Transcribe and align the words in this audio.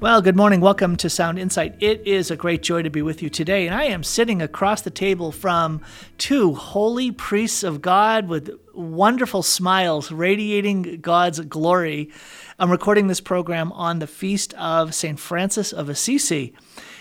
Well, 0.00 0.22
good 0.22 0.36
morning. 0.36 0.60
Welcome 0.60 0.94
to 0.98 1.10
Sound 1.10 1.40
Insight. 1.40 1.74
It 1.80 2.06
is 2.06 2.30
a 2.30 2.36
great 2.36 2.62
joy 2.62 2.82
to 2.82 2.88
be 2.88 3.02
with 3.02 3.20
you 3.20 3.28
today. 3.28 3.66
And 3.66 3.74
I 3.74 3.86
am 3.86 4.04
sitting 4.04 4.40
across 4.40 4.80
the 4.80 4.90
table 4.90 5.32
from 5.32 5.80
two 6.18 6.54
holy 6.54 7.10
priests 7.10 7.64
of 7.64 7.82
God 7.82 8.28
with 8.28 8.48
wonderful 8.72 9.42
smiles 9.42 10.12
radiating 10.12 11.00
God's 11.00 11.40
glory. 11.40 12.12
I'm 12.60 12.70
recording 12.70 13.08
this 13.08 13.20
program 13.20 13.72
on 13.72 13.98
the 13.98 14.06
feast 14.06 14.54
of 14.54 14.94
St. 14.94 15.18
Francis 15.18 15.72
of 15.72 15.88
Assisi. 15.88 16.54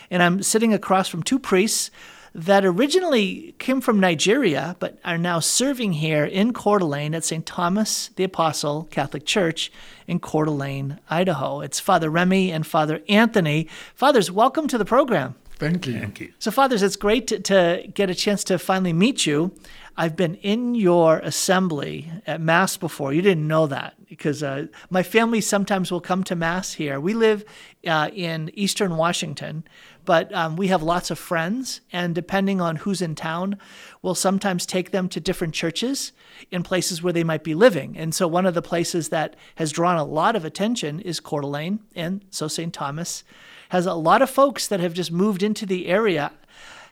And 0.09 0.23
I'm 0.23 0.41
sitting 0.41 0.73
across 0.73 1.07
from 1.07 1.21
two 1.21 1.38
priests 1.38 1.91
that 2.38 2.64
originally 2.64 3.56
came 3.58 3.82
from 3.82 4.00
Nigeria 4.00 4.76
but 4.80 5.00
are 5.04 5.18
now 5.18 5.40
serving 5.40 5.94
here 5.94 6.24
in 6.24 6.54
Coeur 6.54 6.78
d'Alene 6.78 7.16
at 7.16 7.26
St. 7.26 7.44
Thomas 7.46 8.10
the 8.16 8.24
Apostle 8.24 8.88
Catholic 8.92 9.26
Church 9.26 9.72
in 10.06 10.20
Coeur 10.20 10.46
d'Alene, 10.46 11.00
Idaho. 11.09 11.62
It's 11.62 11.80
Father 11.80 12.12
Remy 12.12 12.52
and 12.52 12.66
Father 12.66 13.02
Anthony. 13.09 13.68
Fathers, 13.95 14.31
welcome 14.31 14.68
to 14.68 14.78
the 14.78 14.86
program. 14.86 15.34
Thank 15.58 15.88
you. 15.88 16.00
Thank 16.00 16.20
you. 16.20 16.31
So, 16.38 16.52
fathers, 16.52 16.84
it's 16.84 16.95
great 16.95 17.26
to, 17.28 17.40
to, 17.40 17.88
get 17.92 18.12
a 18.12 18.16
chance 18.16 18.44
to 18.44 18.59
finally 18.59 18.94
meet 18.94 19.26
you. 19.26 19.52
I've 20.00 20.16
been 20.16 20.36
in 20.36 20.76
your 20.76 21.17
assembly 21.20 22.12
at 22.28 22.40
Mass 22.40 22.78
before. 22.78 23.12
You 23.12 23.23
didn't 23.23 23.48
know 23.48 23.66
that 23.66 23.95
because 24.08 24.44
uh, 24.44 24.67
my 24.92 25.02
family 25.02 25.42
sometimes 25.42 25.92
will 25.92 26.00
come 26.02 26.23
to 26.26 26.36
Mass 26.36 26.73
here. 26.73 27.00
We 27.00 27.16
live 27.16 27.44
uh, 27.88 28.12
in 28.14 28.52
Eastern 28.54 28.98
Washington, 28.98 29.64
but 30.07 30.34
um, 30.34 30.55
we 30.55 30.67
have 30.67 30.81
lots 30.81 31.11
of 31.11 31.20
friends, 31.20 31.81
and 31.91 32.16
depending 32.16 32.61
on 32.61 32.77
who's 32.77 33.02
in 33.02 33.13
town, 33.13 33.57
we'll 34.02 34.16
sometimes 34.16 34.66
take 34.66 34.91
them 34.91 35.09
to 35.09 35.20
different 35.20 35.53
churches 35.53 36.13
in 36.49 36.63
places 36.63 37.03
where 37.03 37.11
they 37.11 37.25
might 37.25 37.43
be 37.43 37.53
living. 37.53 37.97
And 37.97 38.16
so, 38.16 38.25
one 38.25 38.45
of 38.45 38.53
the 38.53 38.61
places 38.61 39.09
that 39.09 39.35
has 39.55 39.73
drawn 39.73 39.97
a 39.97 40.05
lot 40.05 40.38
of 40.38 40.45
attention 40.45 41.02
is 41.02 41.20
Coeur 41.20 41.41
d'Alene, 41.41 41.81
and 41.93 42.23
so 42.30 42.47
St. 42.47 42.73
Thomas 42.73 43.25
has 43.67 43.86
a 43.86 43.95
lot 43.95 44.22
of 44.22 44.30
folks 44.30 44.66
that 44.67 44.80
have 44.80 44.94
just 44.94 45.11
moved 45.11 45.44
into 45.44 45.66
the 45.66 45.88
area. 45.88 46.31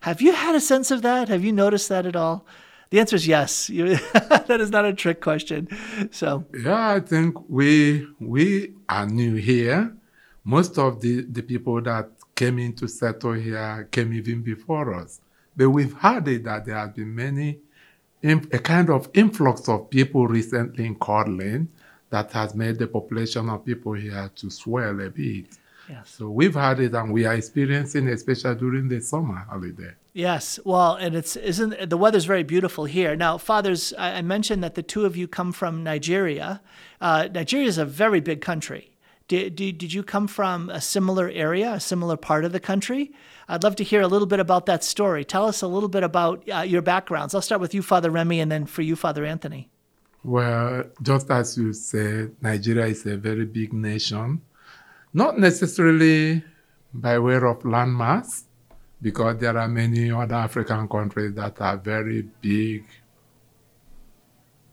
Have 0.01 0.21
you 0.21 0.33
had 0.33 0.53
a 0.53 0.59
sense 0.59 0.91
of 0.91 1.01
that? 1.03 1.29
Have 1.29 1.45
you 1.45 1.53
noticed 1.53 1.87
that 1.87 2.05
at 2.05 2.17
all? 2.17 2.45
The 2.89 2.99
answer 2.99 3.15
is 3.15 3.25
yes. 3.25 3.67
that 3.67 4.57
is 4.59 4.71
not 4.71 4.83
a 4.83 4.93
trick 4.93 5.21
question. 5.21 5.69
So 6.11 6.43
yeah, 6.53 6.89
I 6.89 6.99
think 6.99 7.37
we 7.47 8.07
we 8.19 8.73
are 8.89 9.05
new 9.05 9.35
here. 9.35 9.95
Most 10.43 10.77
of 10.77 10.99
the, 10.99 11.21
the 11.21 11.41
people 11.41 11.81
that 11.81 12.11
came 12.35 12.59
in 12.59 12.73
to 12.73 12.87
settle 12.87 13.33
here 13.33 13.87
came 13.91 14.13
even 14.13 14.41
before 14.41 14.93
us. 14.93 15.21
But 15.55 15.69
we've 15.69 15.93
heard 15.93 16.27
it 16.27 16.43
that 16.43 16.65
there 16.65 16.75
have 16.75 16.93
been 16.93 17.15
many, 17.15 17.59
a 18.23 18.59
kind 18.59 18.89
of 18.89 19.09
influx 19.13 19.69
of 19.69 19.89
people 19.89 20.27
recently 20.27 20.85
in 20.85 20.95
d'Alene 20.95 21.69
that 22.09 22.31
has 22.33 22.53
made 22.53 22.77
the 22.77 22.87
population 22.87 23.49
of 23.49 23.65
people 23.65 23.93
here 23.93 24.29
to 24.35 24.49
swell 24.49 24.99
a 24.99 25.09
bit. 25.09 25.57
Yes. 25.89 26.15
So 26.17 26.29
we've 26.29 26.55
had 26.55 26.79
it 26.79 26.93
and 26.93 27.13
we 27.13 27.25
are 27.25 27.35
experiencing, 27.35 28.07
especially 28.09 28.55
during 28.55 28.87
the 28.89 28.99
summer 29.01 29.45
holiday. 29.49 29.93
Yes, 30.13 30.59
well, 30.63 30.95
and 30.95 31.13
it's 31.13 31.35
isn't 31.35 31.89
the 31.89 31.97
weather's 31.97 32.25
very 32.25 32.43
beautiful 32.43 32.85
here. 32.85 33.15
Now, 33.15 33.37
fathers, 33.37 33.93
I, 33.97 34.21
mentioned 34.21 34.63
that 34.63 34.75
the 34.75 34.81
two 34.81 35.05
of 35.05 35.17
you 35.17 35.27
come 35.27 35.51
from 35.51 35.83
Nigeria. 35.83 36.61
Uh, 37.01 37.27
Nigeria 37.31 37.67
is 37.67 37.77
a 37.77 37.85
very 37.85 38.21
big 38.21 38.39
country. 38.41 38.94
Did, 39.27 39.55
did, 39.55 39.79
did 39.79 39.91
you 39.91 40.03
come 40.03 40.27
from 40.27 40.69
a 40.69 40.79
similar 40.79 41.29
area, 41.29 41.73
a 41.73 41.79
similar 41.79 42.15
part 42.15 42.45
of 42.45 42.51
the 42.51 42.59
country? 42.59 43.11
I'd 43.47 43.63
love 43.63 43.75
to 43.77 43.83
hear 43.83 44.01
a 44.01 44.07
little 44.07 44.27
bit 44.27 44.39
about 44.39 44.67
that 44.67 44.83
story. 44.83 45.25
Tell 45.25 45.45
us 45.47 45.63
a 45.63 45.67
little 45.67 45.89
bit 45.89 46.03
about 46.03 46.47
uh, 46.47 46.59
your 46.59 46.83
backgrounds. 46.83 47.33
I'll 47.33 47.41
start 47.41 47.59
with 47.59 47.73
you, 47.73 47.81
Father 47.81 48.11
Remy, 48.11 48.39
and 48.39 48.51
then 48.51 48.67
for 48.67 48.83
you, 48.83 48.95
Father 48.95 49.25
Anthony. 49.25 49.69
Well, 50.23 50.83
just 51.01 51.29
as 51.31 51.57
you 51.57 51.73
said, 51.73 52.35
Nigeria 52.39 52.85
is 52.85 53.05
a 53.07 53.17
very 53.17 53.45
big 53.45 53.73
nation, 53.73 54.41
not 55.13 55.39
necessarily 55.39 56.43
by 56.93 57.17
way 57.17 57.35
of 57.35 57.59
landmass, 57.63 58.43
because 59.01 59.37
there 59.39 59.57
are 59.57 59.67
many 59.67 60.11
other 60.11 60.35
African 60.35 60.87
countries 60.87 61.33
that 61.33 61.59
are 61.61 61.77
very 61.77 62.21
big 62.41 62.85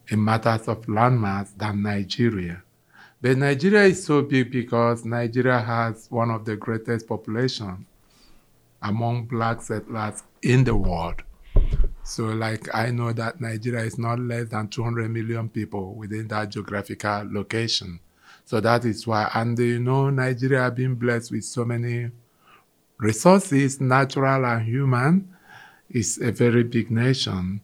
in 0.09 0.23
matters 0.23 0.69
of 0.69 0.85
landmass 0.87 1.57
than 1.57 1.83
Nigeria. 1.83 2.63
But 3.23 3.39
Nigeria 3.39 3.85
is 3.85 4.05
so 4.05 4.21
big 4.23 4.51
because 4.51 5.05
Nigeria 5.05 5.61
has 5.61 6.09
one 6.11 6.31
of 6.31 6.45
the 6.45 6.57
greatest 6.57 7.07
population 7.07 7.87
among 8.83 9.27
black 9.27 9.63
settlers 9.63 10.25
in 10.43 10.65
the 10.65 10.75
world. 10.75 11.23
So, 12.03 12.25
like, 12.25 12.69
I 12.75 12.91
know 12.91 13.13
that 13.13 13.41
Nigeria 13.41 13.85
is 13.85 13.97
not 13.97 14.19
less 14.19 14.49
than 14.49 14.67
200 14.67 15.09
million 15.09 15.49
people 15.49 15.95
within 15.95 16.27
that 16.29 16.49
geographical 16.49 17.29
location. 17.31 18.01
So 18.45 18.61
that 18.61 18.85
is 18.85 19.07
why, 19.07 19.31
and 19.35 19.57
you 19.57 19.79
know, 19.79 20.11
Nigeria 20.11 20.69
been 20.73 20.97
blessed 20.97 21.31
with 21.31 21.45
so 21.45 21.65
many 21.65 22.11
resources, 22.99 23.81
natural 23.81 24.45
and 24.45 24.67
human. 24.67 25.29
It's 25.89 26.21
a 26.21 26.33
very 26.33 26.65
big 26.65 26.91
nation. 26.91 27.61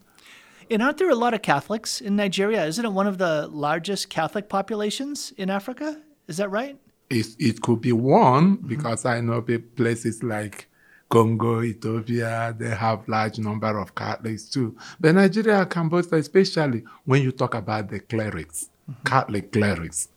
And 0.70 0.82
aren't 0.82 0.98
there 0.98 1.08
a 1.08 1.14
lot 1.14 1.34
of 1.34 1.42
Catholics 1.42 2.00
in 2.00 2.16
Nigeria? 2.16 2.66
Isn't 2.66 2.84
it 2.84 2.92
one 2.92 3.06
of 3.06 3.18
the 3.18 3.48
largest 3.48 4.10
Catholic 4.10 4.48
populations 4.48 5.32
in 5.36 5.48
Africa? 5.48 6.00
Is 6.26 6.36
that 6.36 6.50
right? 6.50 6.78
It, 7.08 7.26
it 7.38 7.62
could 7.62 7.80
be 7.80 7.92
one 7.92 8.58
mm-hmm. 8.58 8.68
because 8.68 9.06
I 9.06 9.20
know 9.20 9.40
places 9.40 10.22
like 10.22 10.68
Congo, 11.08 11.62
Ethiopia, 11.62 12.54
they 12.58 12.68
have 12.68 13.08
large 13.08 13.38
number 13.38 13.78
of 13.78 13.94
Catholics 13.94 14.44
too. 14.50 14.76
But 15.00 15.14
Nigeria 15.14 15.64
can 15.64 15.88
boast, 15.88 16.12
especially 16.12 16.84
when 17.06 17.22
you 17.22 17.32
talk 17.32 17.54
about 17.54 17.88
the 17.88 18.00
clerics, 18.00 18.68
mm-hmm. 18.90 19.08
Catholic 19.08 19.50
clerics, 19.50 20.08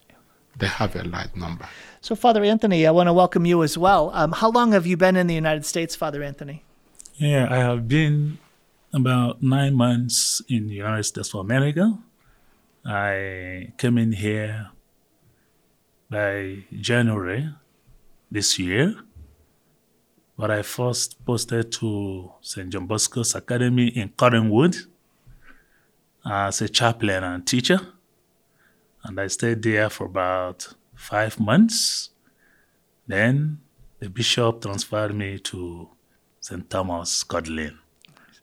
they 0.57 0.68
have 0.68 0.94
a 0.97 1.03
large 1.03 1.33
number. 1.33 1.68
So, 2.01 2.13
Father 2.16 2.44
Anthony, 2.44 2.85
I 2.85 2.91
want 2.91 3.07
to 3.07 3.13
welcome 3.13 3.45
you 3.45 3.63
as 3.63 3.78
well. 3.78 4.12
Um, 4.13 4.33
how 4.33 4.50
long 4.50 4.73
have 4.73 4.85
you 4.85 4.97
been 4.97 5.16
in 5.16 5.28
the 5.28 5.35
United 5.35 5.66
States, 5.66 5.95
Father 5.95 6.22
Anthony? 6.22 6.66
Yeah, 7.16 7.47
I 7.50 7.57
have 7.57 7.88
been 7.88 8.38
about 8.94 9.41
nine 9.41 9.74
months 9.74 10.41
in 10.50 10.68
the 10.68 10.75
United 10.75 11.03
States 11.03 11.34
of 11.34 11.41
America. 11.41 11.97
I 12.85 13.74
came 13.78 13.97
in 13.97 14.12
here 14.12 14.72
by 16.09 16.66
January 16.74 17.50
this 18.30 18.59
year, 18.59 18.96
but 20.38 20.51
I 20.51 20.62
first 20.62 21.24
posted 21.25 21.72
to 21.74 22.31
St. 22.41 22.69
John 22.69 22.88
Bosco's 22.88 23.35
Academy 23.35 23.88
in 23.88 24.09
Cottonwood 24.09 24.75
as 26.25 26.62
a 26.62 26.69
chaplain 26.69 27.24
and 27.24 27.46
teacher. 27.46 27.80
And 29.03 29.19
I 29.19 29.28
stayed 29.28 29.63
there 29.63 29.90
for 29.90 30.06
about 30.06 30.74
five 30.96 31.40
months. 31.40 32.09
Then 33.07 33.59
the 34.00 34.09
bishop 34.09 34.62
transferred 34.62 35.16
me 35.16 35.40
to 35.40 35.90
St. 36.40 36.69
Thomas, 36.69 37.24
d'Alene 37.24 37.80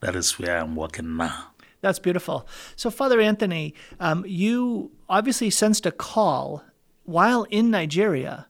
that 0.00 0.16
is 0.16 0.38
where 0.38 0.59
I'm 0.59 0.76
working 0.76 1.16
now. 1.16 1.53
That's 1.81 1.98
beautiful. 1.98 2.47
So, 2.76 2.91
Father 2.91 3.20
Anthony, 3.20 3.75
um, 4.00 4.25
you 4.26 4.91
obviously 5.09 5.50
sensed 5.50 5.86
a 5.86 5.92
call 5.92 6.64
while 7.04 7.44
in 7.44 7.70
Nigeria 7.70 8.47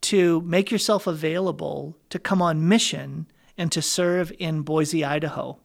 to 0.00 0.40
make 0.42 0.70
yourself 0.70 1.06
available 1.06 1.96
to 2.10 2.18
come 2.18 2.40
on 2.40 2.68
mission 2.68 3.26
and 3.56 3.72
to 3.72 3.82
serve 3.82 4.32
in 4.38 4.62
Boise, 4.62 5.04
Idaho. 5.04 5.58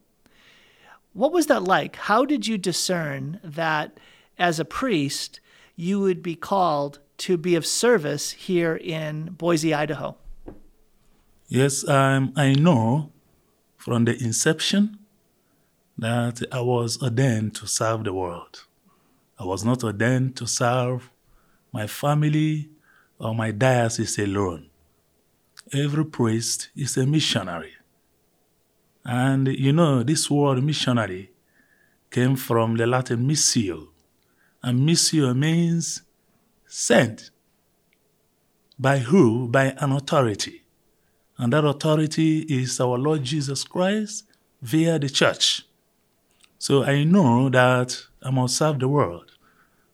What 1.13 1.31
was 1.31 1.45
that 1.45 1.63
like? 1.63 1.95
How 1.95 2.25
did 2.25 2.47
you 2.47 2.57
discern 2.57 3.39
that 3.43 3.99
as 4.39 4.59
a 4.59 4.65
priest 4.65 5.39
you 5.75 5.99
would 5.99 6.23
be 6.23 6.35
called 6.35 6.99
to 7.17 7.37
be 7.37 7.53
of 7.53 7.65
service 7.65 8.31
here 8.31 8.75
in 8.75 9.25
Boise, 9.25 9.73
Idaho? 9.73 10.17
Yes, 11.47 11.87
um, 11.87 12.33
I 12.35 12.53
know 12.53 13.11
from 13.77 14.05
the 14.05 14.17
inception 14.23 14.97
that 15.97 16.41
I 16.51 16.61
was 16.61 17.01
ordained 17.01 17.55
to 17.55 17.67
serve 17.67 18.03
the 18.03 18.13
world. 18.13 18.65
I 19.39 19.45
was 19.45 19.63
not 19.63 19.83
ordained 19.83 20.35
to 20.37 20.47
serve 20.47 21.09
my 21.71 21.87
family 21.87 22.69
or 23.19 23.33
my 23.33 23.51
diocese 23.51 24.19
alone. 24.19 24.69
Every 25.73 26.05
priest 26.05 26.69
is 26.75 26.97
a 26.97 27.05
missionary. 27.05 27.73
And 29.05 29.47
you 29.47 29.73
know, 29.73 30.03
this 30.03 30.29
word 30.29 30.63
missionary 30.63 31.31
came 32.11 32.35
from 32.35 32.77
the 32.77 32.85
Latin 32.85 33.27
missio, 33.27 33.87
and 34.61 34.87
missio 34.87 35.35
means 35.35 36.03
sent. 36.67 37.31
By 38.79 38.99
who? 38.99 39.47
By 39.47 39.73
an 39.77 39.91
authority. 39.91 40.63
And 41.37 41.51
that 41.53 41.65
authority 41.65 42.39
is 42.41 42.79
our 42.79 42.97
Lord 42.97 43.23
Jesus 43.23 43.63
Christ 43.63 44.25
via 44.61 44.99
the 44.99 45.09
church. 45.09 45.63
So 46.63 46.85
I 46.85 47.03
know 47.03 47.49
that 47.49 48.05
I 48.21 48.29
must 48.31 48.55
serve 48.55 48.79
the 48.79 48.87
world. 48.87 49.33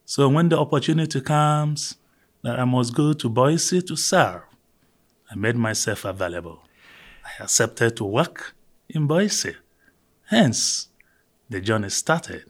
So 0.05 0.29
when 0.29 0.49
the 0.49 0.59
opportunity 0.59 1.19
comes 1.19 1.95
that 2.43 2.59
I 2.59 2.65
must 2.65 2.93
go 2.93 3.11
to 3.11 3.27
Boise 3.27 3.81
to 3.81 3.95
serve, 3.95 4.43
I 5.31 5.35
made 5.35 5.55
myself 5.55 6.05
available. 6.05 6.59
I 7.25 7.43
accepted 7.43 7.97
to 7.97 8.03
work 8.03 8.53
in 8.87 9.07
Boise. 9.07 9.55
Hence, 10.27 10.89
the 11.49 11.59
journey 11.59 11.89
started 11.89 12.43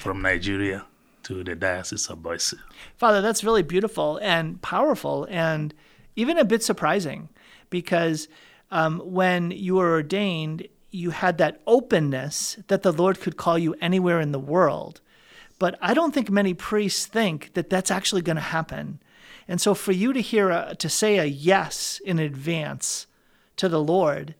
from 0.00 0.20
Nigeria 0.20 0.86
to 1.22 1.44
the 1.44 1.54
Diocese 1.54 2.08
of 2.08 2.20
Boise. 2.20 2.56
Father, 2.96 3.20
that's 3.20 3.44
really 3.44 3.62
beautiful 3.62 4.18
and 4.20 4.60
powerful. 4.62 5.28
And 5.30 5.72
even 6.16 6.38
a 6.38 6.44
bit 6.44 6.64
surprising 6.64 7.28
because 7.70 8.26
um, 8.72 8.98
when 8.98 9.52
you 9.52 9.76
were 9.76 9.92
ordained, 9.92 10.66
you 10.90 11.10
had 11.10 11.38
that 11.38 11.60
openness 11.66 12.58
that 12.68 12.82
the 12.82 12.92
Lord 12.92 13.20
could 13.20 13.36
call 13.36 13.58
you 13.58 13.74
anywhere 13.80 14.20
in 14.20 14.32
the 14.32 14.38
world. 14.38 15.00
But 15.58 15.78
I 15.80 15.92
don't 15.92 16.14
think 16.14 16.30
many 16.30 16.54
priests 16.54 17.06
think 17.06 17.54
that 17.54 17.68
that's 17.68 17.90
actually 17.90 18.22
going 18.22 18.36
to 18.36 18.42
happen. 18.42 19.00
And 19.46 19.60
so 19.60 19.74
for 19.74 19.92
you 19.92 20.12
to 20.12 20.20
hear 20.20 20.50
a, 20.50 20.76
to 20.78 20.88
say 20.88 21.18
a 21.18 21.24
yes 21.24 22.00
in 22.04 22.18
advance 22.18 23.06
to 23.56 23.68
the 23.68 23.82
Lord 23.82 24.34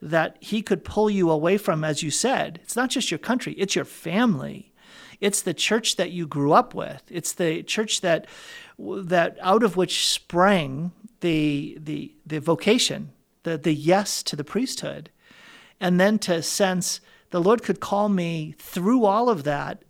that 0.00 0.36
he 0.40 0.62
could 0.62 0.84
pull 0.84 1.10
you 1.10 1.30
away 1.30 1.58
from 1.58 1.84
as 1.84 2.02
you 2.02 2.10
said, 2.10 2.60
it's 2.62 2.76
not 2.76 2.90
just 2.90 3.10
your 3.10 3.18
country, 3.18 3.54
it's 3.54 3.74
your 3.74 3.84
family. 3.84 4.72
It's 5.20 5.42
the 5.42 5.52
church 5.52 5.96
that 5.96 6.12
you 6.12 6.26
grew 6.26 6.52
up 6.52 6.74
with. 6.74 7.02
It's 7.10 7.32
the 7.32 7.62
church 7.62 8.00
that 8.00 8.26
that 8.78 9.36
out 9.42 9.62
of 9.62 9.76
which 9.76 10.08
sprang 10.08 10.92
the 11.20 11.76
the 11.78 12.14
the 12.24 12.40
vocation, 12.40 13.12
the 13.42 13.58
the 13.58 13.74
yes 13.74 14.22
to 14.22 14.36
the 14.36 14.44
priesthood. 14.44 15.10
And 15.80 15.98
then 15.98 16.18
to 16.20 16.42
sense 16.42 17.00
the 17.30 17.40
Lord 17.40 17.62
could 17.62 17.80
call 17.80 18.08
me 18.08 18.54
through 18.58 19.04
all 19.04 19.28
of 19.28 19.44
that 19.44 19.82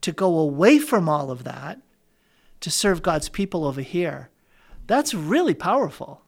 to 0.00 0.12
go 0.12 0.38
away 0.38 0.78
from 0.78 1.08
all 1.08 1.30
of 1.30 1.44
that 1.44 1.80
to 2.60 2.70
serve 2.70 3.02
God's 3.02 3.28
people 3.28 3.64
over 3.64 3.80
here. 3.80 4.30
That's 4.86 5.14
really 5.14 5.54
powerful. 5.54 6.22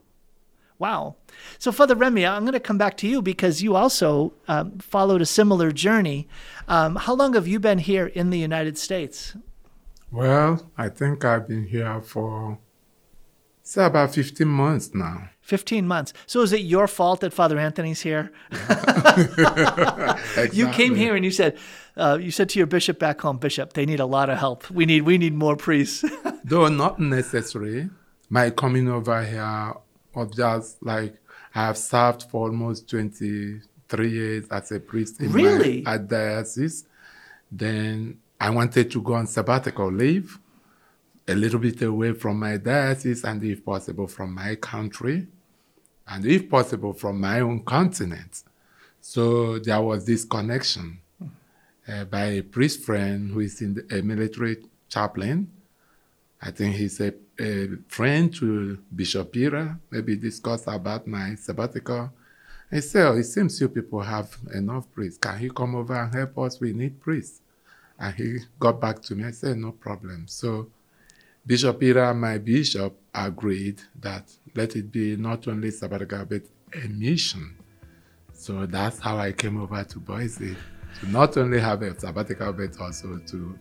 Wow. 0.79 1.17
So, 1.59 1.73
Father 1.73 1.95
Remy, 1.95 2.25
I'm 2.25 2.45
going 2.45 2.55
to 2.55 2.61
come 2.61 2.79
back 2.79 2.97
to 2.99 3.07
you 3.07 3.21
because 3.21 3.63
you 3.63 3.77
also 3.77 4.33
um, 4.49 4.79
followed 4.79 5.21
a 5.21 5.27
similar 5.27 5.73
journey. 5.73 6.27
Um, 6.69 6.97
how 6.97 7.15
long 7.15 7.35
have 7.35 7.47
you 7.47 7.61
been 7.61 7.79
here 7.79 8.07
in 8.07 8.31
the 8.31 8.39
United 8.39 8.79
States? 8.79 9.37
Well, 10.11 10.71
I 10.79 10.89
think 10.89 11.25
I've 11.25 11.47
been 11.47 11.67
here 11.67 12.01
for, 12.01 12.59
say, 13.63 13.85
about 13.85 14.15
15 14.15 14.49
months 14.49 14.91
now. 14.95 15.29
15 15.51 15.87
months. 15.95 16.13
So, 16.27 16.37
is 16.43 16.53
it 16.53 16.61
your 16.75 16.87
fault 16.87 17.19
that 17.23 17.33
Father 17.41 17.59
Anthony's 17.59 18.01
here? 18.01 18.25
exactly. 18.53 20.49
You 20.61 20.69
came 20.69 20.95
here 20.95 21.15
and 21.17 21.25
you 21.25 21.31
said, 21.41 21.53
uh, 21.97 22.19
you 22.21 22.31
said 22.31 22.49
to 22.51 22.59
your 22.61 22.67
bishop 22.77 22.99
back 22.99 23.21
home, 23.21 23.39
Bishop, 23.39 23.73
they 23.73 23.85
need 23.85 24.01
a 24.01 24.07
lot 24.07 24.31
of 24.31 24.39
help. 24.39 24.71
We 24.71 24.85
need, 24.87 25.03
we 25.03 25.19
need 25.19 25.35
more 25.35 25.57
priests. 25.57 26.05
Though 26.45 26.69
not 26.69 26.99
necessary, 27.01 27.91
my 28.29 28.51
coming 28.51 28.89
over 28.89 29.19
here 29.25 29.75
was 30.15 30.31
just 30.37 30.83
like 30.83 31.15
I 31.55 31.67
have 31.67 31.79
served 31.79 32.23
for 32.31 32.47
almost 32.49 32.89
23 32.89 34.11
years 34.11 34.45
as 34.51 34.71
a 34.73 34.79
priest 34.81 35.21
in 35.21 35.33
Really? 35.33 35.83
my 35.83 35.99
diocese. 35.99 36.87
Then 37.51 38.19
I 38.41 38.51
wanted 38.51 38.91
to 38.93 39.03
go 39.03 39.15
on 39.15 39.27
sabbatical 39.27 39.91
leave, 39.91 40.39
a 41.27 41.35
little 41.35 41.61
bit 41.61 41.83
away 41.83 42.13
from 42.13 42.39
my 42.39 42.57
diocese, 42.57 43.25
and 43.25 43.43
if 43.43 43.65
possible, 43.65 44.07
from 44.07 44.35
my 44.35 44.55
country, 44.55 45.27
and 46.11 46.27
if 46.27 46.51
possible, 46.51 46.93
from 46.93 47.21
my 47.21 47.41
own 47.41 47.63
continent. 47.63 48.43
So 49.01 49.59
there 49.59 49.81
was 49.81 50.05
this 50.05 50.25
connection 50.25 50.99
uh, 51.89 52.05
by 52.05 52.25
a 52.25 52.43
priest 52.43 52.83
friend 52.83 53.31
who 53.31 53.41
is 53.41 53.63
in 53.63 53.75
the, 53.75 53.99
a 53.99 54.03
military 54.03 54.59
chaplain. 54.89 55.51
I 56.43 56.51
think 56.51 56.77
he's 56.77 57.01
a, 57.01 57.15
a 57.39 57.69
friend 57.89 58.35
to 58.37 58.79
Bishop 58.95 59.33
Pira, 59.33 59.79
maybe 59.91 60.17
discuss 60.17 60.67
about 60.67 61.07
my 61.07 61.35
sabbatical. 61.37 62.13
He 62.71 62.81
said, 62.81 63.07
oh, 63.07 63.17
it 63.17 63.25
seems 63.25 63.61
you 63.61 63.69
people 63.69 64.01
have 64.01 64.37
enough 64.55 64.91
priests. 64.93 65.19
Can 65.19 65.39
he 65.39 65.51
come 65.51 65.75
over 65.75 65.95
and 65.95 66.15
help 66.15 66.39
us? 66.39 66.61
We 66.61 66.73
need 66.73 67.01
priests. 67.01 67.41
And 67.99 68.15
he 68.15 68.39
got 68.59 68.81
back 68.81 69.03
to 69.03 69.15
me. 69.15 69.25
I 69.25 69.33
said, 69.33 69.59
no 69.59 69.73
problem. 69.73 70.27
So 70.29 70.69
Bishop 71.47 71.81
Pira, 71.81 72.15
my 72.15 72.39
bishop, 72.39 72.97
agreed 73.15 73.81
that 74.01 74.31
let 74.55 74.77
it 74.77 74.91
be 74.91 75.17
not 75.17 75.47
only 75.49 75.71
sabbatical, 75.71 76.25
but 76.25 76.43
a 76.75 76.89
mission. 76.89 77.57
So 78.33 78.67
that's 78.67 78.99
how 78.99 79.19
I 79.19 79.33
came 79.33 79.61
over 79.61 79.83
to 79.85 79.99
Boise 79.99 80.57
to 81.01 81.09
not 81.11 81.37
only 81.37 81.61
have 81.61 81.83
a 81.83 81.99
sabbatical, 81.99 82.53
but 82.53 82.81
also 82.81 83.19
to 83.19 83.59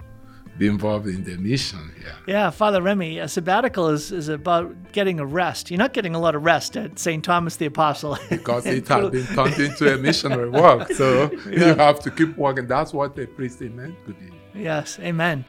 be 0.57 0.67
involved 0.67 1.07
in 1.07 1.23
the 1.23 1.37
mission 1.37 1.91
here. 1.97 2.13
yeah, 2.27 2.49
Father 2.49 2.81
Remy, 2.81 3.19
a 3.19 3.27
sabbatical 3.27 3.87
is, 3.87 4.11
is 4.11 4.27
about 4.27 4.91
getting 4.91 5.19
a 5.19 5.25
rest. 5.25 5.71
You're 5.71 5.77
not 5.77 5.93
getting 5.93 6.15
a 6.15 6.19
lot 6.19 6.35
of 6.35 6.43
rest 6.43 6.75
at 6.75 6.99
St. 6.99 7.23
Thomas 7.23 7.55
the 7.55 7.65
Apostle. 7.67 8.17
Because 8.29 8.65
it 8.65 8.87
has 8.87 9.09
been 9.09 9.25
turned 9.27 9.59
into 9.59 9.93
a 9.93 9.97
missionary 9.97 10.49
work. 10.49 10.91
So 10.93 11.31
you 11.49 11.63
have 11.63 11.99
to 12.01 12.11
keep 12.11 12.37
working. 12.37 12.67
That's 12.67 12.93
what 12.93 13.17
a 13.17 13.27
priest 13.27 13.61
meant 13.61 13.95
to 14.05 14.13
be. 14.13 14.31
Yes, 14.53 14.99
amen. 14.99 15.45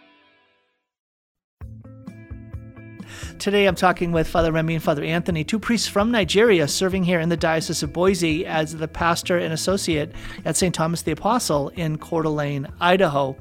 Today 3.41 3.65
I'm 3.65 3.75
talking 3.75 4.13
with 4.13 4.29
Father 4.29 4.53
Remy 4.53 4.75
and 4.75 4.85
Father 4.85 5.03
Anthony, 5.03 5.45
two 5.45 5.59
priests 5.59 5.89
from 5.89 6.11
Nigeria 6.11 6.69
serving 6.69 7.05
here 7.05 7.21
in 7.21 7.31
the 7.31 7.39
Diocese 7.39 7.83
of 7.83 7.91
Boise 7.91 8.45
as 8.45 8.77
the 8.77 8.87
pastor 8.87 9.39
and 9.39 9.51
associate 9.51 10.13
at 10.45 10.59
St. 10.59 10.75
Thomas 10.75 11.01
the 11.01 11.13
Apostle 11.13 11.71
in 11.71 11.97
Coeur 11.97 12.25
d'Alene, 12.25 12.69
Idaho. 12.83 13.39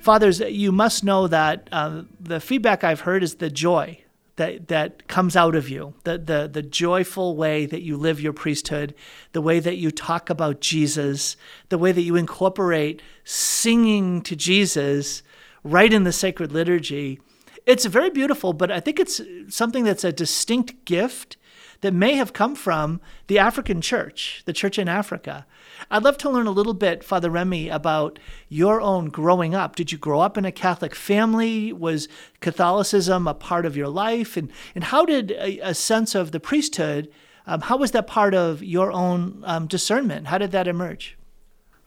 Fathers, 0.00 0.40
you 0.40 0.72
must 0.72 1.04
know 1.04 1.28
that 1.28 1.68
uh, 1.70 2.02
the 2.18 2.40
feedback 2.40 2.82
I've 2.82 3.02
heard 3.02 3.22
is 3.22 3.36
the 3.36 3.48
joy 3.48 4.02
that 4.34 4.66
that 4.66 5.06
comes 5.06 5.36
out 5.36 5.54
of 5.54 5.68
you 5.68 5.94
the, 6.02 6.18
the 6.18 6.48
the 6.52 6.62
joyful 6.62 7.36
way 7.36 7.64
that 7.64 7.82
you 7.82 7.96
live 7.96 8.20
your 8.20 8.32
priesthood 8.32 8.94
the 9.32 9.40
way 9.40 9.58
that 9.58 9.76
you 9.76 9.90
talk 9.90 10.30
about 10.30 10.60
Jesus 10.60 11.36
the 11.70 11.78
way 11.78 11.90
that 11.90 12.02
you 12.02 12.14
incorporate 12.14 13.02
singing 13.24 14.22
to 14.22 14.36
Jesus 14.36 15.24
right 15.64 15.92
in 15.92 16.04
the 16.04 16.12
sacred 16.12 16.52
liturgy 16.52 17.20
it's 17.68 17.84
very 17.84 18.10
beautiful 18.10 18.52
but 18.52 18.70
i 18.70 18.80
think 18.80 18.98
it's 18.98 19.20
something 19.48 19.84
that's 19.84 20.04
a 20.04 20.12
distinct 20.12 20.84
gift 20.84 21.36
that 21.80 21.94
may 21.94 22.14
have 22.14 22.32
come 22.32 22.54
from 22.54 23.00
the 23.28 23.38
African 23.38 23.80
church, 23.80 24.42
the 24.46 24.52
church 24.52 24.78
in 24.78 24.88
Africa. 24.88 25.46
I'd 25.90 26.02
love 26.02 26.18
to 26.18 26.30
learn 26.30 26.46
a 26.46 26.52
little 26.52 26.74
bit, 26.74 27.04
Father 27.04 27.30
Remy, 27.30 27.68
about 27.68 28.18
your 28.48 28.80
own 28.80 29.10
growing 29.10 29.54
up. 29.54 29.76
Did 29.76 29.92
you 29.92 29.98
grow 29.98 30.20
up 30.20 30.36
in 30.36 30.44
a 30.44 30.52
Catholic 30.52 30.94
family? 30.94 31.72
Was 31.72 32.08
Catholicism 32.40 33.28
a 33.28 33.34
part 33.34 33.64
of 33.64 33.76
your 33.76 33.88
life? 33.88 34.36
And, 34.36 34.50
and 34.74 34.84
how 34.84 35.04
did 35.04 35.30
a, 35.32 35.60
a 35.60 35.74
sense 35.74 36.14
of 36.14 36.32
the 36.32 36.40
priesthood, 36.40 37.08
um, 37.46 37.60
how 37.60 37.76
was 37.76 37.92
that 37.92 38.06
part 38.06 38.34
of 38.34 38.62
your 38.62 38.90
own 38.90 39.42
um, 39.46 39.66
discernment? 39.66 40.26
How 40.26 40.38
did 40.38 40.50
that 40.50 40.66
emerge? 40.66 41.16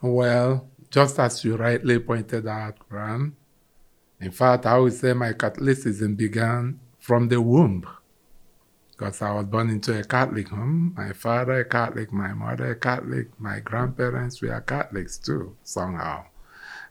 Well, 0.02 0.70
just 0.90 1.20
as 1.20 1.44
you 1.44 1.58
rightly 1.58 2.00
pointed 2.00 2.48
out, 2.48 2.80
Graham, 2.90 3.36
in 4.22 4.32
fact, 4.32 4.66
I 4.68 4.78
would 4.78 4.94
say 4.94 5.14
my 5.14 5.34
Catholicism 5.34 6.16
began 6.16 6.80
from 7.00 7.28
the 7.28 7.42
womb. 7.42 7.88
Because 8.92 9.20
I 9.24 9.34
was 9.34 9.48
born 9.48 9.72
into 9.72 10.00
a 10.00 10.04
Catholic 10.04 10.50
home. 10.50 10.94
My 10.96 11.12
father 11.14 11.62
a 11.62 11.66
Catholic, 11.66 12.14
my 12.14 12.34
mother 12.34 12.72
a 12.72 12.76
Catholic, 12.76 13.28
my 13.40 13.60
grandparents 13.60 14.40
were 14.42 14.62
Catholics 14.62 15.18
too, 15.18 15.56
somehow. 15.64 16.26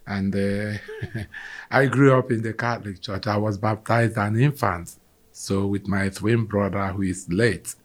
And 0.08 0.34
uh, 0.34 0.78
I 1.70 1.86
grew 1.86 2.18
up 2.18 2.32
in 2.32 2.42
the 2.42 2.52
Catholic 2.52 3.00
Church. 3.00 3.28
I 3.28 3.36
was 3.36 3.58
baptized 3.58 4.16
an 4.16 4.36
infant, 4.40 4.96
so 5.30 5.68
with 5.68 5.86
my 5.86 6.08
twin 6.08 6.46
brother 6.46 6.88
who 6.88 7.02
is 7.02 7.28
late. 7.30 7.76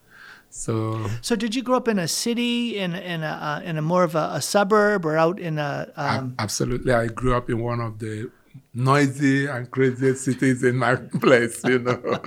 So 0.49 1.07
So, 1.21 1.35
did 1.35 1.53
you 1.53 1.61
grow 1.61 1.77
up 1.77 1.87
in 1.87 1.99
a 1.99 2.07
city, 2.07 2.79
in 2.79 2.95
in 2.95 3.21
a 3.21 3.27
uh, 3.27 3.61
in 3.63 3.77
a 3.77 3.81
more 3.81 4.03
of 4.03 4.15
a, 4.15 4.31
a 4.35 4.41
suburb, 4.41 5.05
or 5.05 5.17
out 5.17 5.37
in 5.37 5.59
a? 5.59 5.91
Um, 5.95 6.33
Absolutely. 6.39 6.93
I 6.93 7.07
grew 7.07 7.35
up 7.35 7.49
in 7.49 7.59
one 7.59 7.81
of 7.81 7.99
the 7.99 8.31
noisy 8.73 9.45
and 9.47 9.69
crazy 9.71 10.13
cities 10.15 10.63
in 10.63 10.75
my 10.77 10.95
place, 11.21 11.63
you 11.63 11.79
know. 11.79 12.19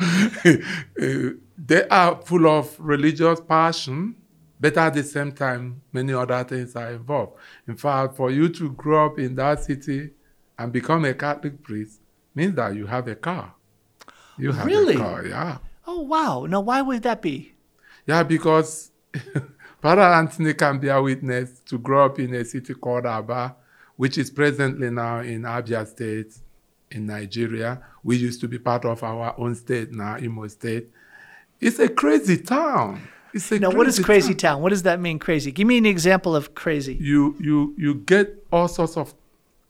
They 1.60 1.88
are 1.88 2.20
full 2.22 2.46
of 2.46 2.76
religious 2.78 3.40
passion, 3.40 4.14
but 4.60 4.76
at 4.76 4.94
the 4.94 5.02
same 5.02 5.32
time, 5.32 5.82
many 5.92 6.12
other 6.12 6.44
things 6.44 6.76
are 6.76 6.92
involved. 6.92 7.32
In 7.66 7.76
fact, 7.76 8.16
for 8.16 8.30
you 8.30 8.48
to 8.50 8.70
grow 8.72 9.06
up 9.06 9.18
in 9.18 9.34
that 9.36 9.64
city 9.64 10.10
and 10.58 10.72
become 10.72 11.04
a 11.04 11.14
Catholic 11.14 11.62
priest 11.62 12.00
means 12.34 12.54
that 12.54 12.74
you 12.76 12.86
have 12.86 13.08
a 13.08 13.16
car. 13.16 13.54
You 14.36 14.52
have 14.52 14.66
Really? 14.66 14.94
a 14.94 14.98
car, 14.98 15.26
yeah. 15.26 15.58
oh 15.86 16.02
wow! 16.02 16.46
Now, 16.48 16.60
why 16.60 16.80
would 16.80 17.02
that 17.02 17.20
be? 17.22 17.54
Yeah, 18.06 18.22
because 18.22 18.92
Father 19.82 20.02
Anthony 20.02 20.54
can 20.54 20.78
be 20.78 20.88
a 20.88 21.02
witness 21.02 21.60
to 21.66 21.78
grow 21.78 22.06
up 22.06 22.18
in 22.20 22.34
a 22.34 22.44
city 22.44 22.74
called 22.74 23.04
Aba, 23.06 23.56
which 23.98 24.16
is 24.16 24.30
presently 24.30 24.90
now 24.90 25.18
in 25.20 25.42
Abia 25.42 25.86
State 25.86 26.32
in 26.90 27.04
Nigeria. 27.06 27.80
We 28.02 28.16
used 28.16 28.40
to 28.40 28.48
be 28.48 28.58
part 28.58 28.84
of 28.86 29.02
our 29.02 29.34
own 29.38 29.54
state 29.54 29.92
now, 29.92 30.16
Imo 30.16 30.46
State. 30.48 30.88
It's 31.60 31.78
a 31.78 31.88
crazy 31.88 32.38
town. 32.38 33.02
It's 33.34 33.52
a 33.52 33.58
Now, 33.58 33.70
what 33.70 33.86
is 33.86 33.98
crazy 33.98 34.34
town. 34.34 34.54
town? 34.54 34.62
What 34.62 34.70
does 34.70 34.84
that 34.84 34.98
mean, 35.00 35.18
crazy? 35.18 35.50
Give 35.52 35.66
me 35.66 35.76
an 35.76 35.84
example 35.86 36.34
of 36.34 36.54
crazy. 36.54 36.94
You 37.12 37.36
you 37.48 37.74
you 37.76 37.94
get 38.12 38.26
all 38.50 38.68
sorts 38.68 38.96
of 38.96 39.12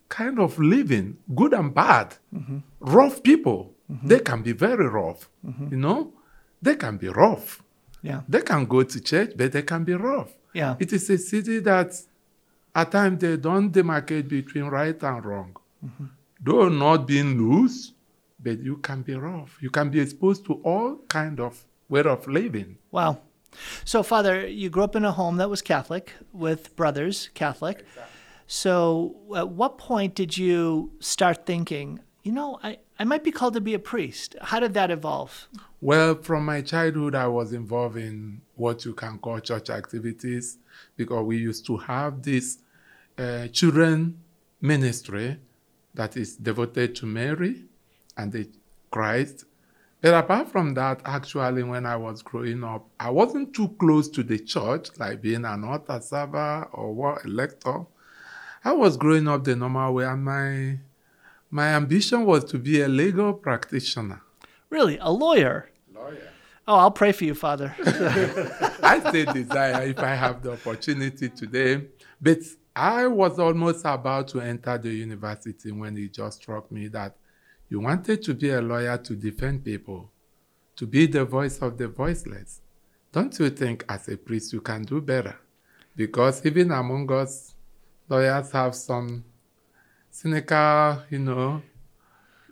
kind 0.08 0.38
of 0.38 0.58
living, 0.58 1.16
good 1.34 1.52
and 1.52 1.74
bad. 1.74 2.08
Mm-hmm. 2.34 2.58
Rough 2.80 3.22
people. 3.22 3.74
Mm-hmm. 3.90 4.08
They 4.08 4.20
can 4.20 4.42
be 4.42 4.52
very 4.52 4.86
rough. 4.88 5.28
Mm-hmm. 5.44 5.68
You 5.72 5.76
know? 5.78 6.12
They 6.62 6.76
can 6.76 6.96
be 6.98 7.08
rough. 7.08 7.62
Yeah, 8.02 8.20
They 8.28 8.42
can 8.42 8.64
go 8.66 8.84
to 8.84 9.00
church, 9.00 9.32
but 9.36 9.50
they 9.52 9.62
can 9.62 9.82
be 9.84 9.94
rough. 9.94 10.30
yeah, 10.54 10.76
It 10.78 10.92
is 10.92 11.10
a 11.10 11.18
city 11.18 11.58
that 11.60 11.90
at 12.74 12.92
times 12.92 13.20
they 13.20 13.36
don't 13.36 13.72
demarcate 13.72 14.28
between 14.28 14.64
right 14.64 15.02
and 15.02 15.24
wrong. 15.24 15.56
Though 16.40 16.68
not 16.68 17.06
being 17.06 17.38
loose, 17.38 17.92
but 18.40 18.60
you 18.60 18.76
can 18.76 19.02
be 19.02 19.14
rough. 19.14 19.58
You 19.60 19.70
can 19.70 19.90
be 19.90 20.00
exposed 20.00 20.44
to 20.46 20.54
all 20.64 20.98
kind 21.08 21.40
of 21.40 21.64
way 21.88 22.02
of 22.02 22.26
living. 22.28 22.78
Wow. 22.90 23.18
So, 23.84 24.02
Father, 24.02 24.46
you 24.46 24.70
grew 24.70 24.84
up 24.84 24.94
in 24.94 25.04
a 25.04 25.12
home 25.12 25.38
that 25.38 25.50
was 25.50 25.62
Catholic 25.62 26.12
with 26.32 26.76
brothers, 26.76 27.30
Catholic. 27.34 27.84
So, 28.46 29.16
at 29.34 29.48
what 29.48 29.78
point 29.78 30.14
did 30.14 30.36
you 30.38 30.92
start 31.00 31.46
thinking, 31.46 32.00
you 32.22 32.32
know, 32.32 32.58
I, 32.62 32.78
I 32.98 33.04
might 33.04 33.24
be 33.24 33.32
called 33.32 33.54
to 33.54 33.60
be 33.60 33.74
a 33.74 33.78
priest? 33.78 34.36
How 34.40 34.60
did 34.60 34.74
that 34.74 34.90
evolve? 34.90 35.48
Well, 35.80 36.16
from 36.22 36.44
my 36.44 36.62
childhood, 36.62 37.14
I 37.14 37.28
was 37.28 37.52
involved 37.52 37.98
in 37.98 38.40
what 38.56 38.84
you 38.84 38.94
can 38.94 39.16
call 39.18 39.38
church 39.38 39.70
activities 39.70 40.58
because 40.96 41.24
we 41.24 41.36
used 41.36 41.66
to 41.66 41.76
have 41.76 42.20
this 42.20 42.58
uh, 43.16 43.46
children 43.48 44.18
ministry 44.60 45.38
that 45.94 46.16
is 46.16 46.34
devoted 46.34 46.96
to 46.96 47.06
Mary 47.06 47.64
and 48.16 48.32
the 48.32 48.48
Christ. 48.90 49.44
But 50.00 50.14
apart 50.14 50.50
from 50.50 50.74
that, 50.74 51.00
actually, 51.04 51.62
when 51.62 51.86
I 51.86 51.94
was 51.94 52.22
growing 52.22 52.64
up, 52.64 52.88
I 52.98 53.10
wasn't 53.10 53.54
too 53.54 53.68
close 53.78 54.08
to 54.10 54.24
the 54.24 54.40
church, 54.40 54.88
like 54.98 55.22
being 55.22 55.44
an 55.44 55.62
altar 55.62 56.00
server 56.00 56.68
or 56.72 56.92
what 56.92 57.24
a 57.24 57.28
lector. 57.28 57.86
I 58.64 58.72
was 58.72 58.96
growing 58.96 59.28
up 59.28 59.44
the 59.44 59.54
normal 59.54 59.94
way, 59.94 60.06
and 60.06 60.24
my 60.24 60.78
my 61.50 61.68
ambition 61.68 62.24
was 62.26 62.44
to 62.46 62.58
be 62.58 62.80
a 62.80 62.88
legal 62.88 63.32
practitioner. 63.32 64.22
Really? 64.70 64.98
A 65.00 65.10
lawyer? 65.10 65.70
Lawyer. 65.94 66.30
Oh, 66.66 66.74
I'll 66.74 66.90
pray 66.90 67.12
for 67.12 67.24
you, 67.24 67.34
Father. 67.34 67.74
I 68.82 69.00
still 69.08 69.32
desire 69.32 69.86
if 69.86 69.98
I 69.98 70.14
have 70.14 70.42
the 70.42 70.52
opportunity 70.52 71.30
today. 71.30 71.86
But 72.20 72.40
I 72.76 73.06
was 73.06 73.38
almost 73.38 73.84
about 73.84 74.28
to 74.28 74.40
enter 74.40 74.76
the 74.76 74.90
university 74.90 75.72
when 75.72 75.96
it 75.96 76.12
just 76.12 76.42
struck 76.42 76.70
me 76.70 76.88
that 76.88 77.16
you 77.70 77.80
wanted 77.80 78.22
to 78.22 78.34
be 78.34 78.50
a 78.50 78.60
lawyer 78.60 78.98
to 78.98 79.16
defend 79.16 79.64
people, 79.64 80.10
to 80.76 80.86
be 80.86 81.06
the 81.06 81.24
voice 81.24 81.58
of 81.58 81.78
the 81.78 81.88
voiceless. 81.88 82.60
Don't 83.12 83.38
you 83.38 83.48
think, 83.50 83.84
as 83.88 84.08
a 84.08 84.16
priest, 84.16 84.52
you 84.52 84.60
can 84.60 84.82
do 84.82 85.00
better? 85.00 85.36
Because 85.96 86.44
even 86.44 86.70
among 86.70 87.10
us, 87.12 87.54
lawyers 88.08 88.50
have 88.52 88.74
some 88.74 89.24
cynical, 90.10 91.02
you 91.10 91.18
know, 91.18 91.62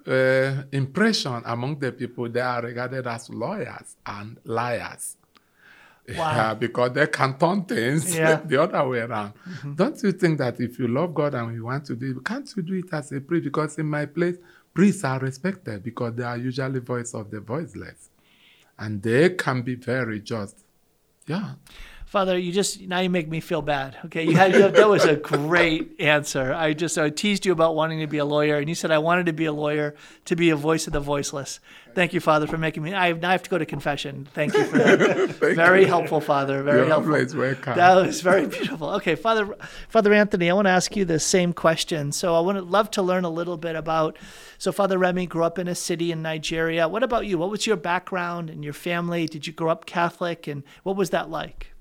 uh, 0.06 0.62
impression 0.72 1.42
among 1.44 1.78
the 1.78 1.92
people 1.92 2.28
they 2.28 2.40
are 2.40 2.62
regarded 2.62 3.06
as 3.06 3.28
lawyers 3.30 3.96
and 4.06 4.38
liars. 4.44 5.16
Wow. 6.08 6.32
Yeah, 6.36 6.54
because 6.54 6.92
they 6.92 7.06
can 7.08 7.36
turn 7.36 7.64
things 7.64 8.14
Yeah. 8.16 8.36
the 8.44 8.62
other 8.62 8.86
way 8.88 9.00
around. 9.00 9.32
Don't 9.74 10.00
you 10.04 10.12
think 10.12 10.38
that 10.38 10.60
if 10.60 10.78
you 10.78 10.86
love 10.86 11.12
God 11.14 11.34
and 11.34 11.52
you 11.52 11.64
want 11.64 11.84
to 11.86 11.96
do 11.96 12.16
it, 12.16 12.24
can't 12.24 12.48
you 12.56 12.62
do 12.62 12.74
it 12.74 12.92
as 12.92 13.10
a 13.10 13.20
priest? 13.20 13.44
Because 13.44 13.76
in 13.78 13.86
my 13.86 14.06
place, 14.06 14.36
priests 14.72 15.02
are 15.02 15.18
respected 15.18 15.82
because 15.82 16.14
they 16.14 16.22
are 16.22 16.36
usually 16.36 16.78
voice 16.78 17.12
of 17.12 17.30
the 17.30 17.40
voiceless. 17.40 18.10
And 18.78 19.02
they 19.02 19.30
can 19.30 19.62
be 19.62 19.74
very 19.74 20.20
just. 20.20 20.58
Yeah. 21.26 21.54
Father, 22.06 22.38
you 22.38 22.52
just 22.52 22.80
now 22.82 23.00
you 23.00 23.10
make 23.10 23.28
me 23.28 23.40
feel 23.40 23.62
bad. 23.62 23.96
Okay, 24.04 24.22
you 24.22 24.36
had 24.36 24.52
that 24.52 24.88
was 24.88 25.04
a 25.04 25.16
great 25.16 26.00
answer. 26.00 26.54
I 26.54 26.72
just 26.72 26.96
I 26.96 27.10
teased 27.10 27.44
you 27.44 27.50
about 27.50 27.74
wanting 27.74 27.98
to 27.98 28.06
be 28.06 28.18
a 28.18 28.24
lawyer, 28.24 28.58
and 28.58 28.68
you 28.68 28.76
said 28.76 28.92
I 28.92 28.98
wanted 28.98 29.26
to 29.26 29.32
be 29.32 29.44
a 29.46 29.52
lawyer 29.52 29.92
to 30.26 30.36
be 30.36 30.50
a 30.50 30.56
voice 30.56 30.86
of 30.86 30.92
the 30.92 31.00
voiceless. 31.00 31.58
Thank 31.96 32.14
you, 32.14 32.20
Father, 32.20 32.46
for 32.46 32.58
making 32.58 32.84
me. 32.84 32.94
I 32.94 33.10
now 33.10 33.30
I 33.30 33.32
have 33.32 33.42
to 33.42 33.50
go 33.50 33.58
to 33.58 33.66
confession. 33.66 34.28
Thank 34.34 34.54
you 34.54 34.64
for 34.66 34.78
that. 34.78 35.30
very 35.56 35.84
helpful, 35.84 36.20
Father. 36.20 36.62
Very 36.62 36.78
You're 36.78 36.86
helpful. 36.86 37.12
That 37.74 38.06
was 38.06 38.20
very 38.20 38.46
beautiful. 38.46 38.90
Okay, 38.90 39.16
Father, 39.16 39.56
Father 39.88 40.14
Anthony, 40.14 40.48
I 40.48 40.54
want 40.54 40.66
to 40.66 40.70
ask 40.70 40.94
you 40.94 41.04
the 41.04 41.18
same 41.18 41.52
question. 41.52 42.12
So 42.12 42.36
I 42.36 42.40
would 42.40 42.56
love 42.70 42.88
to 42.92 43.02
learn 43.02 43.24
a 43.24 43.30
little 43.30 43.56
bit 43.56 43.74
about. 43.74 44.16
So 44.58 44.70
Father 44.70 44.96
Remy 44.96 45.26
grew 45.26 45.42
up 45.42 45.58
in 45.58 45.66
a 45.66 45.74
city 45.74 46.12
in 46.12 46.22
Nigeria. 46.22 46.86
What 46.86 47.02
about 47.02 47.26
you? 47.26 47.36
What 47.36 47.50
was 47.50 47.66
your 47.66 47.76
background 47.76 48.48
and 48.48 48.62
your 48.62 48.74
family? 48.74 49.26
Did 49.26 49.48
you 49.48 49.52
grow 49.52 49.70
up 49.70 49.86
Catholic, 49.86 50.46
and 50.46 50.62
what 50.84 50.96
was 50.96 51.10
that 51.10 51.30
like? 51.30 51.72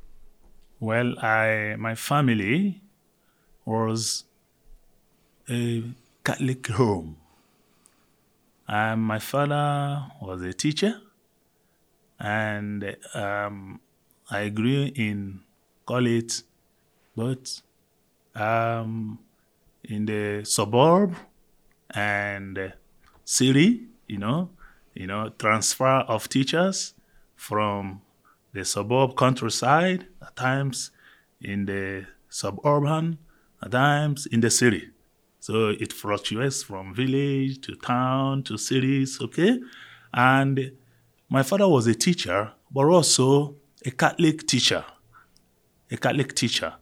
Well, 0.79 1.20
I 1.20 1.75
my 1.77 1.96
family 1.96 2.82
was 3.65 4.24
a 5.50 5.84
Catholic 6.24 6.67
home. 6.67 7.17
And 8.67 9.01
my 9.01 9.20
father 9.20 10.05
was 10.22 10.41
a 10.41 10.53
teacher, 10.53 11.00
and 12.20 12.96
um, 13.13 13.79
I 14.29 14.50
grew 14.50 14.89
in 14.96 15.41
it, 15.89 16.41
but 17.15 17.62
um, 18.34 19.20
in 19.84 20.05
the 20.05 20.44
suburb 20.46 21.15
and 21.91 22.74
city, 23.24 23.84
you 24.08 24.17
know, 24.17 24.50
you 24.96 25.05
know, 25.08 25.29
transfer 25.38 26.03
of 26.08 26.27
teachers 26.27 26.96
from 27.36 28.01
the 28.55 28.63
suburb 28.63 29.17
countryside, 29.17 30.07
at 30.21 30.35
times 30.35 30.91
in 31.41 31.65
the 31.65 32.07
suburban, 32.29 33.17
at 33.62 33.71
times 33.71 34.25
in 34.27 34.39
the 34.39 34.50
city. 34.50 34.89
So 35.41 35.69
it 35.69 35.91
fluctuates 35.91 36.63
from 36.63 36.95
village 36.95 37.59
to 37.65 37.75
town 37.75 38.43
to 38.43 38.57
cities, 38.57 39.19
okay? 39.21 39.59
And 40.13 40.71
my 41.29 41.43
father 41.43 41.67
was 41.67 41.85
a 41.88 41.93
teacher, 41.93 42.53
but 42.71 42.85
also 42.85 43.55
a 43.85 43.91
Catholic 43.91 44.47
teacher. 44.47 44.85
A 45.91 45.97
Catholic 45.97 46.33
teacher. 46.33 46.74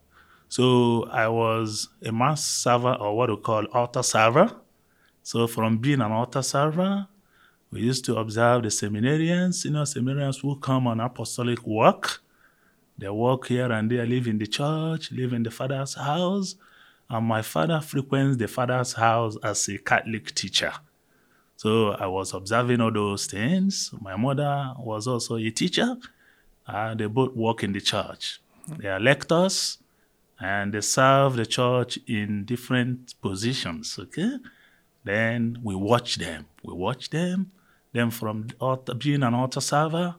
So 0.50 1.06
I 1.12 1.27
was 1.27 1.89
a 2.06 2.12
mass 2.12 2.46
server 2.46 2.94
or 2.94 3.18
what 3.18 3.32
we 3.32 3.38
call 3.38 3.65
altar 3.74 4.03
server. 4.03 4.51
So 5.24 5.48
from 5.48 5.80
being 5.80 6.01
an 6.01 6.12
altar 6.12 6.44
server, 6.44 7.08
we 7.74 7.82
used 7.82 8.06
to 8.06 8.18
observe 8.18 8.62
the 8.62 8.70
seminarians, 8.70 9.65
you 9.65 9.72
know, 9.72 9.82
seminarians 9.82 10.42
who 10.42 10.56
come 10.58 10.86
on 10.86 11.00
apostolic 11.00 11.65
work. 11.65 12.22
They 13.00 13.10
work 13.10 13.48
here 13.48 13.72
and 13.72 13.89
there, 13.89 14.06
live 14.06 14.27
in 14.27 14.38
the 14.38 14.46
church, 14.46 15.12
live 15.12 15.34
in 15.34 15.42
the 15.42 15.50
father's 15.50 15.96
house. 15.96 16.56
And 17.10 17.25
my 17.25 17.42
father 17.42 17.82
frequents 17.82 18.38
the 18.38 18.48
father's 18.48 18.94
house 18.94 19.38
as 19.44 19.68
a 19.70 19.80
Catholic 19.80 20.36
teacher. 20.36 20.72
So 21.56 21.92
I 21.94 22.06
was 22.06 22.36
observing 22.36 22.80
all 22.80 22.92
those 22.92 23.25
things. 23.25 23.92
My 24.00 24.15
mother 24.15 24.74
was 24.77 25.08
also 25.08 25.38
a 25.38 25.50
teacher. 25.50 25.98
Uh, 26.68 26.94
they 26.94 27.08
both 27.08 27.34
work 27.34 27.63
in 27.63 27.74
the 27.74 27.82
church. 27.82 28.39
They 28.68 28.88
are 28.88 29.00
lectors 29.00 29.80
and 30.39 30.74
they 30.74 30.82
serve 30.82 31.38
the 31.38 31.46
church 31.48 31.98
in 32.06 32.46
different 32.46 33.20
positions, 33.20 33.98
okay? 34.00 34.38
Then 35.03 35.58
we 35.63 35.74
watch 35.74 36.18
them. 36.18 36.46
We 36.63 36.74
watch 36.74 37.10
them. 37.10 37.51
Then 37.94 38.10
from 38.12 38.48
altar, 38.60 38.94
being 38.96 39.24
an 39.24 39.34
altar 39.34 39.62
server, 39.62 40.16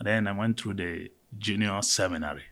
then 0.00 0.26
I 0.26 0.32
went 0.32 0.58
through 0.60 0.74
the 0.74 1.10
junior 1.38 1.82
seminary. 1.82 2.44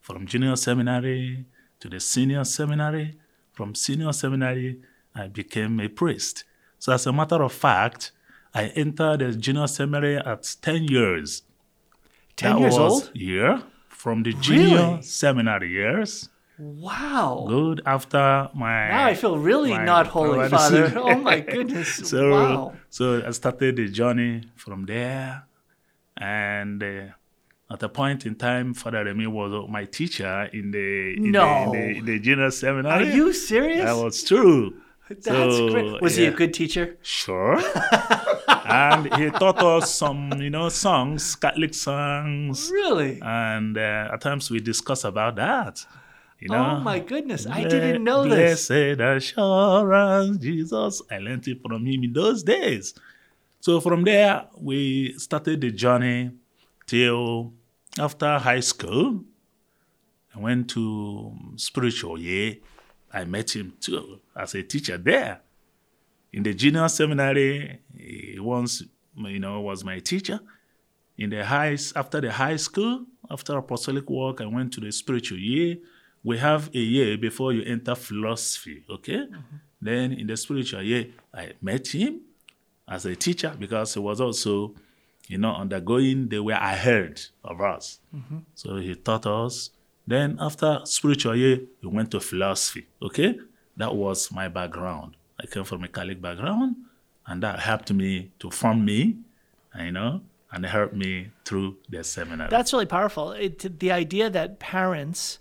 From 0.00 0.26
junior 0.26 0.56
seminary 0.56 1.44
to 1.80 1.88
the 1.88 2.00
senior 2.00 2.44
seminary. 2.44 3.18
From 3.52 3.74
senior 3.74 4.12
seminary, 4.12 4.80
I 5.14 5.26
became 5.28 5.80
a 5.80 5.88
priest. 5.88 6.44
So 6.78 6.92
as 6.92 7.06
a 7.06 7.12
matter 7.12 7.42
of 7.42 7.52
fact, 7.52 8.12
I 8.54 8.66
entered 8.68 9.18
the 9.20 9.32
junior 9.32 9.66
seminary 9.66 10.16
at 10.16 10.56
10 10.62 10.84
years. 10.84 11.42
10 12.36 12.52
That 12.52 12.60
years 12.60 12.78
was, 12.78 12.92
old? 13.02 13.10
Yeah, 13.14 13.62
from 13.88 14.22
the 14.22 14.32
junior 14.32 14.76
Really? 14.76 15.02
seminary 15.02 15.70
years. 15.72 16.28
Wow. 16.58 17.44
Good 17.48 17.82
after 17.86 18.50
my. 18.54 18.88
Now 18.88 19.06
I 19.06 19.14
feel 19.14 19.38
really 19.38 19.76
not 19.78 20.08
holy, 20.08 20.48
Father. 20.48 20.92
Oh 20.96 21.16
my 21.16 21.40
goodness. 21.40 21.94
so, 22.10 22.30
wow. 22.30 22.72
so 22.90 23.22
I 23.24 23.30
started 23.30 23.76
the 23.76 23.88
journey 23.88 24.42
from 24.56 24.84
there, 24.86 25.44
and 26.16 26.82
uh, 26.82 27.02
at 27.70 27.82
a 27.82 27.88
point 27.88 28.26
in 28.26 28.34
time, 28.34 28.74
Father 28.74 29.04
Remy 29.04 29.26
was 29.28 29.68
my 29.70 29.84
teacher 29.84 30.48
in 30.52 30.70
the 30.72 31.14
in, 31.16 31.30
No. 31.30 31.70
the, 31.72 31.78
in, 31.78 31.92
the, 31.92 31.98
in 31.98 32.04
the 32.06 32.18
junior 32.18 32.86
Are 32.88 33.02
you 33.02 33.32
serious? 33.32 33.84
That 33.84 33.96
was 33.96 34.24
true. 34.24 34.74
That's 35.08 35.26
So, 35.26 35.68
great. 35.70 36.02
Was 36.02 36.16
he 36.16 36.26
a 36.26 36.30
good 36.32 36.52
teacher? 36.52 36.98
Sure. 37.02 37.58
and 38.48 39.14
he 39.14 39.30
taught 39.30 39.62
us 39.62 39.94
some, 39.94 40.32
you 40.38 40.50
know, 40.50 40.68
songs, 40.68 41.34
Catholic 41.36 41.72
songs, 41.72 42.70
Really? 42.70 43.18
and 43.22 43.78
uh, 43.78 44.10
at 44.12 44.20
times 44.20 44.50
we 44.50 44.60
discuss 44.60 45.04
about 45.04 45.36
that. 45.36 45.86
You 46.38 46.48
know. 46.48 46.76
Oh 46.76 46.80
my 46.80 47.00
goodness. 47.00 47.46
I 47.46 47.64
didn't 47.64 48.04
know 48.04 48.22
Ble- 48.22 48.36
this. 48.36 48.68
Blessed 48.68 49.00
assurance, 49.00 50.38
Jesus. 50.38 51.02
I 51.10 51.18
learned 51.18 51.48
it 51.48 51.60
from 51.62 51.84
him 51.84 52.04
in 52.04 52.12
those 52.12 52.42
days. 52.42 52.94
So 53.60 53.80
from 53.80 54.04
there, 54.04 54.46
we 54.56 55.14
started 55.18 55.60
the 55.60 55.72
journey 55.72 56.30
till 56.86 57.52
after 57.98 58.38
high 58.38 58.60
school. 58.60 59.24
I 60.34 60.38
went 60.38 60.70
to 60.70 61.34
spiritual 61.56 62.18
year. 62.18 62.58
I 63.12 63.24
met 63.24 63.56
him 63.56 63.74
too 63.80 64.20
as 64.36 64.54
a 64.54 64.62
teacher 64.62 64.96
there. 64.96 65.40
In 66.32 66.42
the 66.42 66.54
junior 66.54 66.88
seminary, 66.88 67.80
he 67.96 68.38
once, 68.38 68.84
you 69.16 69.40
know, 69.40 69.60
was 69.60 69.82
my 69.82 69.98
teacher. 69.98 70.38
In 71.16 71.30
the 71.30 71.44
high, 71.44 71.76
after 71.96 72.20
the 72.20 72.30
high 72.30 72.56
school, 72.56 73.06
after 73.28 73.56
apostolic 73.56 74.08
work, 74.08 74.40
I 74.40 74.46
went 74.46 74.72
to 74.74 74.80
the 74.80 74.92
spiritual 74.92 75.38
year. 75.38 75.78
We 76.24 76.38
have 76.38 76.68
a 76.74 76.78
year 76.78 77.16
before 77.16 77.52
you 77.52 77.62
enter 77.62 77.94
philosophy, 77.94 78.84
okay? 78.90 79.26
Mm-hmm. 79.26 79.56
Then 79.80 80.12
in 80.12 80.26
the 80.26 80.36
spiritual 80.36 80.82
year, 80.82 81.06
I 81.32 81.52
met 81.62 81.88
him 81.88 82.22
as 82.88 83.06
a 83.06 83.14
teacher 83.14 83.54
because 83.58 83.94
he 83.94 84.00
was 84.00 84.20
also 84.20 84.74
you 85.28 85.36
know, 85.38 85.54
undergoing, 85.54 86.28
they 86.28 86.40
were 86.40 86.52
ahead 86.52 87.20
of 87.44 87.60
us. 87.60 88.00
Mm-hmm. 88.14 88.38
So 88.54 88.76
he 88.76 88.94
taught 88.94 89.26
us. 89.26 89.70
Then 90.06 90.38
after 90.40 90.80
spiritual 90.84 91.36
year, 91.36 91.60
we 91.82 91.88
went 91.88 92.10
to 92.12 92.20
philosophy. 92.20 92.86
Okay, 93.02 93.38
that 93.76 93.94
was 93.94 94.32
my 94.32 94.48
background. 94.48 95.16
I 95.40 95.46
came 95.46 95.64
from 95.64 95.84
a 95.84 95.88
Catholic 95.88 96.20
background, 96.20 96.76
and 97.26 97.42
that 97.42 97.60
helped 97.60 97.92
me 97.92 98.30
to 98.38 98.50
form 98.50 98.84
me, 98.84 99.18
you 99.78 99.92
know, 99.92 100.22
and 100.50 100.64
helped 100.64 100.94
me 100.94 101.28
through 101.44 101.76
the 101.90 102.02
seminar. 102.02 102.48
That's 102.48 102.72
really 102.72 102.86
powerful. 102.86 103.32
It, 103.32 103.78
the 103.78 103.92
idea 103.92 104.30
that 104.30 104.58
parents 104.58 105.38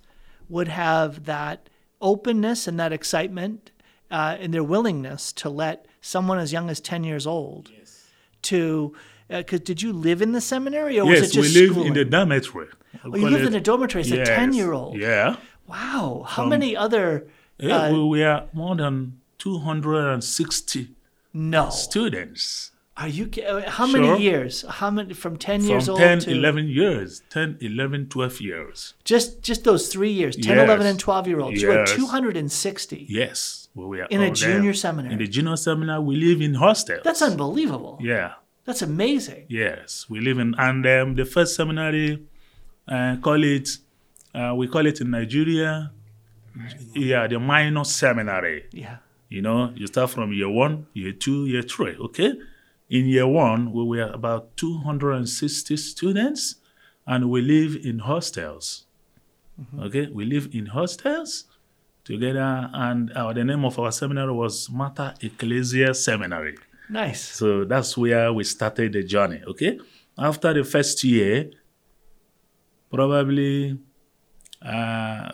would 0.50 0.68
have 0.68 1.25
that 1.25 1.70
openness 2.01 2.68
and 2.68 2.80
that 2.80 2.94
excitement 2.94 3.72
uh, 4.12 4.38
and 4.39 4.54
their 4.54 4.63
willingness 4.63 5.34
to 5.34 5.50
let 5.50 5.86
someone 6.01 6.39
as 6.39 6.54
young 6.54 6.70
as 6.70 6.80
10 6.80 7.04
years 7.04 7.25
old 7.27 7.72
to 8.44 8.94
because 9.30 9.60
did 9.62 9.82
you 9.82 9.92
live 9.92 10.22
in 10.22 10.32
the 10.32 10.39
seminary 10.39 11.00
or 11.00 11.06
was 11.06 11.20
it 11.20 11.34
just 11.34 11.54
we 11.54 11.62
live 11.62 11.72
schooling? 11.72 11.88
in 11.89 11.94
the 11.96 12.06
dormitory. 12.06 12.68
oh, 13.04 13.16
you 13.16 13.27
lived 13.30 13.46
in 13.46 13.56
a 13.56 13.60
dormitory 13.60 14.01
as 14.01 14.12
a 14.12 14.24
10 14.24 14.54
year 14.54 14.72
old 14.74 14.98
Yeah. 14.98 15.36
wow 15.68 16.24
how 16.27 16.46
many 16.46 16.75
other 16.77 17.27
Yeah, 17.58 17.88
uh, 17.88 17.92
we 17.92 18.22
were 18.22 18.44
more 18.54 18.75
than 18.75 19.20
260 19.39 20.89
no 21.34 21.70
students 21.70 22.72
are 22.98 23.08
you 23.08 23.30
uh, 23.48 23.70
how 23.70 23.86
Sure. 23.88 24.01
many 24.01 24.24
years 24.24 24.66
how 24.80 24.89
many 24.89 25.13
from 25.13 25.38
10 25.38 25.62
from 25.62 25.70
years 25.70 25.86
10, 25.86 25.92
old 25.94 26.22
to 26.22 26.32
11 26.32 26.68
years, 26.68 27.22
10, 27.30 27.58
11, 27.62 28.08
12 28.10 28.42
years. 28.42 28.94
just 29.06 29.42
just 29.50 29.63
those 29.63 29.88
three 29.89 30.12
years 30.12 30.36
10 30.36 30.58
11 30.58 30.86
and 30.88 31.00
12 31.00 31.27
year 31.27 31.39
olds 31.39 31.62
you 31.62 31.70
had 31.70 31.88
Yes. 31.88 31.96
260 31.96 33.06
Yes, 33.10 33.70
we 33.75 34.01
are 34.01 34.08
In 34.10 34.22
a 34.22 34.32
junior 34.32 34.62
there. 34.72 34.74
seminary. 34.74 35.13
In 35.13 35.20
the 35.20 35.27
junior 35.27 35.56
seminary, 35.58 36.00
we 36.10 36.16
live 36.16 36.42
in 36.42 36.54
hostels. 36.56 37.01
that's 37.04 37.22
unbelievable 37.22 37.98
yeah, 38.01 38.34
that's 38.66 38.82
amazing 38.82 39.46
yes, 39.48 40.06
we 40.10 40.20
live 40.20 40.39
in, 40.39 40.56
and 40.58 40.86
um, 40.96 41.16
the 41.16 41.25
first 41.25 41.56
seminary, 41.56 42.24
uh, 42.88 43.16
call 43.22 43.44
it, 43.44 43.68
uh, 44.34 44.54
we 44.60 44.68
call 44.68 44.86
it 44.92 44.98
in 45.01 45.12
Nigeria, 45.12 45.92
yeah, 46.96 47.27
the 47.27 47.39
minor 47.39 47.84
seminary. 47.84 48.66
yeah 48.72 48.98
You 49.30 49.42
know, 49.42 49.60
you 49.80 49.86
start 49.88 50.10
from 50.16 50.32
year 50.39 50.50
one, 50.50 50.75
year 50.94 51.12
two, 51.25 51.39
year 51.51 51.62
three, 51.74 51.96
okay? 52.08 52.32
In 52.89 53.06
year 53.06 53.27
one, 53.27 53.74
we 53.74 53.84
were 53.84 54.10
about 54.13 54.56
260 54.56 55.75
students, 55.75 56.56
and 57.06 57.29
we 57.29 57.41
live 57.41 57.75
in 57.84 58.00
hostels. 58.00 58.86
Okay, 59.79 60.08
we 60.08 60.24
live 60.24 60.50
in 60.53 60.67
hostels 60.67 61.46
together, 62.06 62.70
and 62.74 63.12
uh, 63.12 63.34
the 63.34 63.44
name 63.44 63.65
of 63.65 63.77
our 63.77 63.91
seminary 63.91 64.32
was 64.32 64.70
Mater 64.70 65.13
Ecclesia 65.22 65.94
Seminary. 65.94 66.56
nice 66.89 67.22
So 67.22 67.65
that's 67.65 67.98
where 67.98 68.32
we 68.32 68.46
started 68.46 68.94
the 68.94 69.03
journey, 69.03 69.41
okay? 69.48 69.79
After 70.17 70.53
the 70.53 70.63
first 70.63 71.03
year, 71.03 71.51
probably 72.89 73.77
uh, 74.62 75.29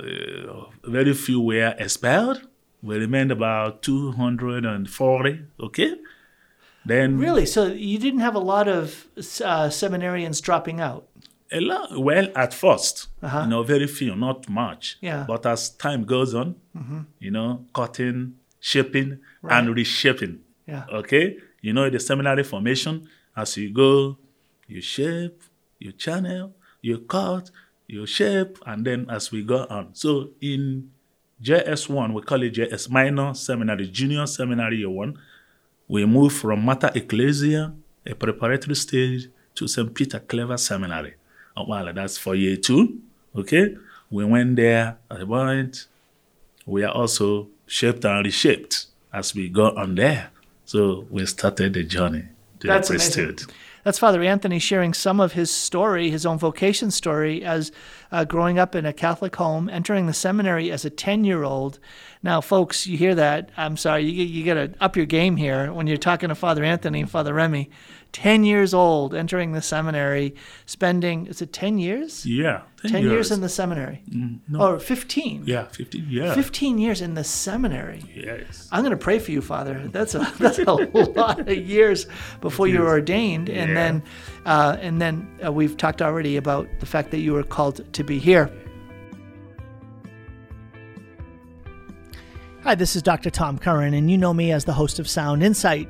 very 0.85 1.13
few 1.13 1.41
were 1.41 1.75
expelled. 1.77 2.41
We 2.81 2.97
remained 2.97 3.31
about 3.31 3.83
240, 3.83 5.45
okay? 5.59 5.95
Then 6.85 7.17
Really? 7.17 7.45
So 7.45 7.67
you 7.67 7.97
didn't 7.97 8.19
have 8.19 8.35
a 8.35 8.39
lot 8.39 8.67
of 8.67 9.07
uh, 9.17 9.69
seminarians 9.69 10.41
dropping 10.41 10.79
out? 10.81 11.07
a 11.55 11.59
lot, 11.61 11.99
well, 11.99 12.27
at 12.35 12.49
1st 12.51 13.07
Uh-huh. 13.21 13.41
you 13.43 13.49
know, 13.51 13.61
very 13.61 13.85
few, 13.85 14.15
not 14.15 14.49
much. 14.49 14.97
Yeah. 15.01 15.23
But 15.27 15.45
as 15.45 15.69
time 15.69 16.03
goes 16.03 16.33
on, 16.33 16.55
you 17.19 17.29
know, 17.29 17.65
cutting, 17.75 18.33
shaping, 18.59 19.19
and 19.43 19.75
reshaping. 19.75 20.39
Yeah. 20.65 20.85
Okay? 20.91 21.37
You 21.61 21.73
know, 21.73 21.91
the 21.91 21.99
seminary 21.99 22.43
formation, 22.43 23.07
as 23.37 23.55
you 23.55 23.69
go, 23.71 24.17
you 24.67 24.81
shape, 24.81 25.43
you 25.77 25.91
channel, 25.91 26.55
you 26.81 26.97
cut, 26.99 27.51
you 27.87 28.07
shape, 28.07 28.57
and 28.65 28.83
then 28.87 29.05
as 29.11 29.31
we 29.31 29.43
go 29.43 29.67
on. 29.69 29.93
So 29.93 30.31
in 30.41 30.89
JS1, 31.41 32.13
we 32.13 32.21
call 32.23 32.41
it 32.41 32.53
JS 32.55 32.89
minor 32.89 33.33
seminary, 33.35 33.87
junior 33.89 34.25
seminary 34.25 34.77
year 34.77 34.89
one, 34.89 35.19
we 35.93 36.05
moved 36.05 36.35
from 36.37 36.65
Mater 36.65 36.89
Ecclesia, 36.95 37.71
a 38.03 38.15
preparatory 38.15 38.75
stage, 38.75 39.29
to 39.53 39.67
St. 39.67 39.93
Peter 39.93 40.19
Claver 40.19 40.57
Seminary. 40.57 41.13
Oh, 41.55 41.65
well, 41.67 41.93
that's 41.93 42.17
for 42.17 42.33
year 42.33 42.57
two. 42.57 42.99
Okay? 43.35 43.75
We 44.09 44.25
went 44.25 44.55
there 44.55 44.97
at 45.11 45.19
the 45.19 45.27
point. 45.27 45.85
We 46.65 46.83
are 46.83 46.91
also 46.91 47.49
shaped 47.67 48.05
and 48.05 48.25
reshaped 48.25 48.87
as 49.13 49.35
we 49.35 49.49
go 49.49 49.67
on 49.75 49.93
there. 49.93 50.31
So 50.65 51.05
we 51.11 51.27
started 51.27 51.75
the 51.75 51.83
journey 51.83 52.23
to 52.61 52.67
That's 52.67 52.87
the 52.87 52.95
amazing. 52.95 53.37
That's 53.83 53.99
Father 53.99 54.23
Anthony 54.23 54.59
sharing 54.59 54.93
some 54.93 55.19
of 55.19 55.33
his 55.33 55.51
story, 55.51 56.09
his 56.09 56.25
own 56.25 56.37
vocation 56.37 56.89
story, 56.89 57.43
as 57.43 57.71
uh, 58.11 58.23
growing 58.23 58.57
up 58.57 58.75
in 58.75 58.85
a 58.85 58.93
Catholic 58.93 59.35
home, 59.35 59.67
entering 59.69 60.07
the 60.07 60.13
seminary 60.13 60.71
as 60.71 60.85
a 60.85 60.89
10 60.89 61.25
year 61.25 61.43
old. 61.43 61.79
Now, 62.21 62.39
folks, 62.39 62.87
you 62.87 62.97
hear 62.97 63.13
that. 63.15 63.49
I'm 63.57 63.75
sorry, 63.75 64.03
you, 64.05 64.23
you 64.23 64.45
got 64.45 64.53
to 64.53 64.73
up 64.79 64.95
your 64.95 65.05
game 65.05 65.35
here 65.35 65.71
when 65.73 65.87
you're 65.87 65.97
talking 65.97 66.29
to 66.29 66.35
Father 66.35 66.63
Anthony 66.63 67.01
and 67.01 67.11
Father 67.11 67.33
Remy. 67.33 67.69
10 68.13 68.43
years 68.43 68.73
old, 68.75 69.15
entering 69.15 69.51
the 69.53 69.61
seminary, 69.61 70.35
spending, 70.67 71.25
is 71.25 71.41
it 71.41 71.51
10 71.51 71.79
years? 71.79 72.25
Yeah. 72.25 72.61
10, 72.83 72.91
10 72.91 73.03
years. 73.03 73.31
in 73.31 73.41
the 73.41 73.49
seminary. 73.49 74.03
Or 74.57 74.79
15. 74.79 75.43
Yeah, 75.47 75.65
15 75.65 76.09
years. 76.09 76.35
15 76.35 76.77
years 76.77 77.01
in 77.01 77.15
the 77.15 77.23
seminary. 77.23 78.03
Yes. 78.15 78.69
I'm 78.71 78.81
going 78.83 78.91
to 78.91 78.97
pray 78.97 79.17
for 79.17 79.31
you, 79.31 79.41
Father. 79.41 79.89
That's 79.91 80.13
a 80.13 80.19
that's 80.39 80.59
a 80.59 80.71
lot 80.71 81.39
of 81.39 81.57
years 81.57 82.05
before 82.39 82.67
you 82.67 82.81
were 82.81 82.89
ordained, 82.89 83.49
and 83.49 83.69
Yeah. 83.69 83.73
then 83.75 84.03
uh, 84.45 84.77
and 84.79 85.01
then 85.01 85.27
uh, 85.43 85.51
we've 85.51 85.75
talked 85.75 86.01
already 86.01 86.37
about 86.37 86.67
the 86.79 86.85
fact 86.85 87.09
that 87.11 87.19
you 87.19 87.33
were 87.33 87.43
called 87.43 87.91
to 87.93 88.03
be 88.03 88.19
here. 88.19 88.51
Hi, 92.63 92.75
this 92.75 92.95
is 92.95 93.01
Dr. 93.01 93.29
Tom 93.29 93.57
Curran, 93.57 93.93
and 93.93 94.09
you 94.09 94.17
know 94.17 94.33
me 94.33 94.51
as 94.51 94.65
the 94.65 94.73
host 94.73 94.99
of 94.99 95.09
Sound 95.09 95.41
Insight. 95.43 95.89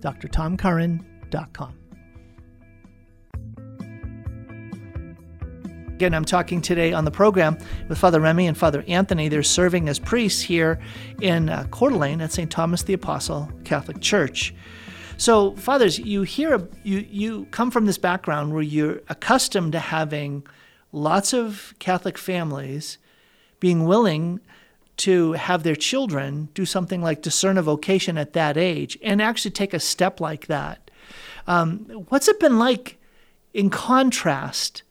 drtomcurran.com. 0.00 1.74
Again, 5.98 6.14
I'm 6.14 6.24
talking 6.24 6.62
today 6.62 6.92
on 6.92 7.04
the 7.04 7.10
program 7.10 7.58
with 7.88 7.98
Father 7.98 8.20
Remy 8.20 8.46
and 8.46 8.56
Father 8.56 8.84
Anthony. 8.86 9.28
They're 9.28 9.42
serving 9.42 9.88
as 9.88 9.98
priests 9.98 10.40
here 10.40 10.78
in 11.20 11.48
uh, 11.48 11.66
Coeur 11.72 11.90
d'Alene 11.90 12.20
at 12.20 12.30
St. 12.30 12.48
Thomas 12.48 12.84
the 12.84 12.92
Apostle 12.92 13.50
Catholic 13.64 14.00
Church. 14.00 14.54
So, 15.16 15.56
fathers, 15.56 15.98
you 15.98 16.22
hear 16.22 16.68
you 16.84 17.04
you 17.10 17.46
come 17.46 17.72
from 17.72 17.86
this 17.86 17.98
background 17.98 18.54
where 18.54 18.62
you're 18.62 19.00
accustomed 19.08 19.72
to 19.72 19.80
having 19.80 20.46
lots 20.92 21.32
of 21.32 21.74
Catholic 21.80 22.16
families 22.16 22.98
being 23.58 23.84
willing 23.84 24.38
to 24.98 25.32
have 25.32 25.62
their 25.62 25.76
children 25.76 26.48
do 26.54 26.64
something 26.64 27.00
like 27.00 27.22
discern 27.22 27.56
a 27.56 27.62
vocation 27.62 28.18
at 28.18 28.32
that 28.32 28.56
age 28.56 28.98
and 29.02 29.22
actually 29.22 29.50
take 29.50 29.72
a 29.72 29.80
step 29.80 30.20
like 30.20 30.46
that. 30.46 30.90
Um, 31.46 31.78
what's 32.08 32.28
it 32.28 32.40
been 32.40 32.58
like 32.58 32.98
in 33.54 33.70
contrast, 33.70 34.82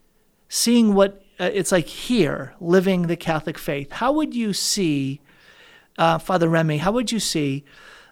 seeing 0.49 0.93
what 0.93 1.23
uh, 1.39 1.51
it's 1.53 1.71
like 1.71 1.87
here, 1.87 2.55
living 2.59 3.03
the 3.03 3.15
Catholic 3.15 3.57
faith? 3.57 3.91
How 3.91 4.11
would 4.13 4.33
you 4.33 4.53
see, 4.53 5.21
uh, 5.97 6.17
Father 6.17 6.49
Remy, 6.49 6.79
how 6.79 6.91
would 6.93 7.11
you 7.11 7.19
see, 7.19 7.63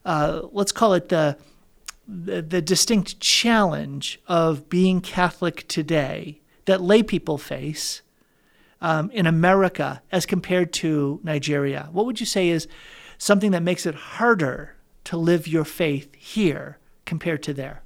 uh, 0.04 0.44
let's 0.52 0.72
call 0.72 0.94
it 0.94 1.10
the, 1.10 1.38
the, 2.08 2.42
the 2.42 2.62
distinct 2.62 3.20
challenge 3.20 4.20
of 4.28 4.70
being 4.70 5.02
Catholic 5.02 5.68
today 5.68 6.42
that 6.66 6.82
lay 6.82 7.02
people 7.02 7.38
face? 7.38 8.02
Um, 8.86 9.10
in 9.10 9.26
America 9.26 10.02
as 10.12 10.28
compared 10.28 10.72
to 10.72 11.20
Nigeria? 11.24 11.90
What 11.92 12.06
would 12.06 12.20
you 12.20 12.26
say 12.28 12.50
is 12.50 12.68
something 13.18 13.50
that 13.52 13.64
makes 13.64 13.88
it 13.88 13.96
harder 13.96 14.76
to 15.06 15.18
live 15.18 15.48
your 15.48 15.66
faith 15.66 16.14
here 16.14 16.78
compared 17.04 17.42
to 17.44 17.54
there? 17.54 17.82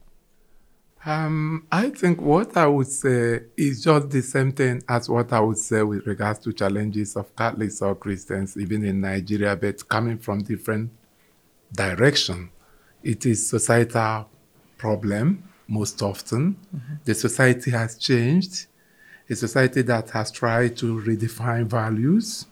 Um, 1.05 1.65
I 1.71 1.91
think 1.91 2.19
what 2.21 2.57
I 2.57 2.67
would 2.67 2.87
say 2.87 3.43
is 3.55 3.81
just 3.81 4.09
the 4.09 4.21
same 4.21 4.51
thing 4.51 4.83
as 4.89 5.07
what 5.07 5.31
I 5.31 5.39
would 5.39 5.57
say 5.57 5.81
with 5.83 6.05
regards 6.05 6.39
to 6.39 6.51
challenges 6.51 7.15
of 7.15 7.33
Catholics 7.33 7.81
or 7.81 7.95
Christians, 7.95 8.57
even 8.57 8.83
in 8.83 8.99
Nigeria, 8.99 9.55
but 9.55 9.87
coming 9.87 10.17
from 10.17 10.43
different 10.43 10.91
direction. 11.71 12.49
It 13.01 13.25
is 13.25 13.47
societal 13.47 14.29
problem 14.77 15.43
most 15.65 16.01
often. 16.01 16.57
The 17.05 17.13
society 17.13 17.71
has 17.71 17.95
changed. 17.95 18.65
A 19.29 19.35
society 19.35 19.83
that 19.83 20.09
has 20.09 20.31
tried 20.31 20.75
to 20.77 20.99
redefine 21.01 21.67
values. 21.67 22.47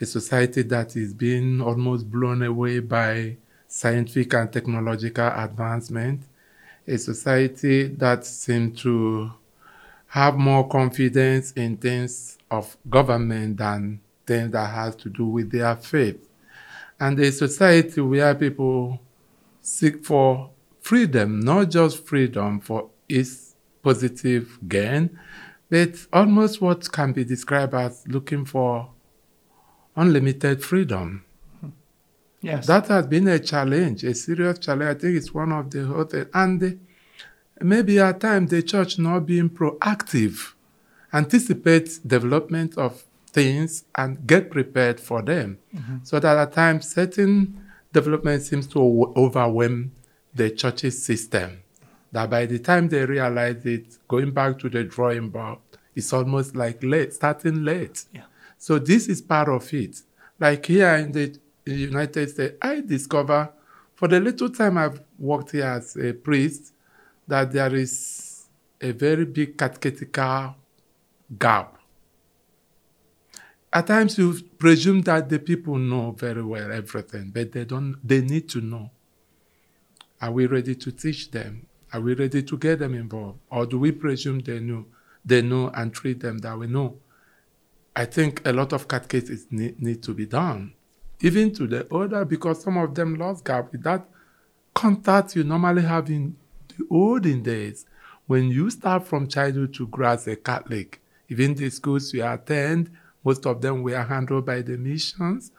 A 0.00 0.06
society 0.06 0.62
that 0.62 0.96
is 0.96 1.12
being 1.12 1.60
almost 1.60 2.10
blown 2.10 2.42
away 2.42 2.78
by 2.78 3.36
scientific 3.66 4.32
and 4.34 4.52
technological 4.52 5.26
advancement. 5.26 6.22
A 6.86 6.96
society 6.98 7.88
that 7.88 8.24
seems 8.24 8.80
to 8.82 9.32
have 10.08 10.36
more 10.36 10.68
confidence 10.68 11.50
in 11.52 11.76
things 11.76 12.38
of 12.48 12.76
government 12.88 13.56
than 13.56 14.00
things 14.24 14.52
that 14.52 14.66
has 14.66 14.94
to 14.96 15.08
do 15.08 15.26
with 15.26 15.50
their 15.50 15.74
faith. 15.74 16.28
And 17.00 17.18
a 17.18 17.32
society 17.32 18.00
where 18.00 18.34
people 18.36 19.00
seek 19.60 20.04
for 20.04 20.50
freedom, 20.80 21.40
not 21.40 21.70
just 21.70 22.06
freedom 22.06 22.60
for 22.60 22.90
its 23.08 23.56
positive 23.82 24.58
gain, 24.68 25.18
but 25.70 25.94
almost 26.12 26.60
what 26.60 26.90
can 26.90 27.12
be 27.12 27.24
described 27.24 27.74
as 27.74 28.04
looking 28.06 28.44
for 28.44 28.90
unlimited 29.96 30.62
freedom. 30.62 31.24
Yes. 32.40 32.66
That 32.66 32.88
has 32.88 33.06
been 33.06 33.26
a 33.28 33.38
challenge, 33.38 34.04
a 34.04 34.14
serious 34.14 34.58
challenge. 34.58 34.96
I 34.96 35.00
think 35.00 35.16
it's 35.16 35.32
one 35.32 35.52
of 35.52 35.70
the 35.70 35.86
hottest. 35.86 36.28
And 36.34 36.60
the- 36.60 36.78
maybe 37.60 37.98
at 37.98 38.20
times 38.20 38.50
the 38.50 38.62
church 38.62 38.98
not 38.98 39.20
being 39.20 39.48
proactive, 39.48 40.52
anticipate 41.12 42.00
development 42.06 42.76
of 42.76 43.04
things 43.28 43.84
and 43.94 44.26
get 44.26 44.50
prepared 44.50 45.00
for 45.00 45.22
them. 45.22 45.58
Mm-hmm. 45.74 45.96
So 46.02 46.20
that 46.20 46.36
at 46.36 46.52
times 46.52 46.90
certain 46.90 47.60
development 47.92 48.42
seems 48.42 48.66
to 48.68 49.12
overwhelm 49.16 49.92
the 50.34 50.50
church's 50.50 51.02
system. 51.02 51.62
That 52.14 52.30
by 52.30 52.46
the 52.46 52.60
time 52.60 52.88
they 52.88 53.04
realize 53.04 53.66
it, 53.66 53.98
going 54.06 54.30
back 54.30 54.60
to 54.60 54.68
the 54.68 54.84
drawing 54.84 55.30
board, 55.30 55.58
it's 55.96 56.12
almost 56.12 56.54
like 56.54 56.80
late, 56.84 57.12
starting 57.12 57.64
late. 57.64 58.04
Yeah. 58.12 58.26
So 58.56 58.78
this 58.78 59.08
is 59.08 59.20
part 59.20 59.48
of 59.48 59.74
it. 59.74 60.00
Like 60.38 60.64
here 60.64 60.94
in 60.94 61.10
the 61.10 61.36
United 61.64 62.30
States, 62.30 62.54
I 62.62 62.82
discover 62.82 63.50
for 63.96 64.06
the 64.06 64.20
little 64.20 64.48
time 64.48 64.78
I've 64.78 65.02
worked 65.18 65.50
here 65.50 65.64
as 65.64 65.96
a 65.96 66.12
priest 66.12 66.72
that 67.26 67.50
there 67.50 67.74
is 67.74 68.44
a 68.80 68.92
very 68.92 69.24
big 69.24 69.58
catechetical 69.58 70.54
gap. 71.36 71.78
At 73.72 73.88
times 73.88 74.18
you 74.18 74.40
presume 74.56 75.02
that 75.02 75.28
the 75.28 75.40
people 75.40 75.78
know 75.78 76.12
very 76.12 76.44
well 76.44 76.70
everything, 76.70 77.32
but 77.34 77.50
they 77.50 77.64
don't 77.64 77.96
they 78.06 78.20
need 78.20 78.48
to 78.50 78.60
know. 78.60 78.92
Are 80.22 80.30
we 80.30 80.46
ready 80.46 80.76
to 80.76 80.92
teach 80.92 81.32
them? 81.32 81.66
Are 81.94 82.00
we 82.00 82.14
ready 82.14 82.42
to 82.42 82.58
get 82.58 82.80
them 82.80 82.92
involved? 82.94 83.38
Or 83.50 83.66
do 83.66 83.78
we 83.78 83.92
presume 83.92 84.40
they 84.40 84.58
know 84.58 84.84
they 85.24 85.42
know 85.42 85.70
and 85.72 85.94
treat 85.94 86.18
them 86.18 86.38
that 86.38 86.58
we 86.58 86.66
know? 86.66 86.96
I 87.94 88.04
think 88.04 88.42
a 88.44 88.52
lot 88.52 88.72
of 88.72 88.88
catechesis 88.88 89.46
need, 89.52 89.80
need 89.80 90.02
to 90.02 90.12
be 90.12 90.26
done, 90.26 90.72
even 91.20 91.54
to 91.54 91.68
the 91.68 91.86
older, 91.92 92.24
because 92.24 92.64
some 92.64 92.78
of 92.78 92.96
them 92.96 93.14
lost 93.14 93.44
gap 93.44 93.70
with 93.70 93.84
that 93.84 94.08
contact 94.74 95.36
you 95.36 95.44
normally 95.44 95.82
have 95.82 96.10
in 96.10 96.34
the 96.66 96.84
olden 96.90 97.44
days. 97.44 97.86
When 98.26 98.48
you 98.48 98.70
start 98.70 99.06
from 99.06 99.28
childhood 99.28 99.72
to 99.74 99.86
grow 99.86 100.08
as 100.08 100.26
a 100.26 100.34
Catholic, 100.34 101.00
even 101.28 101.54
the 101.54 101.70
schools 101.70 102.12
you 102.12 102.26
attend, 102.26 102.90
most 103.22 103.46
of 103.46 103.62
them 103.62 103.84
were 103.84 104.02
handled 104.02 104.46
by 104.46 104.62
the 104.62 104.76
missions. 104.76 105.52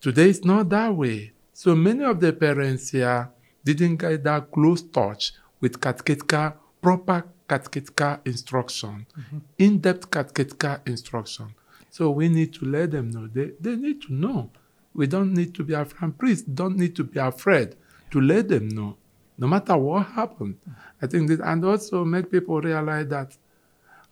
Today 0.00 0.30
it's 0.30 0.44
not 0.46 0.70
that 0.70 0.94
way. 0.94 1.32
So 1.52 1.76
many 1.76 2.04
of 2.04 2.20
the 2.20 2.32
parents 2.32 2.88
here 2.88 3.28
didn't 3.62 3.96
get 3.96 4.24
that 4.24 4.50
close 4.50 4.80
touch 4.80 5.34
with 5.60 5.80
catechetical, 5.80 6.54
proper 6.80 7.24
catechetical 7.48 8.18
instruction, 8.24 9.06
mm-hmm. 9.18 9.38
in-depth 9.58 10.10
catechetical 10.10 10.76
instruction. 10.86 11.54
So 11.90 12.10
we 12.10 12.28
need 12.28 12.52
to 12.54 12.64
let 12.64 12.90
them 12.90 13.10
know. 13.10 13.26
They, 13.26 13.52
they 13.60 13.76
need 13.76 14.02
to 14.02 14.12
know. 14.12 14.50
We 14.94 15.06
don't 15.06 15.32
need 15.32 15.54
to 15.54 15.64
be 15.64 15.74
afraid. 15.74 16.18
Priests 16.18 16.46
don't 16.46 16.76
need 16.76 16.94
to 16.96 17.04
be 17.04 17.18
afraid 17.18 17.76
to 18.10 18.20
let 18.20 18.48
them 18.48 18.68
know, 18.68 18.96
no 19.36 19.46
matter 19.46 19.76
what 19.76 20.06
happens. 20.06 20.56
I 21.00 21.06
think 21.06 21.28
this, 21.28 21.40
and 21.42 21.64
also 21.64 22.04
make 22.04 22.30
people 22.30 22.60
realize 22.60 23.08
that 23.08 23.36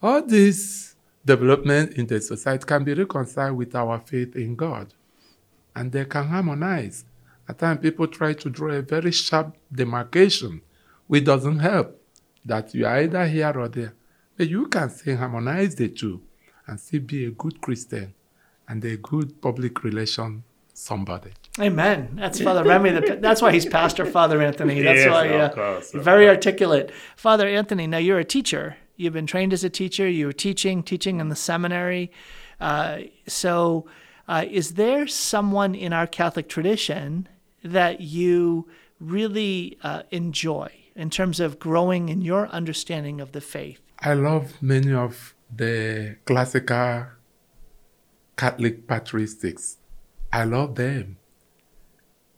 all 0.01 0.21
this 0.21 0.95
development 1.25 1.93
in 1.93 2.05
the 2.07 2.21
society 2.21 2.65
can 2.65 2.83
be 2.83 2.93
reconciled 2.93 3.57
with 3.57 3.75
our 3.75 3.99
faith 3.99 4.35
in 4.35 4.55
God, 4.55 4.93
and 5.75 5.91
they 5.91 6.05
can 6.05 6.27
harmonize. 6.27 7.05
At 7.49 7.59
times, 7.59 7.79
people 7.81 8.07
try 8.07 8.33
to 8.33 8.49
draw 8.49 8.71
a 8.71 8.81
very 8.81 9.11
sharp 9.11 9.57
demarcation, 9.71 10.61
which 11.07 11.25
doesn't 11.25 11.59
help. 11.59 12.01
That 12.45 12.73
you 12.73 12.85
are 12.85 12.97
either 12.99 13.27
here 13.27 13.53
or 13.57 13.67
there, 13.67 13.93
but 14.37 14.47
you 14.47 14.67
can 14.67 14.89
say 14.89 15.15
harmonize 15.15 15.75
the 15.75 15.89
two, 15.89 16.21
and 16.65 16.79
still 16.79 17.01
be 17.01 17.25
a 17.25 17.31
good 17.31 17.59
Christian 17.59 18.13
and 18.69 18.83
a 18.85 18.95
good 18.97 19.41
public 19.41 19.83
relation 19.83 20.43
somebody. 20.73 21.31
Amen. 21.59 22.11
That's 22.13 22.39
Father 22.39 22.63
Remy. 22.63 22.91
The, 22.91 23.17
that's 23.19 23.41
why 23.41 23.51
he's 23.51 23.65
Pastor 23.65 24.05
Father 24.05 24.41
Anthony. 24.41 24.81
That's 24.81 24.99
Yes, 24.99 25.11
why 25.11 25.25
of 25.25 25.51
uh, 25.51 25.53
course, 25.53 25.93
of 25.93 26.03
very 26.03 26.25
course. 26.25 26.35
articulate. 26.35 26.91
Father 27.15 27.47
Anthony, 27.47 27.87
now 27.87 27.97
you're 27.97 28.19
a 28.19 28.23
teacher. 28.25 28.77
You've 28.95 29.13
been 29.13 29.27
trained 29.27 29.53
as 29.53 29.63
a 29.63 29.69
teacher. 29.69 30.07
You 30.07 30.27
were 30.27 30.33
teaching, 30.33 30.83
teaching 30.83 31.19
in 31.19 31.29
the 31.29 31.35
seminary. 31.35 32.11
Uh, 32.59 32.99
so, 33.27 33.87
uh, 34.27 34.45
is 34.49 34.73
there 34.75 35.07
someone 35.07 35.73
in 35.73 35.93
our 35.93 36.05
Catholic 36.07 36.47
tradition 36.47 37.27
that 37.63 38.01
you 38.01 38.67
really 38.99 39.77
uh, 39.83 40.03
enjoy 40.11 40.71
in 40.97 41.09
terms 41.09 41.39
of 41.39 41.59
growing 41.59 42.09
in 42.09 42.21
your 42.21 42.47
understanding 42.47 43.21
of 43.21 43.31
the 43.31 43.41
faith? 43.41 43.79
I 43.99 44.13
love 44.13 44.61
many 44.61 44.93
of 44.93 45.35
the 45.55 46.17
classical 46.25 47.05
Catholic 48.35 48.87
patristics. 48.87 49.77
I 50.33 50.43
love 50.43 50.75
them. 50.75 51.17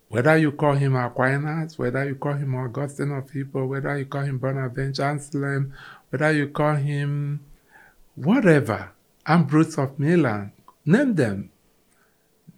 Whether 0.09 0.37
you 0.37 0.51
call 0.51 0.73
him 0.73 0.95
Aquinas, 0.95 1.77
whether 1.77 2.05
you 2.05 2.15
call 2.15 2.33
him 2.33 2.55
Augustine 2.55 3.11
of 3.11 3.29
Hippo, 3.29 3.65
whether 3.65 3.97
you 3.97 4.05
call 4.05 4.23
him 4.23 4.39
Bonaventure 4.39 5.03
Anselm, 5.03 5.73
whether 6.09 6.31
you 6.31 6.47
call 6.49 6.75
him 6.75 7.45
whatever, 8.15 8.91
Ambrose 9.25 9.77
of 9.77 9.99
Milan, 9.99 10.51
name 10.85 11.15
them. 11.15 11.51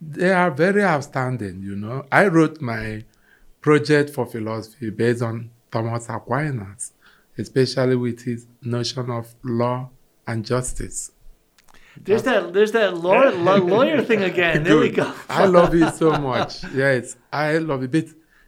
They 0.00 0.32
are 0.32 0.50
very 0.50 0.82
outstanding, 0.82 1.62
you 1.62 1.76
know. 1.76 2.06
I 2.10 2.26
wrote 2.26 2.60
my 2.60 3.04
project 3.60 4.10
for 4.10 4.26
philosophy 4.26 4.90
based 4.90 5.22
on 5.22 5.50
Thomas 5.72 6.08
Aquinas, 6.08 6.92
especially 7.36 7.96
with 7.96 8.22
his 8.22 8.46
notion 8.62 9.10
of 9.10 9.34
law 9.42 9.90
and 10.26 10.44
justice. 10.44 11.10
There's 12.00 12.22
that. 12.22 12.52
There's 12.52 12.72
that 12.72 12.96
lawyer, 12.96 13.32
law- 13.32 13.56
lawyer 13.56 14.02
thing 14.02 14.22
again. 14.22 14.62
There 14.62 14.78
we 14.78 14.90
go. 14.90 15.12
I 15.28 15.46
love 15.46 15.74
it 15.74 15.94
so 15.94 16.12
much. 16.18 16.62
Yes, 16.74 17.16
I 17.32 17.58
love 17.58 17.82
it. 17.82 17.90
But 17.92 18.06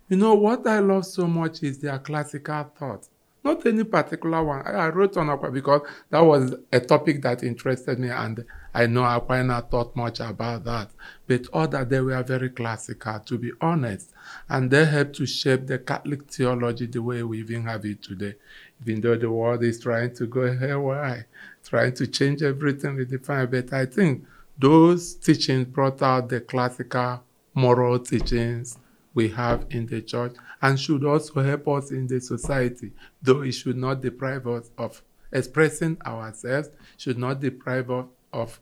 you 0.09 0.17
know 0.17 0.35
what 0.35 0.67
I 0.67 0.79
love 0.79 1.05
so 1.07 1.27
much 1.27 1.63
is 1.63 1.79
their 1.79 1.99
classical 1.99 2.65
thought. 2.79 3.09
Not 3.43 3.67
any 3.67 3.85
particular 3.85 4.43
one. 4.43 4.63
I, 4.67 4.71
I 4.71 4.89
wrote 4.89 5.17
on 5.19 5.29
Aquinas 5.29 5.53
because 5.53 5.83
that 6.09 6.21
was 6.21 6.55
a 6.73 6.81
topic 6.81 7.21
that 7.23 7.43
interested 7.43 7.99
me, 7.99 8.09
and 8.09 8.45
I 8.73 8.87
know 8.87 9.05
Aquinas 9.05 9.65
thought 9.71 9.95
much 9.95 10.21
about 10.21 10.65
that. 10.65 10.91
But 11.27 11.47
other, 11.53 11.85
they 11.85 12.01
were 12.01 12.23
very 12.23 12.49
classical, 12.49 13.21
to 13.21 13.37
be 13.39 13.53
honest, 13.61 14.14
and 14.49 14.71
they 14.71 14.85
helped 14.85 15.17
to 15.17 15.27
shape 15.27 15.67
the 15.67 15.79
Catholic 15.79 16.31
theology 16.31 16.87
the 16.87 17.03
way 17.03 17.23
we 17.23 17.39
even 17.41 17.65
have 17.65 17.85
it 17.85 18.03
today. 18.03 18.35
Even 18.83 19.01
though 19.01 19.17
the 19.17 19.31
world 19.31 19.63
is 19.63 19.81
trying 19.81 20.15
to 20.15 20.27
go 20.27 20.57
haywire, 20.57 21.27
trying 21.65 21.95
to 21.95 22.07
change 22.07 22.43
everything 22.43 22.97
we 22.97 23.05
define, 23.05 23.51
but 23.51 23.73
I 23.73 23.87
think 23.87 24.25
those 24.59 25.15
teachings 25.15 25.67
brought 25.67 26.03
out 26.03 26.29
the 26.29 26.41
classical 26.41 27.23
moral 27.55 27.99
teachings 27.99 28.79
we 29.15 29.29
have 29.29 29.67
in 29.71 29.87
the 29.87 30.03
church 30.03 30.35
and 30.61 30.79
should 30.79 31.05
also 31.05 31.43
help 31.43 31.69
us 31.69 31.91
in 31.91 32.07
the 32.07 32.21
society, 32.21 32.93
though 33.23 33.43
it 33.43 33.53
should 33.53 33.77
not 33.77 34.01
deprive 34.01 34.47
us 34.47 34.71
of 34.77 35.03
expressing 35.33 35.97
ourselves, 36.07 36.71
should 36.97 37.19
not 37.19 37.41
deprive 37.41 37.91
us 37.91 38.07
of 38.33 38.61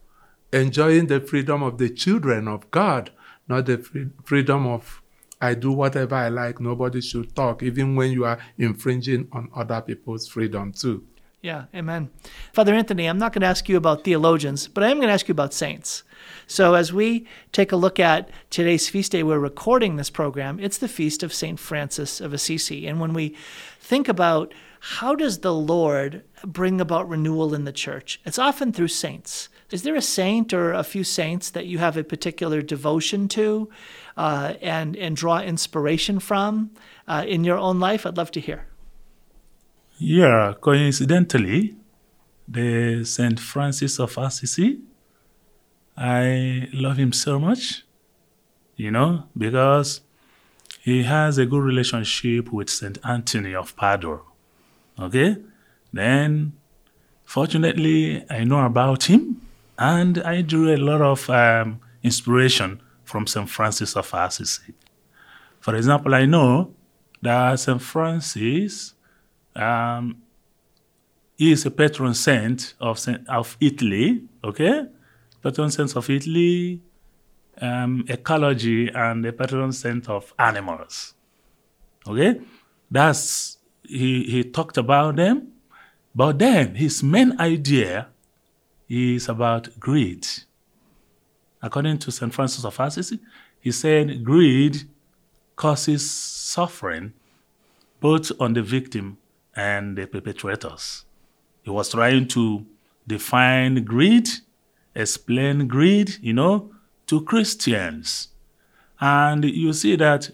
enjoying 0.53 1.07
the 1.07 1.20
freedom 1.20 1.62
of 1.62 1.79
the 1.79 1.88
children 1.88 2.48
of 2.48 2.70
God, 2.70 3.11
not 3.48 3.66
the 3.66 3.79
free- 3.79 4.11
freedom 4.25 4.66
of 4.66 5.01
I 5.42 5.55
do 5.55 5.72
whatever 5.72 6.14
I 6.14 6.28
like, 6.28 6.61
nobody 6.61 7.00
should 7.00 7.35
talk, 7.35 7.64
even 7.64 7.96
when 7.96 8.12
you 8.12 8.24
are 8.24 8.38
infringing 8.57 9.28
on 9.33 9.50
other 9.55 9.81
people's 9.81 10.28
freedom 10.28 10.72
too. 10.72 11.05
Yeah, 11.42 11.64
amen. 11.74 12.11
Father 12.52 12.72
Anthony, 12.72 13.07
I'm 13.07 13.18
not 13.18 13.33
going 13.33 13.40
to 13.40 13.48
ask 13.48 13.68
you 13.68 13.76
about 13.76 14.05
theologians, 14.05 14.68
but 14.68 14.85
I 14.85 14.90
am 14.90 14.98
going 14.98 15.09
to 15.09 15.12
ask 15.12 15.26
you 15.26 15.33
about 15.33 15.52
saints. 15.52 16.05
So, 16.46 16.74
as 16.74 16.92
we 16.92 17.26
take 17.50 17.72
a 17.72 17.76
look 17.76 17.98
at 17.98 18.31
today's 18.50 18.88
feast 18.88 19.11
day, 19.11 19.24
we're 19.24 19.40
recording 19.40 19.96
this 19.96 20.11
program. 20.11 20.61
It's 20.61 20.78
the 20.78 20.87
feast 20.87 21.24
of 21.24 21.35
St. 21.35 21.59
Francis 21.59 22.20
of 22.20 22.33
Assisi. 22.33 22.87
And 22.87 23.00
when 23.00 23.12
we 23.12 23.35
think 23.81 24.09
about 24.09 24.55
how 24.78 25.16
does 25.16 25.40
the 25.40 25.52
Lord 25.52 26.22
bring 26.44 26.81
about 26.81 27.09
renewal 27.09 27.55
in 27.55 27.64
the 27.64 27.72
church, 27.72 28.20
it's 28.24 28.38
often 28.38 28.72
through 28.72 28.88
saints. 28.88 29.48
Is 29.72 29.82
there 29.82 29.96
a 29.96 30.02
saint 30.02 30.52
or 30.52 30.72
a 30.72 30.85
few 30.85 31.02
saints 31.02 31.50
that 31.50 31.66
you 31.66 31.78
have 31.78 31.96
a 31.96 32.04
particular 32.04 32.61
devotion 32.61 33.26
to 33.28 33.70
uh, 34.16 34.54
and, 34.61 34.96
and 34.96 35.16
draw 35.16 35.40
inspiration 35.40 36.18
from 36.18 36.70
uh, 37.08 37.24
in 37.26 37.42
your 37.42 37.56
own 37.56 37.80
life? 37.80 38.04
I'd 38.04 38.18
love 38.18 38.30
to 38.32 38.40
hear. 38.40 38.66
Yeah, 39.98 40.54
coincidentally, 40.61 41.76
the 42.46 43.04
Saint 43.04 43.40
Francis 43.40 43.98
of 43.98 44.18
Assisi, 44.18 44.80
I 45.96 46.68
love 46.72 46.98
him 46.98 47.12
so 47.12 47.38
much, 47.38 47.85
you 48.76 48.90
know, 48.90 49.24
because 49.37 50.00
he 50.80 51.04
has 51.04 51.38
a 51.38 51.46
good 51.46 51.62
relationship 51.62 52.52
with 52.52 52.68
Saint 52.68 52.98
Anthony 53.04 53.54
of 53.54 53.74
Padua. 53.76 54.20
Okay? 54.98 55.37
Then, 55.92 56.52
fortunately, 57.24 58.24
I 58.28 58.44
know 58.44 58.66
about 58.66 59.04
him 59.04 59.40
and 59.78 60.18
I 60.18 60.42
drew 60.42 60.74
a 60.74 60.76
lot 60.76 61.00
of 61.00 61.28
um, 61.30 61.80
inspiration 62.02 62.80
from 63.04 63.26
St. 63.26 63.48
Francis 63.48 63.96
of 63.96 64.11
Assisi. 64.12 64.74
For 65.61 65.74
example, 65.76 66.14
I 66.14 66.26
know 66.26 66.74
that 67.20 67.58
St. 67.61 67.80
Francis 67.80 68.94
um, 69.54 70.22
is 71.38 71.66
a 71.66 71.70
patron 71.70 72.14
saint 72.14 72.74
of, 72.80 72.98
Saint, 72.98 73.28
of 73.28 73.56
Italy, 73.61 74.24
okay? 74.44 74.87
Patron 75.42 75.70
saint 75.70 75.94
of 75.96 76.08
Italy, 76.08 76.80
um, 77.61 78.04
ecology, 78.08 78.88
and 78.88 79.24
a 79.26 79.32
patron 79.32 79.72
saint 79.72 80.08
of 80.08 80.32
animals, 80.38 81.14
okay? 82.06 82.40
That's, 82.90 83.58
he, 83.82 84.24
he 84.24 84.44
talked 84.44 84.76
about 84.78 85.16
them, 85.16 85.48
but 86.14 86.38
then 86.38 86.74
his 86.74 87.02
main 87.02 87.40
idea 87.40 88.08
is 88.92 89.28
about 89.28 89.81
greed. 89.81 90.26
According 91.62 91.98
to 91.98 92.12
St. 92.12 92.33
Francis 92.33 92.64
of 92.64 92.78
Assisi, 92.78 93.20
he 93.61 93.72
said 93.72 94.22
greed 94.22 94.83
causes 95.57 96.11
suffering 96.11 97.12
both 98.00 98.33
on 98.38 98.52
the 98.52 98.62
victim 98.62 99.16
and 99.55 99.96
the 99.96 100.07
perpetrators. 100.07 101.05
He 101.62 101.70
was 101.70 101.90
trying 101.90 102.28
to 102.28 102.66
define 103.07 103.85
greed, 103.85 104.28
explain 104.94 105.68
greed, 105.68 106.16
you 106.20 106.33
know, 106.33 106.72
to 107.07 107.22
Christians. 107.22 108.28
And 109.00 109.44
you 109.44 109.72
see 109.72 109.96
that 109.96 110.31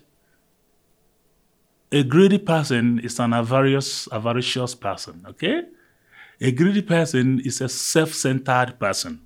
a 1.93 2.03
greedy 2.03 2.39
person 2.39 2.99
is 2.99 3.19
an 3.19 3.33
avaricious, 3.33 4.09
avaricious 4.11 4.75
person, 4.75 5.25
okay? 5.29 5.63
A 6.41 6.53
greedy 6.53 6.83
person 6.83 7.41
is 7.41 7.61
a 7.61 7.69
self 7.69 8.15
centered 8.15 8.79
person. 8.79 9.21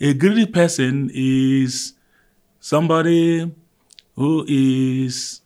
A 0.00 0.12
greedy 0.14 0.46
person 0.46 1.10
is 1.14 1.92
somebody 2.58 3.52
who 4.16 4.44
is, 4.48 5.42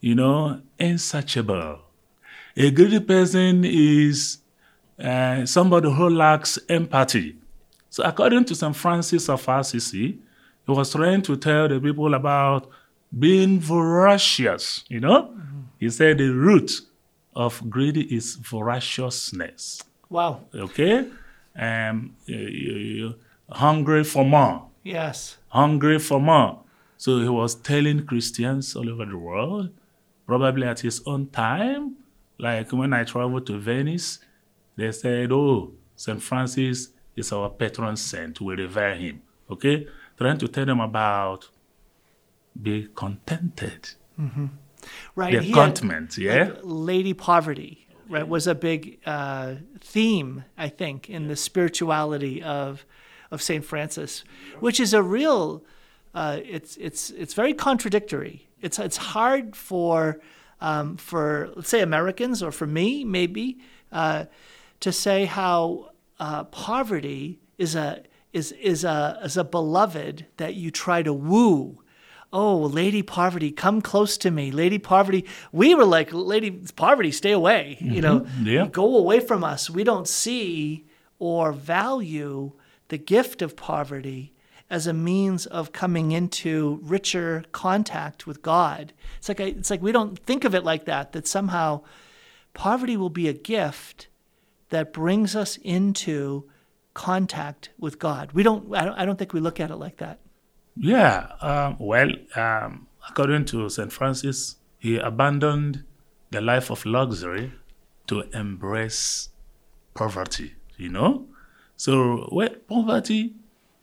you 0.00 0.14
know, 0.14 0.60
insatiable. 0.78 1.80
A 2.56 2.70
greedy 2.70 3.00
person 3.00 3.64
is 3.64 4.38
uh, 5.02 5.44
somebody 5.44 5.90
who 5.92 6.08
lacks 6.08 6.58
empathy. 6.68 7.36
So, 7.90 8.04
according 8.04 8.44
to 8.46 8.54
St. 8.54 8.76
Francis 8.76 9.28
of 9.28 9.48
Assisi, 9.48 10.18
he 10.66 10.72
was 10.72 10.92
trying 10.92 11.22
to 11.22 11.36
tell 11.36 11.68
the 11.68 11.80
people 11.80 12.14
about 12.14 12.70
being 13.18 13.58
voracious, 13.58 14.84
you 14.88 15.00
know? 15.00 15.22
Mm-hmm. 15.22 15.60
He 15.78 15.90
said 15.90 16.18
the 16.18 16.28
root 16.28 16.70
of 17.34 17.68
greedy 17.70 18.02
is 18.14 18.36
voraciousness. 18.36 19.82
Wow. 20.08 20.40
Okay? 20.54 21.08
Um, 21.58 22.14
you, 22.26 22.36
you, 22.36 23.14
hungry 23.50 24.04
for 24.04 24.24
more. 24.24 24.68
Yes. 24.82 25.38
Hungry 25.48 25.98
for 25.98 26.20
more. 26.20 26.62
So 26.96 27.20
he 27.20 27.28
was 27.28 27.54
telling 27.54 28.06
Christians 28.06 28.74
all 28.74 28.88
over 28.88 29.04
the 29.04 29.16
world, 29.16 29.70
probably 30.26 30.66
at 30.66 30.80
his 30.80 31.02
own 31.06 31.28
time. 31.28 31.96
Like 32.38 32.72
when 32.72 32.92
I 32.92 33.04
traveled 33.04 33.46
to 33.46 33.58
Venice, 33.58 34.20
they 34.76 34.92
said, 34.92 35.32
Oh, 35.32 35.72
St. 35.96 36.22
Francis 36.22 36.88
is 37.16 37.32
our 37.32 37.50
patron 37.50 37.96
saint. 37.96 38.40
We 38.40 38.54
revere 38.54 38.94
him. 38.94 39.22
Okay? 39.50 39.86
Trying 40.16 40.38
to 40.38 40.48
tell 40.48 40.66
them 40.66 40.80
about 40.80 41.48
be 42.60 42.88
contented. 42.94 43.90
Mm-hmm. 44.18 44.46
Right. 45.14 45.40
The 45.40 45.52
contentment, 45.52 46.18
yeah? 46.18 46.44
Like 46.44 46.58
Lady 46.62 47.14
Poverty, 47.14 47.86
right, 48.08 48.26
was 48.26 48.46
a 48.46 48.54
big 48.54 48.98
uh, 49.06 49.56
theme, 49.80 50.44
I 50.56 50.68
think, 50.68 51.08
in 51.08 51.28
the 51.28 51.36
spirituality 51.36 52.42
of, 52.42 52.84
of 53.30 53.42
St. 53.42 53.64
Francis, 53.64 54.24
which 54.60 54.80
is 54.80 54.94
a 54.94 55.02
real 55.02 55.64
uh, 56.14 56.40
it's 56.44 56.76
it's 56.78 57.10
it's 57.10 57.34
very 57.34 57.54
contradictory. 57.54 58.48
It's 58.60 58.78
it's 58.78 58.96
hard 58.96 59.54
for 59.54 60.20
um, 60.60 60.96
for 60.96 61.50
let's 61.54 61.68
say 61.68 61.80
Americans 61.80 62.42
or 62.42 62.50
for 62.50 62.66
me 62.66 63.04
maybe 63.04 63.58
uh, 63.92 64.24
to 64.80 64.92
say 64.92 65.26
how 65.26 65.90
uh, 66.18 66.44
poverty 66.44 67.38
is 67.58 67.74
a 67.74 68.02
is 68.32 68.52
is 68.52 68.84
a 68.84 69.20
is 69.22 69.36
a 69.36 69.44
beloved 69.44 70.26
that 70.38 70.54
you 70.54 70.70
try 70.70 71.02
to 71.02 71.12
woo. 71.12 71.82
Oh, 72.30 72.58
Lady 72.58 73.02
Poverty, 73.02 73.50
come 73.50 73.80
close 73.80 74.18
to 74.18 74.30
me. 74.30 74.50
Lady 74.50 74.78
Poverty, 74.78 75.24
we 75.50 75.74
were 75.74 75.86
like, 75.86 76.12
Lady 76.12 76.50
Poverty, 76.76 77.10
stay 77.10 77.32
away. 77.32 77.78
Mm-hmm. 77.80 77.94
You 77.94 78.02
know, 78.02 78.26
yeah. 78.42 78.66
go 78.66 78.96
away 78.98 79.20
from 79.20 79.42
us. 79.42 79.70
We 79.70 79.82
don't 79.82 80.06
see 80.06 80.84
or 81.18 81.52
value 81.52 82.52
the 82.88 82.98
gift 82.98 83.42
of 83.42 83.56
poverty 83.56 84.34
as 84.70 84.86
a 84.86 84.92
means 84.92 85.46
of 85.46 85.72
coming 85.72 86.12
into 86.12 86.80
richer 86.82 87.44
contact 87.52 88.26
with 88.26 88.42
God. 88.42 88.92
It's 89.16 89.28
like 89.28 89.40
I, 89.40 89.44
it's 89.44 89.70
like 89.70 89.82
we 89.82 89.92
don't 89.92 90.18
think 90.18 90.44
of 90.44 90.54
it 90.54 90.64
like 90.64 90.84
that. 90.84 91.12
That 91.12 91.26
somehow 91.26 91.82
poverty 92.52 92.96
will 92.96 93.10
be 93.10 93.28
a 93.28 93.32
gift 93.32 94.08
that 94.68 94.92
brings 94.92 95.34
us 95.34 95.56
into 95.58 96.44
contact 96.92 97.70
with 97.78 97.98
God. 97.98 98.32
We 98.32 98.42
don't. 98.42 98.74
I 98.74 98.84
don't, 98.84 98.98
I 98.98 99.04
don't 99.04 99.18
think 99.18 99.32
we 99.32 99.40
look 99.40 99.60
at 99.60 99.70
it 99.70 99.76
like 99.76 99.96
that. 99.98 100.20
Yeah. 100.80 101.32
Um, 101.40 101.76
well, 101.78 102.10
um, 102.36 102.86
according 103.08 103.46
to 103.46 103.68
Saint 103.68 103.92
Francis, 103.92 104.56
he 104.78 104.96
abandoned 104.98 105.84
the 106.30 106.40
life 106.40 106.70
of 106.70 106.86
luxury 106.86 107.52
to 108.06 108.22
embrace 108.32 109.30
poverty. 109.94 110.54
You 110.76 110.90
know, 110.90 111.26
so 111.76 112.28
well, 112.30 112.50
poverty 112.68 113.34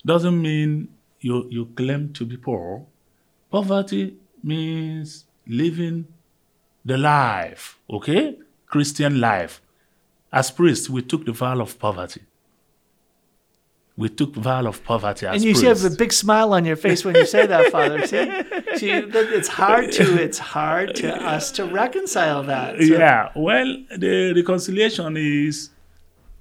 doesn't 0.05 0.41
mean 0.41 0.87
you, 1.19 1.47
you 1.49 1.65
claim 1.75 2.13
to 2.13 2.25
be 2.25 2.37
poor. 2.37 2.85
Poverty 3.51 4.15
means 4.41 5.25
living 5.45 6.07
the 6.85 6.97
life, 6.97 7.77
okay? 7.89 8.37
Christian 8.67 9.19
life. 9.19 9.61
As 10.31 10.51
priests, 10.51 10.89
we 10.89 11.01
took 11.01 11.25
the 11.25 11.33
vow 11.33 11.59
of 11.59 11.77
poverty. 11.79 12.21
We 13.97 14.09
took 14.09 14.35
vow 14.35 14.65
of 14.65 14.83
poverty 14.83 15.25
as 15.25 15.35
And 15.35 15.43
you 15.43 15.53
priests. 15.53 15.83
have 15.83 15.93
a 15.93 15.95
big 15.95 16.11
smile 16.11 16.53
on 16.53 16.65
your 16.65 16.75
face 16.75 17.05
when 17.05 17.15
you 17.15 17.25
say 17.25 17.47
that, 17.47 17.71
Father. 17.71 18.05
See, 18.05 18.25
See 18.77 18.89
it's 18.91 19.47
hard 19.47 19.91
to 19.93 20.21
it's 20.21 20.37
hard 20.37 20.95
to 20.95 21.15
us 21.15 21.51
to 21.51 21.65
reconcile 21.65 22.43
that. 22.43 22.75
So. 22.77 22.83
Yeah. 22.83 23.29
Well, 23.35 23.83
the 23.97 24.33
reconciliation 24.35 25.15
is 25.17 25.69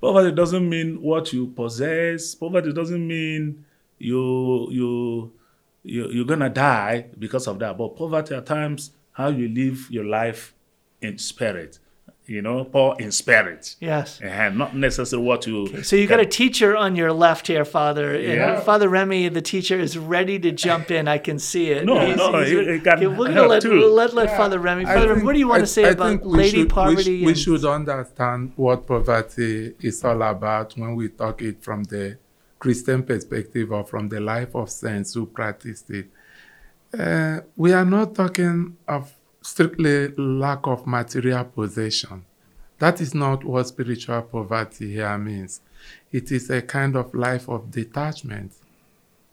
Poverty 0.01 0.33
doesn't 0.35 0.69
mean 0.69 1.01
what 1.01 1.33
you 1.33 1.47
possess. 1.47 2.35
Poverty 2.35 2.73
doesn't 2.75 3.07
mean 3.07 3.65
you 3.99 4.69
you 4.71 5.33
you 5.83 6.11
you're 6.11 6.27
gonna 6.27 6.51
die 6.51 7.07
because 7.19 7.47
of 7.47 7.59
that. 7.61 7.79
But 7.79 7.97
poverty 7.97 8.35
at 8.35 8.45
times 8.47 8.91
how 9.13 9.29
you 9.29 9.49
live 9.49 9.87
your 9.91 10.05
life 10.05 10.53
in 11.01 11.17
spirit 11.17 11.79
you 12.27 12.41
know, 12.41 12.65
poor 12.65 12.97
in 12.99 13.13
spirit. 13.13 13.77
Yes. 13.81 14.21
And 14.21 14.57
not 14.57 14.75
necessarily 14.75 15.27
what 15.27 15.47
you. 15.47 15.63
Okay. 15.63 15.83
So 15.83 15.97
you 15.97 16.07
got 16.07 16.21
a 16.21 16.27
teacher 16.27 16.77
on 16.77 16.97
your 16.97 17.13
left 17.13 17.47
here, 17.47 17.65
Father. 17.65 18.19
Yeah. 18.19 18.61
Father 18.61 18.89
Remy, 18.89 19.29
the 19.29 19.43
teacher, 19.43 19.79
is 19.79 19.99
ready 19.99 20.39
to 20.39 20.51
jump 20.53 20.91
in. 20.91 21.07
I 21.07 21.19
can 21.19 21.39
see 21.39 21.71
it. 21.71 21.85
No, 21.85 22.07
he's, 22.07 22.17
no, 22.17 22.39
he's, 22.39 22.49
he, 22.49 22.55
he 22.55 22.63
okay, 22.81 23.07
we're 23.07 23.29
gonna 23.29 23.47
let, 23.47 23.63
too. 23.63 23.87
let 23.87 24.15
let 24.15 24.31
yeah. 24.31 24.37
Father 24.37 24.59
Remy. 24.59 24.85
Father, 24.87 25.15
think, 25.15 25.27
what 25.27 25.35
do 25.35 25.39
you 25.39 25.49
want 25.49 25.63
I, 25.63 25.65
to 25.65 25.67
say 25.67 25.85
I 25.85 25.91
about 25.91 26.25
lady 26.27 26.61
should, 26.61 26.71
poverty? 26.71 27.21
We, 27.21 27.27
we 27.27 27.35
should 27.35 27.65
understand 27.65 28.53
what 28.57 28.87
poverty 28.87 29.75
is 29.81 30.05
all 30.05 30.23
about 30.23 30.75
when 30.75 30.95
we 30.95 31.09
talk 31.09 31.43
it 31.43 31.63
from 31.63 31.85
the 31.85 32.19
Christian 32.59 33.03
perspective 33.03 33.71
or 33.71 33.85
from 33.85 34.09
the 34.09 34.21
life 34.21 34.55
of 34.55 34.71
saints 34.71 35.13
who 35.13 35.27
practiced 35.27 35.91
it. 35.91 36.07
Uh, 36.99 37.41
we 37.57 37.73
are 37.73 37.85
not 37.85 38.15
talking 38.15 38.77
of 38.89 39.13
strictly 39.45 40.09
lack 40.17 40.67
of 40.67 40.87
material 40.87 41.45
possession. 41.45 42.25
That 42.79 43.01
is 43.01 43.15
not 43.15 43.45
what 43.45 43.69
spiritual 43.69 44.23
poverty 44.23 44.93
here 44.95 45.17
means. 45.19 45.61
It 46.11 46.33
is 46.33 46.49
a 46.49 46.63
kind 46.63 46.97
of 46.97 47.15
life 47.15 47.49
of 47.49 47.71
detachment 47.71 48.53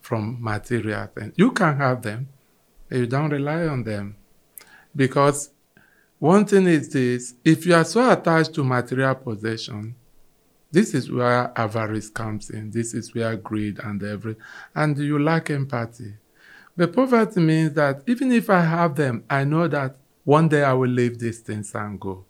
from 0.01 0.37
material 0.39 1.07
things. 1.07 1.33
You 1.37 1.51
can 1.51 1.77
have 1.77 2.01
them, 2.01 2.27
but 2.89 2.97
you 2.97 3.07
don't 3.07 3.29
rely 3.29 3.65
on 3.67 3.83
them. 3.83 4.17
Because 4.93 5.51
one 6.19 6.45
thing 6.45 6.67
is 6.67 6.89
this 6.89 7.35
if 7.45 7.65
you 7.65 7.73
are 7.73 7.85
so 7.85 8.11
attached 8.11 8.53
to 8.55 8.63
material 8.65 9.15
possession, 9.15 9.95
this 10.71 10.93
is 10.93 11.09
where 11.09 11.57
avarice 11.57 12.09
comes 12.09 12.49
in. 12.49 12.71
This 12.71 12.93
is 12.93 13.15
where 13.15 13.35
greed 13.37 13.79
and 13.79 14.03
every 14.03 14.35
and 14.75 14.97
you 14.97 15.17
lack 15.19 15.49
empathy. 15.49 16.15
But 16.75 16.93
poverty 16.93 17.39
means 17.39 17.73
that 17.73 18.03
even 18.07 18.31
if 18.31 18.49
I 18.49 18.61
have 18.61 18.95
them, 18.95 19.23
I 19.29 19.43
know 19.45 19.67
that 19.67 19.95
one 20.23 20.47
day 20.49 20.63
I 20.63 20.73
will 20.73 20.89
leave 20.89 21.19
these 21.19 21.39
things 21.39 21.73
and 21.75 21.99
go. 21.99 22.25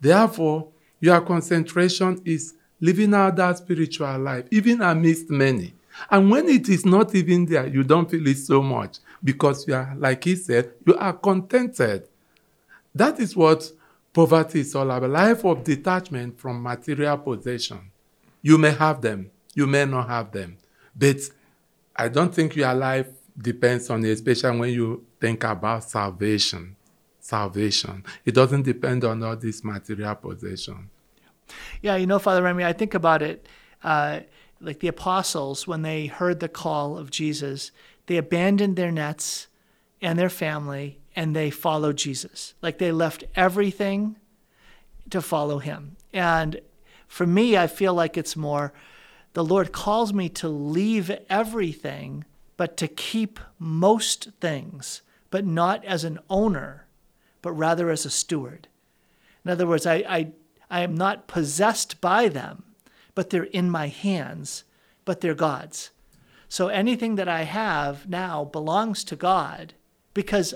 Therefore, 0.00 0.68
Your 1.00 1.20
concentration 1.22 2.20
is 2.24 2.54
living 2.80 3.14
out 3.14 3.36
that 3.36 3.58
spiritual 3.58 4.18
life, 4.18 4.44
even 4.50 4.82
amidst 4.82 5.30
many. 5.30 5.74
And 6.10 6.30
when 6.30 6.48
it 6.48 6.68
is 6.68 6.86
not 6.86 7.14
even 7.14 7.46
there, 7.46 7.66
you 7.66 7.82
don't 7.82 8.08
feel 8.10 8.26
it 8.26 8.36
so 8.36 8.62
much 8.62 8.98
because 9.24 9.66
you 9.66 9.74
are, 9.74 9.94
like 9.96 10.22
he 10.24 10.36
said, 10.36 10.72
you 10.86 10.94
are 10.96 11.12
contented. 11.14 12.06
That 12.94 13.18
is 13.18 13.34
what 13.34 13.70
poverty 14.12 14.60
is 14.60 14.74
all 14.74 14.90
about 14.90 15.10
life 15.10 15.44
of 15.44 15.64
detachment 15.64 16.38
from 16.38 16.62
material 16.62 17.18
possession. 17.18 17.90
You 18.42 18.58
may 18.58 18.72
have 18.72 19.00
them, 19.00 19.30
you 19.54 19.66
may 19.66 19.84
not 19.84 20.08
have 20.08 20.32
them. 20.32 20.58
But 20.94 21.18
I 21.96 22.08
don't 22.08 22.34
think 22.34 22.56
your 22.56 22.74
life 22.74 23.08
depends 23.36 23.90
on 23.90 24.04
it, 24.04 24.10
especially 24.10 24.58
when 24.58 24.70
you 24.72 25.04
think 25.20 25.44
about 25.44 25.84
salvation. 25.84 26.76
Salvation. 27.30 28.04
It 28.24 28.34
doesn't 28.34 28.62
depend 28.62 29.04
on 29.04 29.22
all 29.22 29.36
this 29.36 29.62
material 29.64 30.16
possession. 30.16 30.90
Yeah, 31.80 31.96
you 31.96 32.06
know, 32.06 32.18
Father 32.18 32.42
Remy, 32.42 32.64
I 32.64 32.72
think 32.72 32.94
about 32.94 33.22
it 33.22 33.46
uh, 33.82 34.20
like 34.60 34.80
the 34.80 34.88
apostles, 34.88 35.66
when 35.66 35.82
they 35.82 36.06
heard 36.06 36.40
the 36.40 36.48
call 36.48 36.98
of 36.98 37.10
Jesus, 37.10 37.70
they 38.06 38.16
abandoned 38.16 38.76
their 38.76 38.92
nets 38.92 39.46
and 40.02 40.18
their 40.18 40.28
family 40.28 40.98
and 41.16 41.34
they 41.34 41.50
followed 41.50 41.96
Jesus. 41.96 42.54
Like 42.60 42.78
they 42.78 42.92
left 42.92 43.24
everything 43.34 44.16
to 45.08 45.22
follow 45.22 45.58
him. 45.58 45.96
And 46.12 46.60
for 47.08 47.26
me, 47.26 47.56
I 47.56 47.66
feel 47.66 47.94
like 47.94 48.16
it's 48.16 48.36
more 48.36 48.72
the 49.32 49.44
Lord 49.44 49.72
calls 49.72 50.12
me 50.12 50.28
to 50.30 50.48
leave 50.48 51.10
everything, 51.28 52.24
but 52.56 52.76
to 52.78 52.88
keep 52.88 53.38
most 53.58 54.30
things, 54.40 55.02
but 55.30 55.46
not 55.46 55.84
as 55.84 56.04
an 56.04 56.18
owner, 56.28 56.86
but 57.42 57.52
rather 57.52 57.90
as 57.90 58.04
a 58.04 58.10
steward. 58.10 58.68
In 59.44 59.50
other 59.50 59.66
words, 59.66 59.86
I, 59.86 60.04
I, 60.08 60.32
I 60.70 60.80
am 60.80 60.94
not 60.94 61.26
possessed 61.26 62.00
by 62.00 62.28
them, 62.28 62.64
but 63.14 63.30
they're 63.30 63.44
in 63.44 63.70
my 63.70 63.88
hands, 63.88 64.64
but 65.04 65.20
they're 65.20 65.34
God's. 65.34 65.90
So 66.48 66.68
anything 66.68 67.14
that 67.14 67.28
I 67.28 67.42
have 67.42 68.08
now 68.08 68.44
belongs 68.44 69.04
to 69.04 69.16
God 69.16 69.74
because 70.14 70.54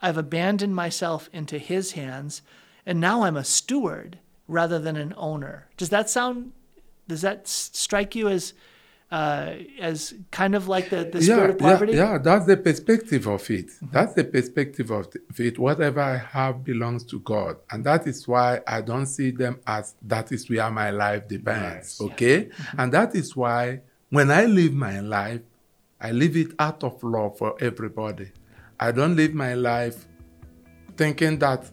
I've 0.00 0.16
abandoned 0.16 0.74
myself 0.74 1.28
into 1.32 1.58
His 1.58 1.92
hands, 1.92 2.42
and 2.86 3.00
now 3.00 3.22
I'm 3.22 3.36
a 3.36 3.44
steward 3.44 4.18
rather 4.48 4.78
than 4.78 4.96
an 4.96 5.14
owner. 5.16 5.68
Does 5.76 5.90
that 5.90 6.10
sound? 6.10 6.52
Does 7.08 7.22
that 7.22 7.46
strike 7.46 8.14
you 8.14 8.28
as 8.28 8.54
uh, 9.10 9.54
as 9.80 10.14
kind 10.30 10.54
of 10.54 10.68
like 10.68 10.90
the, 10.90 11.04
the 11.04 11.22
spirit 11.22 11.46
yeah, 11.46 11.52
of 11.52 11.58
poverty? 11.58 11.92
Yeah, 11.92 12.12
yeah, 12.12 12.18
that's 12.18 12.46
the 12.46 12.56
perspective 12.56 13.26
of 13.26 13.48
it. 13.50 13.68
Mm-hmm. 13.68 13.86
That's 13.92 14.14
the 14.14 14.24
perspective 14.24 14.90
of 14.90 15.08
it. 15.38 15.58
Whatever 15.58 16.00
I 16.00 16.16
have 16.16 16.64
belongs 16.64 17.04
to 17.04 17.20
God. 17.20 17.56
And 17.70 17.84
that 17.84 18.06
is 18.06 18.26
why 18.26 18.60
I 18.66 18.80
don't 18.80 19.06
see 19.06 19.30
them 19.30 19.60
as 19.66 19.94
that 20.02 20.32
is 20.32 20.48
where 20.48 20.70
my 20.70 20.90
life 20.90 21.28
depends. 21.28 22.00
Yes. 22.00 22.00
Okay? 22.00 22.36
Yeah. 22.36 22.44
Mm-hmm. 22.44 22.80
And 22.80 22.92
that 22.92 23.14
is 23.14 23.36
why 23.36 23.80
when 24.10 24.30
I 24.30 24.46
live 24.46 24.74
my 24.74 25.00
life, 25.00 25.42
I 26.00 26.10
live 26.10 26.36
it 26.36 26.52
out 26.58 26.84
of 26.84 27.02
love 27.02 27.38
for 27.38 27.56
everybody. 27.60 28.30
I 28.78 28.92
don't 28.92 29.16
live 29.16 29.32
my 29.32 29.54
life 29.54 30.06
thinking 30.96 31.38
that 31.38 31.70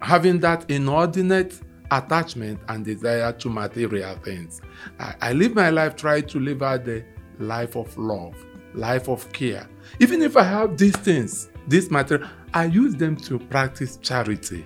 having 0.00 0.40
that 0.40 0.70
inordinate 0.70 1.60
attachment 1.98 2.60
and 2.68 2.84
desire 2.84 3.32
to 3.32 3.48
material 3.48 4.16
things. 4.16 4.60
I, 4.98 5.14
I 5.20 5.32
live 5.32 5.54
my 5.54 5.70
life 5.70 5.96
trying 5.96 6.26
to 6.28 6.40
live 6.40 6.62
out 6.62 6.84
the 6.84 7.04
life 7.38 7.76
of 7.76 7.96
love, 7.96 8.34
life 8.74 9.08
of 9.08 9.30
care. 9.32 9.68
Even 10.00 10.22
if 10.22 10.36
I 10.36 10.42
have 10.42 10.76
these 10.76 10.96
things, 10.96 11.50
this 11.68 11.90
material, 11.90 12.28
I 12.52 12.66
use 12.66 12.94
them 12.94 13.16
to 13.16 13.38
practice 13.38 13.96
charity. 13.98 14.64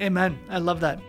Amen. 0.00 0.38
I 0.48 0.58
love 0.58 0.80
that. 0.80 1.00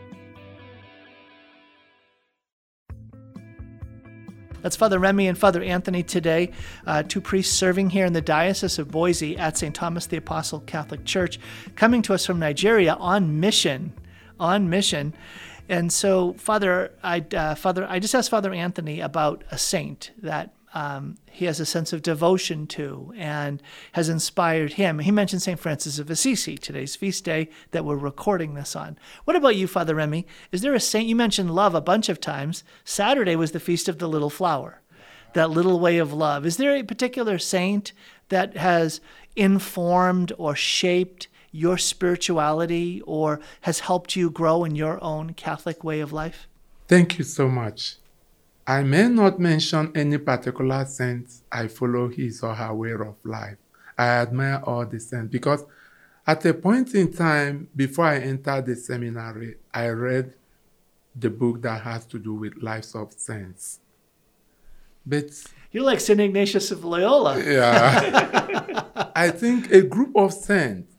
That's 4.62 4.78
Father 4.78 4.98
Remy 4.98 5.28
and 5.28 5.38
Father 5.38 5.62
Anthony 5.62 6.04
today, 6.04 6.52
uh, 6.88 7.04
two 7.04 7.20
priests 7.20 7.54
serving 7.54 7.90
here 7.90 8.06
in 8.06 8.14
the 8.14 8.22
Diocese 8.22 8.80
of 8.80 8.90
Boise 8.90 9.36
at 9.38 9.58
St. 9.58 9.76
Thomas 9.76 10.06
the 10.06 10.16
Apostle 10.16 10.62
Catholic 10.62 11.04
Church, 11.04 11.38
coming 11.76 12.02
to 12.04 12.14
us 12.14 12.26
from 12.26 12.40
Nigeria 12.40 12.94
on 12.94 13.42
mission. 13.42 13.92
On 14.40 14.70
mission. 14.70 15.14
And 15.70 15.92
so, 15.92 16.34
Father, 16.34 16.92
I, 17.04 17.26
uh, 17.36 17.56
Father, 17.56 17.86
I 17.90 18.00
just 18.00 18.14
asked 18.14 18.30
Father 18.30 18.54
Anthony 18.54 19.00
about 19.00 19.44
a 19.52 19.58
saint 19.58 20.12
that 20.22 20.54
um, 20.74 21.18
he 21.32 21.46
has 21.46 21.60
a 21.60 21.66
sense 21.66 21.94
of 21.94 22.02
devotion 22.02 22.66
to 22.68 23.14
and 23.16 23.62
has 23.94 24.10
inspired 24.10 24.74
him. 24.74 25.00
He 25.00 25.12
mentioned 25.12 25.42
St. 25.42 25.60
Francis 25.60 26.00
of 26.00 26.10
Assisi, 26.10 26.58
today's 26.58 26.96
feast 26.96 27.24
day 27.24 27.50
that 27.72 27.86
we're 27.86 27.96
recording 27.96 28.56
this 28.56 28.76
on. 28.76 28.98
What 29.26 29.36
about 29.36 29.56
you, 29.56 29.68
Father 29.68 29.96
Remy? 29.96 30.26
Is 30.52 30.62
there 30.62 30.74
a 30.74 30.80
saint? 30.80 31.08
You 31.08 31.16
mentioned 31.16 31.54
love 31.54 31.76
a 31.76 31.82
bunch 31.82 32.10
of 32.10 32.20
times. 32.20 32.64
Saturday 32.84 33.36
was 33.36 33.52
the 33.52 33.60
Feast 33.60 33.88
of 33.88 34.00
the 34.00 34.10
Little 34.10 34.32
Flower, 34.32 34.82
that 35.34 35.52
little 35.52 35.80
way 35.80 36.00
of 36.00 36.12
love. 36.12 36.46
Is 36.46 36.58
there 36.58 36.76
a 36.76 36.84
particular 36.84 37.38
saint 37.38 37.94
that 38.30 38.58
has 38.58 39.00
informed 39.36 40.34
or 40.38 40.56
shaped 40.56 41.28
your 41.54 41.78
spirituality 41.78 43.02
or 43.06 43.40
has 43.62 43.80
helped 43.80 44.18
you 44.18 44.30
grow 44.30 44.66
in 44.66 44.76
your 44.76 45.02
own 45.02 45.34
Catholic 45.34 45.84
way 45.84 46.02
of 46.02 46.12
life? 46.12 46.48
Thank 46.90 47.18
you 47.18 47.24
so 47.24 47.48
much. 47.48 47.96
I 48.66 48.84
may 48.84 49.08
not 49.08 49.40
mention 49.40 49.92
any 49.96 50.18
particular 50.18 50.84
saint 50.86 51.30
I 51.52 51.68
follow 51.68 52.10
his 52.10 52.44
or 52.44 52.56
her 52.56 52.74
way 52.74 52.94
of 52.94 53.16
life. 53.24 53.58
I 53.98 54.08
admire 54.08 54.62
all 54.66 54.86
the 54.86 55.00
saints 55.00 55.32
because 55.32 55.64
at 56.26 56.46
a 56.46 56.54
point 56.54 56.96
in 56.96 57.12
time 57.14 57.70
before 57.76 58.06
I 58.06 58.20
entered 58.20 58.66
the 58.66 58.76
seminary, 58.76 59.58
I 59.74 59.88
read 59.90 60.34
the 61.16 61.30
book 61.30 61.62
that 61.62 61.82
has 61.82 62.06
to 62.08 62.18
do 62.18 62.34
with 62.34 62.64
lives 62.64 62.96
of 62.96 63.14
saints. 63.14 63.80
But 65.06 65.26
you're 65.72 65.84
like 65.84 66.00
St. 66.00 66.20
Ignatius 66.20 66.72
of 66.72 66.86
Loyola. 66.86 67.44
Yeah. 67.44 68.84
I 69.16 69.30
think 69.30 69.72
a 69.72 69.82
group 69.82 70.16
of 70.16 70.34
saints 70.34 70.93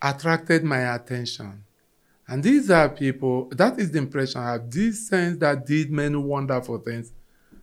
attracted 0.00 0.64
my 0.64 0.94
attention. 0.94 1.64
And 2.28 2.42
these 2.42 2.70
are 2.70 2.88
people, 2.88 3.48
that 3.52 3.78
is 3.78 3.92
the 3.92 3.98
impression 3.98 4.40
I 4.40 4.52
have, 4.52 4.70
these 4.70 5.08
saints 5.08 5.38
that 5.38 5.64
did 5.64 5.90
many 5.90 6.16
wonderful 6.16 6.78
things. 6.78 7.12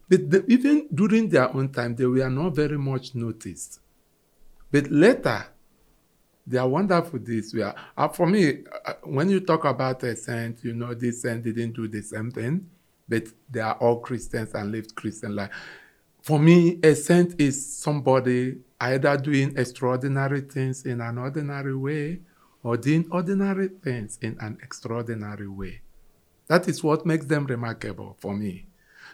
But 0.07 0.29
the, 0.29 0.45
even 0.47 0.87
during 0.93 1.29
their 1.29 1.53
own 1.53 1.69
time, 1.69 1.95
they 1.95 2.05
were 2.05 2.29
not 2.29 2.55
very 2.55 2.77
much 2.77 3.13
noticed. 3.13 3.79
But 4.71 4.89
later, 4.89 5.45
their 6.45 6.65
wonderful 6.65 7.19
deeds 7.19 7.53
were, 7.53 7.73
uh, 7.95 8.07
for 8.07 8.27
me, 8.27 8.63
uh, 8.85 8.93
when 9.03 9.29
you 9.29 9.39
talk 9.39 9.65
about 9.65 10.03
a 10.03 10.15
saint, 10.15 10.63
you 10.63 10.73
know, 10.73 10.93
this 10.93 11.21
saint 11.21 11.43
didn't 11.43 11.73
do 11.73 11.87
the 11.87 12.01
same 12.01 12.31
thing, 12.31 12.69
but 13.07 13.23
they 13.49 13.59
are 13.59 13.75
all 13.75 13.99
Christians 13.99 14.53
and 14.53 14.71
lived 14.71 14.95
Christian 14.95 15.35
life. 15.35 15.51
For 16.21 16.39
me, 16.39 16.79
a 16.83 16.95
saint 16.95 17.39
is 17.39 17.77
somebody 17.77 18.57
either 18.83 19.15
doing 19.17 19.57
extraordinary 19.57 20.41
things 20.41 20.85
in 20.85 20.99
an 20.99 21.17
ordinary 21.17 21.75
way 21.75 22.19
or 22.63 22.75
doing 22.75 23.05
ordinary 23.11 23.69
things 23.69 24.19
in 24.21 24.37
an 24.41 24.57
extraordinary 24.61 25.47
way. 25.47 25.81
That 26.47 26.67
is 26.67 26.83
what 26.83 27.05
makes 27.05 27.25
them 27.25 27.45
remarkable 27.45 28.17
for 28.19 28.35
me. 28.35 28.65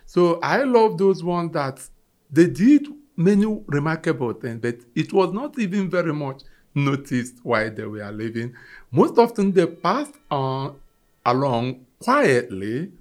So 0.05 0.39
I 0.41 0.63
love 0.63 0.97
those 0.97 1.23
ones 1.23 1.51
that 1.53 1.87
they 2.31 2.47
did 2.47 2.87
many 3.15 3.45
remarkable 3.67 4.33
things, 4.33 4.59
but 4.59 4.79
it 4.95 5.13
was 5.13 5.31
not 5.33 5.59
even 5.59 5.89
very 5.89 6.13
much 6.13 6.41
noticed 6.73 7.35
while 7.43 7.69
they 7.69 7.85
were 7.85 8.11
living. 8.11 8.55
Most 8.91 9.19
often 9.19 9.51
they 9.51 9.67
passed 9.67 10.15
on 10.31 10.79
along 11.25 11.85
quietly 11.99 12.91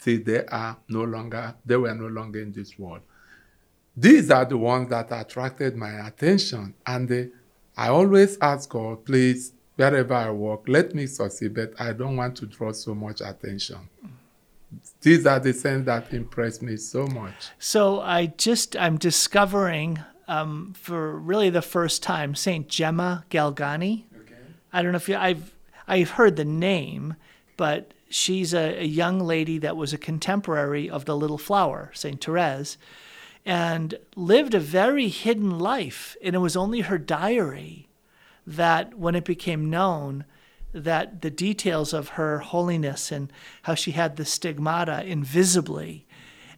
till 0.00 0.22
they 0.22 0.46
are 0.46 0.78
no 0.88 1.02
longer 1.02 1.54
they 1.66 1.76
were 1.76 1.94
no 1.94 2.06
longer 2.06 2.40
in 2.40 2.52
this 2.52 2.78
world. 2.78 3.02
These 4.00 4.30
are 4.30 4.44
the 4.44 4.56
ones 4.56 4.90
that 4.90 5.08
attracted 5.10 5.76
my 5.76 6.06
attention, 6.06 6.74
and 6.86 7.08
they, 7.08 7.30
I 7.76 7.88
always 7.88 8.38
ask 8.40 8.68
God, 8.68 9.04
please 9.04 9.52
wherever 9.74 10.14
I 10.14 10.30
work, 10.30 10.68
let 10.68 10.94
me 10.94 11.06
succeed, 11.06 11.54
but 11.54 11.72
I 11.80 11.92
don't 11.92 12.16
want 12.16 12.36
to 12.36 12.46
draw 12.46 12.70
so 12.72 12.94
much 12.94 13.20
attention. 13.20 13.78
These 15.00 15.26
are 15.26 15.40
the 15.40 15.52
things 15.52 15.86
that 15.86 16.12
impress 16.12 16.62
me 16.62 16.76
so 16.76 17.06
much. 17.08 17.50
So 17.58 18.00
I 18.00 18.26
just, 18.26 18.76
I'm 18.76 18.98
discovering 18.98 20.00
um, 20.28 20.74
for 20.76 21.16
really 21.16 21.50
the 21.50 21.62
first 21.62 22.02
time 22.02 22.36
Saint 22.36 22.68
Gemma 22.68 23.24
Galgani. 23.30 24.04
Okay. 24.20 24.34
I 24.72 24.82
don't 24.82 24.92
know 24.92 24.96
if 24.96 25.08
you, 25.08 25.16
I've, 25.16 25.54
I've 25.88 26.10
heard 26.10 26.36
the 26.36 26.44
name, 26.44 27.16
but 27.56 27.94
she's 28.08 28.54
a, 28.54 28.80
a 28.80 28.86
young 28.86 29.18
lady 29.20 29.58
that 29.58 29.76
was 29.76 29.92
a 29.92 29.98
contemporary 29.98 30.88
of 30.88 31.04
the 31.04 31.16
Little 31.16 31.38
Flower, 31.38 31.90
Saint 31.94 32.22
Therese, 32.22 32.78
and 33.44 33.98
lived 34.16 34.54
a 34.54 34.60
very 34.60 35.08
hidden 35.08 35.58
life. 35.58 36.16
And 36.22 36.34
it 36.34 36.38
was 36.38 36.56
only 36.56 36.80
her 36.82 36.98
diary 36.98 37.88
that 38.46 38.98
when 38.98 39.14
it 39.14 39.24
became 39.24 39.70
known 39.70 40.24
that 40.72 41.22
the 41.22 41.30
details 41.30 41.92
of 41.92 42.10
her 42.10 42.38
holiness 42.38 43.10
and 43.10 43.32
how 43.62 43.74
she 43.74 43.92
had 43.92 44.16
the 44.16 44.24
stigmata 44.24 45.04
invisibly 45.04 46.06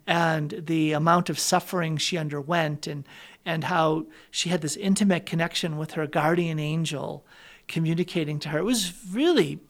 and 0.06 0.62
the 0.66 0.92
amount 0.92 1.30
of 1.30 1.38
suffering 1.38 1.96
she 1.96 2.18
underwent 2.18 2.86
and 2.86 3.06
and 3.46 3.64
how 3.64 4.06
she 4.30 4.50
had 4.50 4.60
this 4.60 4.76
intimate 4.76 5.24
connection 5.24 5.78
with 5.78 5.92
her 5.92 6.06
guardian 6.06 6.58
angel 6.58 7.24
communicating 7.68 8.38
to 8.38 8.48
her 8.48 8.58
it 8.58 8.64
was 8.64 8.92
really 9.12 9.60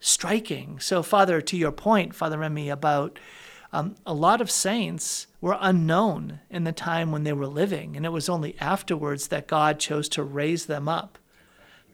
striking. 0.00 0.80
So, 0.80 1.02
Father, 1.02 1.40
to 1.42 1.56
your 1.56 1.72
point, 1.72 2.14
Father 2.14 2.38
Remy, 2.38 2.70
about 2.70 3.18
um, 3.72 3.94
a 4.04 4.14
lot 4.14 4.40
of 4.40 4.50
saints 4.50 5.26
were 5.40 5.56
unknown 5.60 6.40
in 6.50 6.64
the 6.64 6.72
time 6.72 7.12
when 7.12 7.24
they 7.24 7.32
were 7.32 7.46
living, 7.46 7.96
and 7.96 8.04
it 8.04 8.10
was 8.10 8.28
only 8.28 8.56
afterwards 8.60 9.28
that 9.28 9.46
God 9.46 9.78
chose 9.78 10.08
to 10.10 10.22
raise 10.22 10.66
them 10.66 10.88
up 10.88 11.18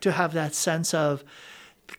to 0.01 0.13
have 0.13 0.33
that 0.33 0.55
sense 0.55 0.93
of 0.93 1.25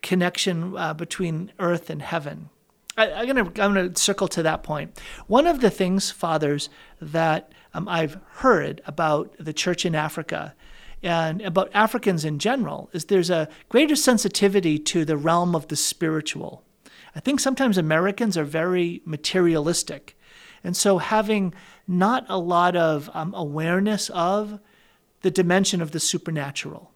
connection 0.01 0.77
uh, 0.77 0.93
between 0.93 1.51
earth 1.59 1.89
and 1.89 2.01
heaven. 2.01 2.49
I, 2.97 3.07
am 3.07 3.27
gonna 3.27 3.45
I'm 3.45 3.53
gonna 3.73 3.95
circle 3.95 4.27
to 4.29 4.43
that 4.43 4.63
point. 4.63 4.99
One 5.27 5.47
of 5.47 5.61
the 5.61 5.69
things, 5.69 6.11
fathers, 6.11 6.69
that 6.99 7.51
um, 7.73 7.87
I've 7.87 8.19
heard 8.37 8.81
about 8.85 9.35
the 9.39 9.53
church 9.53 9.85
in 9.85 9.95
Africa 9.95 10.55
and 11.03 11.41
about 11.43 11.69
Africans 11.73 12.25
in 12.25 12.39
general 12.39 12.89
is 12.91 13.05
there's 13.05 13.29
a 13.29 13.47
greater 13.69 13.95
sensitivity 13.95 14.79
to 14.79 15.05
the 15.05 15.15
realm 15.15 15.55
of 15.55 15.67
the 15.67 15.75
spiritual. 15.75 16.63
I 17.15 17.19
think 17.19 17.39
sometimes 17.39 17.77
Americans 17.77 18.37
are 18.37 18.43
very 18.43 19.01
materialistic. 19.05 20.16
And 20.63 20.75
so 20.75 20.97
having 20.97 21.53
not 21.87 22.25
a 22.29 22.37
lot 22.37 22.75
of 22.75 23.09
um, 23.13 23.33
awareness 23.35 24.09
of 24.09 24.59
the 25.21 25.31
dimension 25.31 25.81
of 25.81 25.91
the 25.91 25.99
supernatural, 25.99 26.91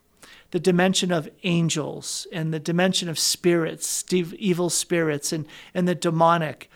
the 0.52 0.60
dimension 0.60 1.12
of 1.12 1.30
angels 1.44 2.28
and 2.32 2.54
the 2.54 2.60
dimension 2.60 3.10
of 3.10 3.18
spirits, 3.18 4.04
evil 4.12 4.70
spirits, 4.70 5.32
and, 5.32 5.48
and 5.74 5.88
the 5.88 5.96
demonic. 5.96 6.70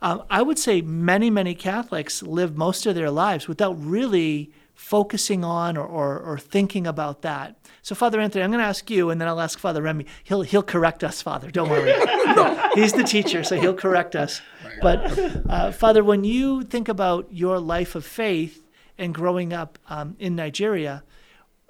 Um, 0.00 0.22
I 0.30 0.42
would 0.42 0.58
say 0.58 0.82
many, 0.82 1.30
many 1.30 1.54
Catholics 1.54 2.22
live 2.22 2.56
most 2.56 2.86
of 2.86 2.94
their 2.94 3.10
lives 3.10 3.48
without 3.48 3.72
really 3.72 4.52
focusing 4.74 5.42
on 5.42 5.76
or, 5.76 5.86
or, 5.86 6.18
or 6.20 6.38
thinking 6.38 6.86
about 6.86 7.22
that. 7.22 7.56
So, 7.82 7.94
Father 7.94 8.20
Anthony, 8.20 8.44
I'm 8.44 8.50
going 8.50 8.62
to 8.62 8.66
ask 8.66 8.90
you, 8.90 9.10
and 9.10 9.20
then 9.20 9.26
I'll 9.26 9.40
ask 9.40 9.58
Father 9.58 9.80
Remy. 9.80 10.06
He'll 10.24 10.42
he'll 10.42 10.62
correct 10.62 11.02
us, 11.02 11.22
Father. 11.22 11.50
Don't 11.50 11.70
worry. 11.70 11.92
He's 12.74 12.92
the 12.92 13.04
teacher, 13.04 13.42
so 13.42 13.58
he'll 13.58 13.74
correct 13.74 14.14
us. 14.14 14.42
But, 14.80 15.46
uh, 15.48 15.72
Father, 15.72 16.02
when 16.04 16.24
you 16.24 16.62
think 16.62 16.88
about 16.88 17.28
your 17.30 17.58
life 17.58 17.94
of 17.94 18.04
faith 18.04 18.66
and 18.98 19.14
growing 19.14 19.52
up 19.52 19.78
um, 19.88 20.16
in 20.18 20.36
Nigeria 20.36 21.02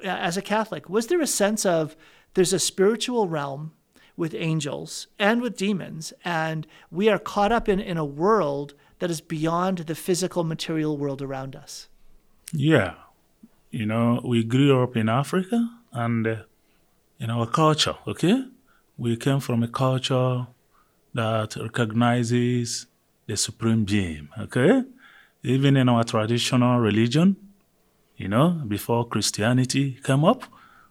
uh, 0.05 0.09
as 0.09 0.37
a 0.37 0.43
Catholic, 0.43 0.89
was 0.89 1.07
there 1.07 1.21
a 1.21 1.27
sense 1.27 1.65
of 1.67 1.97
there's 2.35 2.53
a 2.53 2.59
spiritual 2.59 3.29
realm 3.29 3.73
with 4.17 4.35
angels 4.35 5.09
and 5.19 5.43
with 5.43 5.57
demons, 5.57 6.13
and 6.25 6.67
we 6.91 7.09
are 7.09 7.19
caught 7.19 7.53
up 7.53 7.69
in, 7.69 7.81
in 7.81 7.97
a 7.97 8.05
world 8.05 8.75
that 8.99 9.11
is 9.11 9.21
beyond 9.21 9.79
the 9.79 9.95
physical 9.95 10.43
material 10.43 10.97
world 10.97 11.21
around 11.21 11.55
us? 11.55 11.89
Yeah. 12.53 12.95
You 13.71 13.87
know, 13.87 14.21
we 14.25 14.43
grew 14.43 14.83
up 14.83 14.97
in 14.97 15.09
Africa 15.09 15.69
and 15.93 16.27
uh, 16.27 16.37
in 17.19 17.31
our 17.31 17.47
culture, 17.47 17.97
okay? 18.07 18.45
We 18.97 19.17
came 19.17 19.41
from 19.41 19.63
a 19.63 19.69
culture 19.69 20.47
that 21.13 21.57
recognizes 21.57 22.87
the 23.27 23.37
supreme 23.37 23.85
being, 23.85 24.29
okay? 24.39 24.83
Even 25.43 25.77
in 25.77 25.89
our 25.89 26.05
traditional 26.05 26.79
religion, 26.79 27.37
you 28.17 28.29
know, 28.29 28.51
before 28.67 29.07
Christianity 29.07 29.99
came 30.03 30.25
up, 30.25 30.45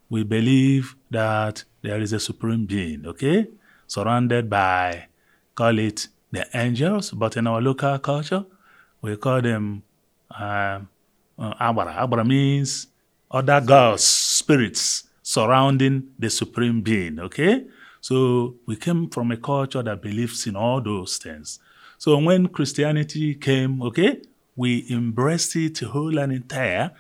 we 0.10 0.24
believe 0.24 0.96
that 1.10 1.64
there 1.82 2.00
is 2.00 2.14
a 2.14 2.20
supreme 2.20 2.66
being, 2.66 3.06
okay? 3.06 3.48
Surrounded 3.88 4.50
by, 4.50 5.08
call 5.56 5.78
it 5.80 6.08
the 6.32 6.46
angels, 6.54 7.12
but 7.12 7.38
in 7.38 7.48
our 7.48 7.62
local 7.62 7.98
culture, 8.00 8.46
we 9.02 9.16
call 9.18 9.42
them 9.42 9.84
um, 10.32 10.90
uh. 11.38 11.54
Agbara 11.60 12.26
means 12.26 12.88
other 13.30 13.62
gods, 13.62 14.04
spirits 14.04 15.04
surrounding 15.22 16.04
the 16.20 16.30
supreme 16.30 16.82
being. 16.82 17.20
Okay? 17.20 17.66
So 18.02 18.56
we 18.66 18.76
came 18.76 19.10
from 19.10 19.32
a 19.32 19.38
culture 19.38 19.84
that 19.84 20.02
believes 20.02 20.46
in 20.48 20.56
all 20.56 20.82
those 20.82 21.18
things. 21.18 21.60
So 22.06 22.20
when 22.20 22.50
Christianity 22.50 23.34
came, 23.34 23.82
okay, 23.82 24.22
we 24.56 24.86
embraced 24.92 25.56
it 25.56 25.80
whole 25.80 26.20
and 26.20 26.32
entire 26.32 26.92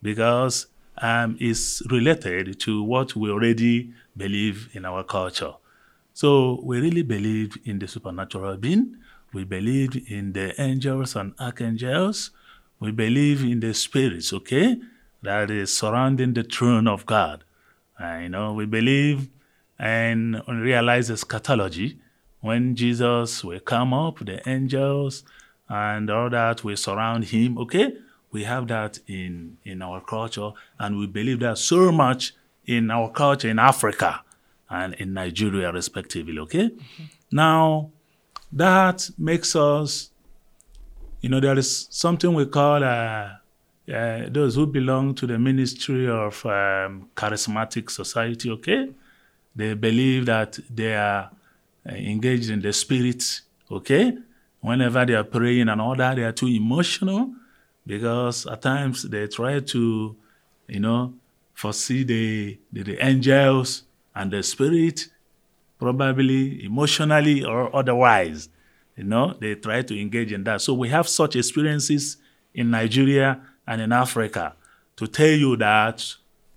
because 0.00 0.68
um, 0.96 1.36
it's 1.38 1.82
related 1.90 2.58
to 2.60 2.82
what 2.82 3.14
we 3.14 3.28
already 3.28 3.92
believe 4.16 4.70
in 4.72 4.86
our 4.86 5.04
culture. 5.04 5.52
So 6.14 6.62
we 6.62 6.80
really 6.80 7.02
believe 7.02 7.58
in 7.66 7.78
the 7.78 7.86
supernatural 7.86 8.56
being. 8.56 8.96
We 9.34 9.44
believe 9.44 10.10
in 10.10 10.32
the 10.32 10.58
angels 10.58 11.14
and 11.14 11.34
archangels. 11.38 12.30
We 12.80 12.90
believe 12.90 13.42
in 13.42 13.60
the 13.60 13.74
spirits, 13.74 14.32
okay, 14.32 14.78
that 15.20 15.50
is 15.50 15.76
surrounding 15.76 16.32
the 16.32 16.42
throne 16.42 16.88
of 16.88 17.04
God. 17.04 17.44
Uh, 18.02 18.20
you 18.22 18.30
know, 18.30 18.54
we 18.54 18.64
believe 18.64 19.28
and 19.78 20.40
realize 20.48 21.10
eschatology. 21.10 21.98
When 22.44 22.76
Jesus 22.76 23.42
will 23.42 23.60
come 23.60 23.94
up, 23.94 24.18
the 24.30 24.38
angels 24.48 25.24
and 25.68 26.10
all 26.10 26.28
that 26.30 26.62
will 26.64 26.76
surround 26.76 27.24
him, 27.24 27.56
okay? 27.58 27.86
We 28.30 28.44
have 28.44 28.68
that 28.68 28.98
in, 29.06 29.56
in 29.64 29.80
our 29.80 30.00
culture, 30.00 30.50
and 30.78 30.98
we 30.98 31.06
believe 31.06 31.40
that 31.40 31.56
so 31.58 31.90
much 31.90 32.34
in 32.66 32.90
our 32.90 33.10
culture 33.10 33.48
in 33.48 33.58
Africa 33.58 34.22
and 34.68 34.94
in 34.94 35.14
Nigeria, 35.14 35.72
respectively, 35.72 36.38
okay? 36.40 36.68
Mm-hmm. 36.68 37.04
Now, 37.32 37.90
that 38.52 39.08
makes 39.16 39.56
us 39.56 40.10
you 41.24 41.30
know, 41.30 41.40
there 41.40 41.56
is 41.58 41.86
something 41.88 42.34
we 42.34 42.44
call 42.44 42.84
uh, 42.84 43.30
uh, 43.90 44.28
those 44.28 44.56
who 44.56 44.66
belong 44.66 45.14
to 45.14 45.26
the 45.26 45.38
ministry 45.38 46.06
of 46.06 46.44
um, 46.44 47.08
charismatic 47.16 47.90
society, 47.90 48.50
okay? 48.50 48.90
They 49.56 49.72
believe 49.72 50.26
that 50.26 50.58
they 50.68 50.94
are 50.94 51.30
Eh, 51.86 52.10
engaged 52.10 52.50
in 52.50 52.62
the 52.62 52.72
spirit, 52.72 53.42
okay? 53.70 54.16
Whenever 54.60 55.04
they 55.04 55.14
are 55.14 55.24
praying 55.24 55.68
and 55.68 55.80
all 55.80 55.94
that, 55.94 56.16
they 56.16 56.22
are 56.22 56.32
too 56.32 56.46
emotional 56.46 57.34
because 57.86 58.46
at 58.46 58.62
times 58.62 59.02
they 59.02 59.26
try 59.26 59.60
to, 59.60 60.16
you 60.66 60.80
know, 60.80 61.12
foresee 61.52 62.02
the, 62.02 62.58
the, 62.72 62.82
the 62.82 63.04
angels 63.04 63.82
and 64.14 64.30
the 64.32 64.42
spirit, 64.42 65.08
probably 65.78 66.64
emotionally 66.64 67.44
or 67.44 67.74
otherwise. 67.76 68.48
You 68.96 69.04
know, 69.04 69.34
they 69.38 69.54
try 69.56 69.82
to 69.82 70.00
engage 70.00 70.32
in 70.32 70.44
that. 70.44 70.62
So 70.62 70.72
we 70.72 70.88
have 70.88 71.06
such 71.06 71.36
experiences 71.36 72.16
in 72.54 72.70
Nigeria 72.70 73.42
and 73.66 73.82
in 73.82 73.92
Africa 73.92 74.54
to 74.96 75.06
tell 75.06 75.26
you 75.26 75.56
that 75.56 76.14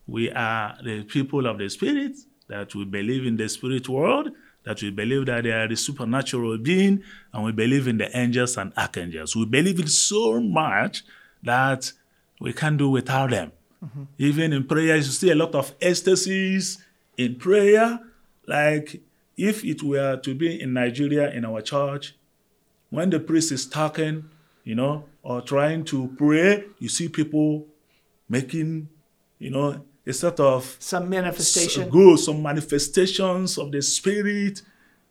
we 0.07 0.31
are 0.31 0.77
the 0.81 1.03
people 1.03 1.47
of 1.47 1.57
the 1.57 1.69
spirit, 1.69 2.15
that 2.47 2.73
we 2.75 2.85
believe 2.85 3.25
in 3.25 3.35
the 3.35 3.49
spirit 3.49 3.89
world, 3.89 4.29
that 4.67 4.81
we 4.81 4.89
believe 4.89 5.27
that 5.27 5.45
they 5.45 5.51
are 5.51 5.65
the 5.65 5.77
supernatural 5.77 6.57
being, 6.57 7.01
and 7.31 7.45
we 7.45 7.53
believe 7.53 7.87
in 7.87 7.97
the 7.97 8.15
angels 8.15 8.57
and 8.57 8.73
archangels. 8.75 9.33
We 9.33 9.45
believe 9.45 9.79
it 9.79 9.87
so 9.87 10.41
much 10.41 11.03
that 11.41 11.93
we 12.41 12.51
can't 12.51 12.77
do 12.77 12.89
without 12.89 13.29
them. 13.29 13.53
Mm-hmm. 13.83 14.03
Even 14.17 14.51
in 14.51 14.65
prayer, 14.65 14.97
you 14.97 15.03
see 15.03 15.31
a 15.31 15.35
lot 15.35 15.55
of 15.55 15.73
ecstasies 15.81 16.83
in 17.15 17.35
prayer. 17.35 17.99
Like 18.45 19.01
if 19.37 19.63
it 19.63 19.81
were 19.83 20.17
to 20.17 20.35
be 20.35 20.61
in 20.61 20.73
Nigeria 20.73 21.31
in 21.31 21.45
our 21.45 21.61
church, 21.61 22.15
when 22.89 23.09
the 23.09 23.21
priest 23.21 23.53
is 23.53 23.65
talking, 23.65 24.29
you 24.65 24.75
know, 24.75 25.05
or 25.23 25.41
trying 25.41 25.85
to 25.85 26.13
pray, 26.17 26.65
you 26.79 26.89
see 26.89 27.07
people 27.07 27.67
making, 28.27 28.89
you 29.39 29.49
know, 29.49 29.85
a 30.07 30.13
sort 30.13 30.39
of 30.39 30.77
some 30.79 31.09
manifestation. 31.09 31.89
Go, 31.89 32.15
some 32.15 32.41
manifestations 32.41 33.57
of 33.57 33.71
the 33.71 33.81
spirit, 33.81 34.61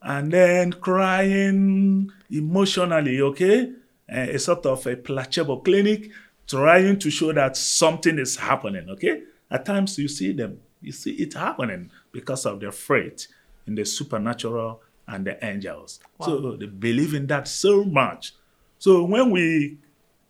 and 0.00 0.32
then 0.32 0.72
crying 0.72 2.10
emotionally, 2.30 3.20
okay? 3.20 3.72
Uh, 4.10 4.20
a 4.20 4.38
sort 4.38 4.64
of 4.66 4.86
a 4.86 4.96
placebo 4.96 5.58
clinic, 5.58 6.10
trying 6.46 6.98
to 6.98 7.10
show 7.10 7.32
that 7.32 7.56
something 7.56 8.18
is 8.18 8.36
happening, 8.36 8.88
okay? 8.88 9.22
At 9.50 9.66
times 9.66 9.98
you 9.98 10.08
see 10.08 10.32
them, 10.32 10.60
you 10.80 10.92
see 10.92 11.12
it 11.12 11.34
happening 11.34 11.90
because 12.12 12.46
of 12.46 12.60
their 12.60 12.72
faith 12.72 13.26
in 13.66 13.74
the 13.74 13.84
supernatural 13.84 14.80
and 15.08 15.26
the 15.26 15.44
angels. 15.44 16.00
Wow. 16.18 16.26
So 16.26 16.56
they 16.56 16.66
believe 16.66 17.14
in 17.14 17.26
that 17.26 17.48
so 17.48 17.84
much. 17.84 18.32
So 18.78 19.04
when 19.04 19.30
we, 19.30 19.78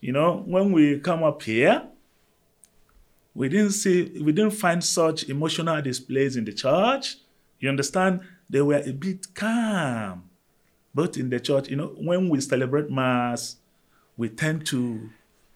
you 0.01 0.13
know, 0.13 0.43
when 0.47 0.73
we 0.73 0.99
come 1.01 1.23
up 1.23 1.43
here, 1.43 1.87
we 3.37 3.51
didn't 3.51 3.73
see, 3.73 4.05
we 4.23 4.33
didn't 4.33 4.53
find 4.53 4.83
such 4.83 5.29
emotional 5.29 5.81
displays 5.83 6.37
in 6.37 6.45
the 6.47 6.53
church. 6.55 7.17
You 7.61 7.69
understand? 7.69 8.21
They 8.49 8.63
were 8.63 8.83
a 8.85 8.93
bit 8.93 9.35
calm. 9.35 10.31
But 10.95 11.19
in 11.19 11.29
the 11.29 11.39
church, 11.39 11.69
you 11.69 11.77
know, 11.77 11.89
when 11.99 12.31
we 12.31 12.41
celebrate 12.41 12.91
Mass, 12.91 13.57
we 14.17 14.31
tend 14.31 14.67
to, 14.69 15.11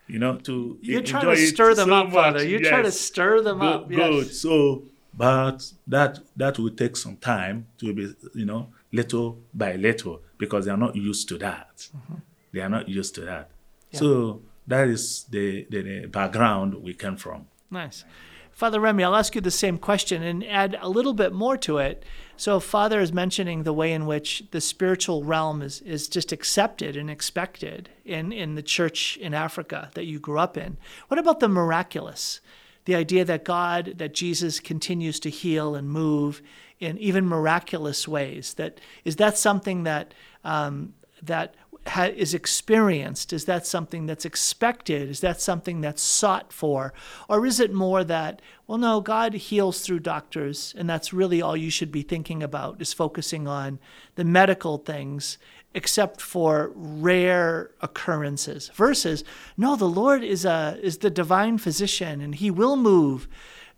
you 0.07 0.19
know, 0.19 0.37
to 0.37 0.79
You're 0.83 1.03
trying 1.03 1.35
to 1.35 1.37
stir 1.37 1.75
them 1.75 1.89
so 1.89 1.95
up, 1.95 2.05
much. 2.07 2.15
Father. 2.15 2.47
You're 2.47 2.61
yes. 2.61 2.69
trying 2.69 2.85
to 2.85 2.93
stir 2.93 3.41
them 3.41 3.61
good, 3.61 3.75
up. 3.75 3.89
Good. 3.89 4.27
Yes. 4.27 4.37
So, 4.37 4.83
but 5.15 5.73
that 5.87 6.19
that 6.37 6.59
will 6.59 6.71
take 6.71 6.97
some 6.97 7.17
time 7.17 7.67
to 7.79 7.95
be, 7.95 8.15
you 8.35 8.45
know, 8.45 8.69
little 8.93 9.39
by 9.55 9.77
little 9.77 10.21
because 10.37 10.67
they 10.67 10.71
are 10.71 10.77
not 10.77 10.95
used 10.95 11.29
to 11.31 11.39
that. 11.39 11.89
Mm-hmm. 11.97 12.15
They 12.53 12.61
are 12.61 12.69
not 12.69 12.89
used 12.91 13.15
to 13.15 13.23
that. 13.23 13.51
Yeah. 13.93 14.01
So 14.01 14.43
that 14.67 14.89
is 14.89 15.25
the, 15.31 15.67
the, 15.71 15.83
the, 15.83 16.07
background 16.07 16.75
we 16.83 16.95
came 16.95 17.17
from. 17.17 17.47
Nice. 17.71 18.05
Father 18.51 18.81
Remy, 18.81 19.05
I'll 19.05 19.17
ask 19.17 19.35
you 19.35 19.41
the 19.41 19.51
same 19.51 19.79
question 19.79 20.23
and 20.23 20.45
add 20.45 20.77
a 20.81 20.89
little 20.89 21.15
bit 21.15 21.33
more 21.33 21.57
to 21.59 21.79
it. 21.79 22.05
So, 22.37 22.61
Father 22.61 23.01
is 23.01 23.13
mentioning 23.13 23.63
the 23.63 23.73
way 23.73 23.93
in 23.93 24.07
which 24.07 24.45
the 24.51 24.61
spiritual 24.61 25.25
realm 25.25 25.63
is, 25.63 25.81
is 25.83 26.09
just 26.09 26.33
accepted 26.33 26.97
and 26.97 27.09
expected 27.09 27.89
in, 28.05 28.33
in 28.33 28.57
the 28.57 28.63
church 28.63 29.17
in 29.19 29.35
Africa 29.35 29.91
that 29.95 30.05
you 30.05 30.19
grew 30.19 30.39
up 30.39 30.57
in. 30.57 30.77
What 31.09 31.19
about 31.19 31.41
the 31.41 31.49
miraculous? 31.49 32.41
The 32.87 32.97
idea 32.97 33.25
that 33.25 33.45
God, 33.45 33.95
that 33.99 34.15
Jesus 34.15 34.59
continues 34.59 35.21
to 35.21 35.31
heal 35.31 35.75
and 35.75 35.89
move 35.89 36.43
in 36.81 36.99
even 36.99 37.27
miraculous 37.27 38.09
ways. 38.09 38.55
That 38.55 38.81
is 39.05 39.17
that 39.17 39.39
something 39.39 39.85
that 39.85 40.13
um, 40.45 40.95
that 41.23 41.55
ha- 41.87 42.13
is 42.15 42.35
experienced? 42.35 43.33
Is 43.33 43.45
that 43.47 43.67
something 43.67 44.07
that's 44.07 44.25
expected? 44.25 45.09
Is 45.09 45.21
that 45.21 45.41
something 45.41 45.81
that's 45.81 46.03
sought 46.03 46.53
for? 46.53 46.93
Or 47.29 47.47
is 47.47 47.61
it 47.61 47.73
more 47.73 48.05
that, 48.05 48.43
well, 48.67 48.79
no, 48.79 49.01
God 49.01 49.35
heals 49.35 49.81
through 49.81 50.01
doctors, 50.01 50.75
and 50.77 50.89
that's 50.89 51.13
really 51.13 51.43
all 51.43 51.57
you 51.57 51.71
should 51.71 51.93
be 51.93 52.03
thinking 52.03 52.43
about 52.43 52.81
is 52.81 52.93
focusing 52.93 53.49
on 53.49 53.79
the 54.15 54.25
medical 54.25 54.79
things, 54.79 55.39
except 55.75 56.21
for 56.21 56.73
rare 56.75 57.71
occurrences. 57.81 58.71
Versus, 58.75 59.25
no, 59.57 59.77
the 59.77 59.89
Lord 59.89 60.25
is, 60.25 60.45
a, 60.45 60.79
is 60.83 60.99
the 60.99 61.11
divine 61.11 61.59
physician, 61.59 62.21
and 62.21 62.35
he 62.35 62.51
will 62.51 62.77
move 62.77 63.29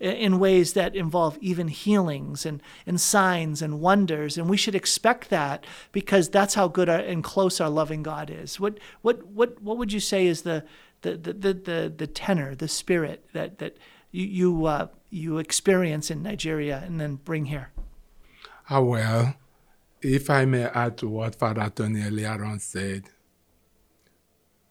in 0.03 0.40
ways 0.40 0.72
that 0.72 0.96
involve 0.96 1.38
even 1.40 1.68
healings 1.68 2.44
and, 2.44 2.61
and 2.86 3.00
signs 3.00 3.62
and 3.62 3.80
wonders. 3.80 4.36
And 4.36 4.50
we 4.50 4.57
should 4.57 4.74
expect 4.74 5.30
that 5.30 5.64
because 5.92 6.28
that's 6.28 6.55
how 6.55 6.66
good 6.66 6.88
our, 6.88 6.98
and 6.98 7.22
close 7.22 7.61
our 7.61 7.70
loving 7.70 8.03
God 8.03 8.28
is. 8.28 8.59
What, 8.59 8.78
what, 9.03 9.24
what, 9.28 9.62
what 9.62 9.78
would 9.78 9.92
you 9.92 10.00
say 10.00 10.26
is 10.26 10.42
the, 10.42 10.64
the, 11.03 11.16
the, 11.16 11.32
the, 11.32 11.55
the, 11.55 11.94
the 11.96 12.07
tenor, 12.09 12.57
the 12.57 12.66
spirit 12.66 13.24
that, 13.32 13.59
that 13.59 13.76
you, 14.11 14.26
you, 14.26 14.66
uh, 14.66 14.88
you 15.09 15.38
experience 15.38 16.11
in 16.11 16.24
Nigeria 16.24 16.82
and 16.84 17.00
then 17.00 17.14
bring 17.14 17.46
here? 17.46 17.70
Ah, 18.68 18.80
well, 18.80 19.34
if 20.00 20.28
I 20.28 20.46
may 20.46 20.64
add 20.64 20.96
to 20.98 21.09
what 21.09 21.36
Father 21.36 21.70
Tony 21.72 22.03
earlier 22.03 22.59
said, 22.59 23.05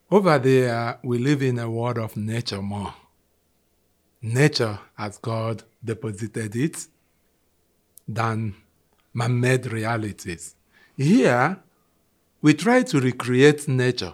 over 0.09 0.37
there, 0.39 0.99
we 1.03 1.19
live 1.19 1.41
in 1.41 1.57
a 1.57 1.71
world 1.71 1.99
of 1.99 2.17
nature 2.17 2.61
more 2.61 2.95
nature 4.21 4.79
as 4.97 5.17
God 5.17 5.63
deposited 5.83 6.55
it 6.55 6.87
than 8.07 8.55
man 9.13 9.39
made 9.39 9.71
realities. 9.71 10.55
Here, 10.95 11.57
we 12.41 12.53
try 12.53 12.83
to 12.83 12.99
recreate 12.99 13.67
nature, 13.67 14.13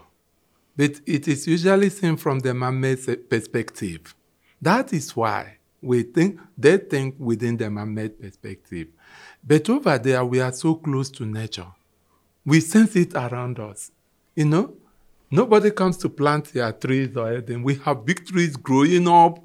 but 0.76 1.02
it 1.06 1.28
is 1.28 1.48
usually 1.48 1.90
seen 1.90 2.18
from 2.18 2.40
the 2.40 2.54
man 2.54 2.80
made 2.80 3.30
perspective. 3.30 4.16
That 4.62 4.94
is 4.94 5.16
why 5.16 5.58
we 5.82 6.04
think 6.04 6.40
they 6.58 6.78
think 6.78 7.16
within 7.20 7.58
the 7.58 7.70
man 7.70 7.94
made 7.94 8.20
perspective. 8.20 8.88
But 9.44 9.70
over 9.70 9.98
there, 9.98 10.26
we 10.26 10.40
are 10.40 10.52
so 10.52 10.76
close 10.76 11.10
to 11.12 11.26
nature. 11.26 11.68
We 12.46 12.62
sense 12.62 12.96
it 12.96 13.14
around 13.14 13.60
us. 13.60 13.92
You 14.36 14.46
know, 14.46 14.74
nobody 15.30 15.72
comes 15.72 15.98
to 15.98 16.10
plant 16.10 16.46
their 16.54 16.72
trees 16.72 17.16
or 17.16 17.32
anything. 17.32 17.64
We 17.64 17.76
have 17.76 18.06
big 18.06 18.26
trees 18.26 18.56
growing 18.56 19.08
up 19.08 19.40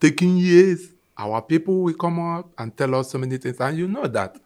taking 0.00 0.36
years. 0.36 0.92
Our 1.18 1.40
people 1.42 1.82
will 1.82 1.94
come 1.94 2.20
up 2.20 2.50
and 2.58 2.76
tell 2.76 2.94
us 2.94 3.10
so 3.10 3.18
many 3.18 3.38
things. 3.38 3.58
And 3.60 3.78
you 3.78 3.88
know 3.88 4.06
that 4.06 4.36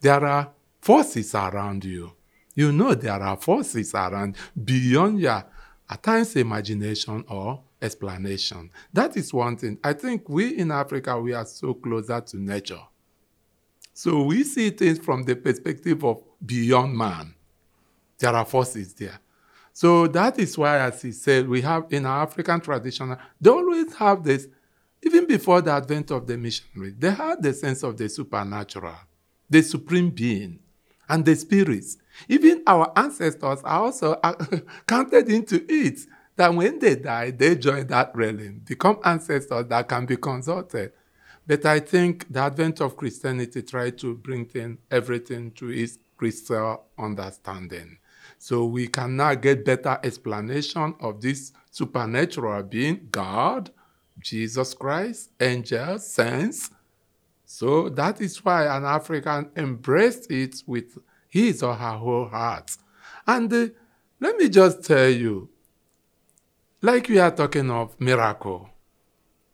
there 0.00 0.24
are 0.24 0.50
forces 0.80 1.34
around 1.34 1.84
you. 1.84 2.12
You 2.54 2.72
know 2.72 2.94
there 2.94 3.12
are 3.12 3.36
forces 3.36 3.94
around 3.94 4.36
beyond 4.62 5.20
your, 5.20 5.44
at 5.88 6.02
times, 6.02 6.36
imagination 6.36 7.24
or 7.28 7.62
explanation. 7.80 8.70
That 8.92 9.16
is 9.16 9.32
one 9.32 9.56
thing. 9.56 9.78
I 9.82 9.92
think 9.92 10.28
we 10.28 10.58
in 10.58 10.70
Africa, 10.70 11.18
we 11.20 11.32
are 11.32 11.46
so 11.46 11.74
closer 11.74 12.20
to 12.20 12.36
nature. 12.36 12.82
So 13.92 14.24
we 14.24 14.44
see 14.44 14.70
things 14.70 14.98
from 14.98 15.22
the 15.22 15.36
perspective 15.36 16.04
of 16.04 16.22
beyond 16.44 16.96
man. 16.96 17.34
There 18.18 18.34
are 18.34 18.44
forces 18.44 18.92
there. 18.94 19.18
So 19.72 20.06
that 20.08 20.38
is 20.38 20.56
why, 20.56 20.78
as 20.78 21.02
he 21.02 21.12
said, 21.12 21.48
we 21.48 21.60
have 21.62 21.86
in 21.90 22.06
our 22.06 22.22
African 22.22 22.60
tradition, 22.60 23.16
they 23.40 23.50
always 23.50 23.92
have 23.94 24.22
this 24.22 24.46
even 25.04 25.26
before 25.26 25.60
the 25.60 25.72
advent 25.72 26.10
of 26.10 26.26
the 26.26 26.36
missionaries, 26.36 26.94
they 26.98 27.10
had 27.10 27.42
the 27.42 27.52
sense 27.52 27.82
of 27.82 27.96
the 27.96 28.08
supernatural, 28.08 28.96
the 29.48 29.62
supreme 29.62 30.10
being, 30.10 30.58
and 31.08 31.24
the 31.24 31.34
spirits. 31.36 31.98
Even 32.28 32.62
our 32.66 32.92
ancestors 32.96 33.60
are 33.64 33.82
also 33.82 34.12
uh, 34.22 34.34
counted 34.86 35.28
into 35.28 35.64
it. 35.68 36.00
That 36.36 36.52
when 36.52 36.80
they 36.80 36.96
die, 36.96 37.30
they 37.30 37.54
join 37.54 37.86
that 37.88 38.10
realm, 38.16 38.62
become 38.64 38.98
ancestors 39.04 39.66
that 39.68 39.88
can 39.88 40.04
be 40.04 40.16
consulted. 40.16 40.92
But 41.46 41.64
I 41.64 41.78
think 41.78 42.32
the 42.32 42.40
advent 42.40 42.80
of 42.80 42.96
Christianity 42.96 43.62
tried 43.62 43.98
to 43.98 44.16
bring 44.16 44.50
in 44.54 44.78
everything 44.90 45.52
to 45.52 45.70
its 45.70 45.98
crystal 46.16 46.86
understanding. 46.98 47.98
So 48.38 48.64
we 48.64 48.88
can 48.88 49.16
now 49.16 49.34
get 49.34 49.64
better 49.64 49.98
explanation 50.02 50.94
of 51.00 51.20
this 51.20 51.52
supernatural 51.70 52.62
being, 52.64 53.08
God, 53.10 53.70
Jesus 54.24 54.72
Christ, 54.72 55.30
angels, 55.38 56.06
saints. 56.06 56.70
So 57.44 57.90
that 57.90 58.20
is 58.22 58.42
why 58.42 58.64
an 58.74 58.84
African 58.84 59.50
embraced 59.54 60.30
it 60.30 60.62
with 60.66 60.98
his 61.28 61.62
or 61.62 61.74
her 61.74 61.92
whole 61.98 62.28
heart. 62.28 62.74
And 63.26 63.52
uh, 63.52 63.66
let 64.18 64.36
me 64.36 64.48
just 64.48 64.82
tell 64.82 65.10
you, 65.10 65.50
like 66.80 67.08
we 67.08 67.18
are 67.18 67.30
talking 67.30 67.70
of 67.70 68.00
miracle, 68.00 68.70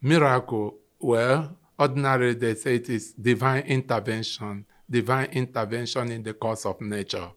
miracle, 0.01 0.79
well, 1.01 1.57
ordinarily 1.79 2.35
they 2.35 2.55
say 2.55 2.77
it 2.77 2.89
is 2.89 3.13
divine 3.13 3.65
intervention, 3.65 4.65
divine 4.89 5.31
intervention 5.33 6.13
in 6.13 6.23
the 6.23 6.35
course 6.35 6.65
of 6.65 6.81
nature. 6.81 7.31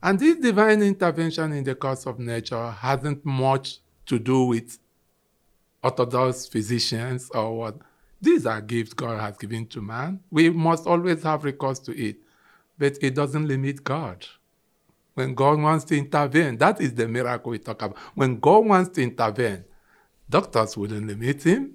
And 0.00 0.20
this 0.20 0.36
divine 0.36 0.82
intervention 0.82 1.52
in 1.52 1.64
the 1.64 1.74
course 1.74 2.06
of 2.06 2.20
nature 2.20 2.70
hasn't 2.70 3.24
much 3.24 3.80
to 4.06 4.18
do 4.18 4.44
with 4.44 4.78
orthodox 5.84 6.46
physicians 6.46 7.30
or 7.34 7.56
what. 7.56 7.76
These 8.20 8.46
are 8.46 8.60
gifts 8.60 8.94
God 8.94 9.20
has 9.20 9.36
given 9.36 9.66
to 9.66 9.82
man. 9.82 10.20
We 10.30 10.48
must 10.48 10.86
always 10.86 11.22
have 11.24 11.44
recourse 11.44 11.78
to 11.80 11.92
it. 11.96 12.16
But 12.78 12.96
it 13.02 13.14
doesn't 13.14 13.46
limit 13.46 13.84
God. 13.84 14.26
When 15.12 15.34
God 15.34 15.60
wants 15.60 15.84
to 15.86 15.96
intervene, 15.96 16.56
that 16.58 16.80
is 16.80 16.94
the 16.94 17.06
miracle 17.06 17.50
we 17.50 17.58
talk 17.58 17.82
about. 17.82 17.98
When 18.14 18.40
God 18.40 18.66
wants 18.66 18.90
to 18.96 19.02
intervene, 19.02 19.64
doctors 20.28 20.76
wouldn't 20.76 21.06
limit 21.06 21.42
him. 21.42 21.74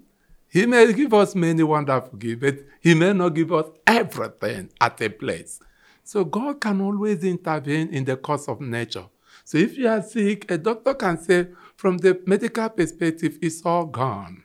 He 0.50 0.66
may 0.66 0.92
give 0.92 1.14
us 1.14 1.36
many 1.36 1.62
wonderful 1.64 2.18
gifts, 2.18 2.42
but 2.42 2.56
he 2.82 2.96
may 2.96 3.14
not 3.14 3.30
give 3.30 3.54
us 3.54 3.68
everything 3.86 4.72
at 4.82 5.00
a 5.02 5.10
place. 5.10 5.60
So 6.04 6.26
God 6.26 6.60
can 6.60 6.82
always 6.82 7.24
intervene 7.24 7.90
in 7.90 8.04
the 8.04 8.18
course 8.18 8.50
of 8.50 8.60
nature. 8.60 9.06
So 9.46 9.58
if 9.60 9.78
you 9.78 9.88
are 9.88 10.02
sick, 10.02 10.50
a 10.52 10.58
doctor 10.58 10.96
can 10.96 11.18
say, 11.18 11.48
from 11.80 11.98
the 12.00 12.22
medical 12.26 12.68
perspective, 12.68 13.40
it's 13.42 13.66
all 13.66 13.86
gone. 13.86 14.44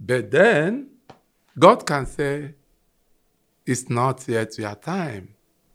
But 0.00 0.30
then, 0.30 0.88
God 1.58 1.84
can 1.84 2.06
say, 2.06 2.54
it's 3.66 3.90
not 3.90 4.26
yet 4.26 4.56
your 4.56 4.74
time. 4.76 5.34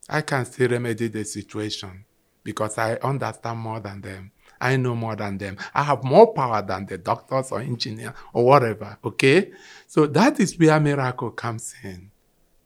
I 0.10 0.22
can 0.22 0.46
still 0.46 0.70
remedy 0.70 1.10
the 1.10 1.24
situation 1.24 2.06
because 2.44 2.80
I 2.80 2.96
understand 2.96 3.60
more 3.60 3.80
than 3.80 4.02
them. 4.02 4.32
I 4.60 4.78
know 4.78 4.96
more 4.96 5.16
than 5.16 5.38
them. 5.38 5.58
I 5.76 5.84
have 5.84 6.04
more 6.04 6.34
power 6.34 6.64
than 6.64 6.88
the 6.88 6.98
doctors 6.98 7.52
or 7.52 7.60
engineer 7.60 8.16
or 8.34 8.46
whatever. 8.46 8.98
Okay? 9.06 9.52
So 9.86 10.08
that 10.08 10.40
is 10.40 10.58
where 10.58 10.80
miracle 10.80 11.30
comes 11.30 11.76
in. 11.84 12.10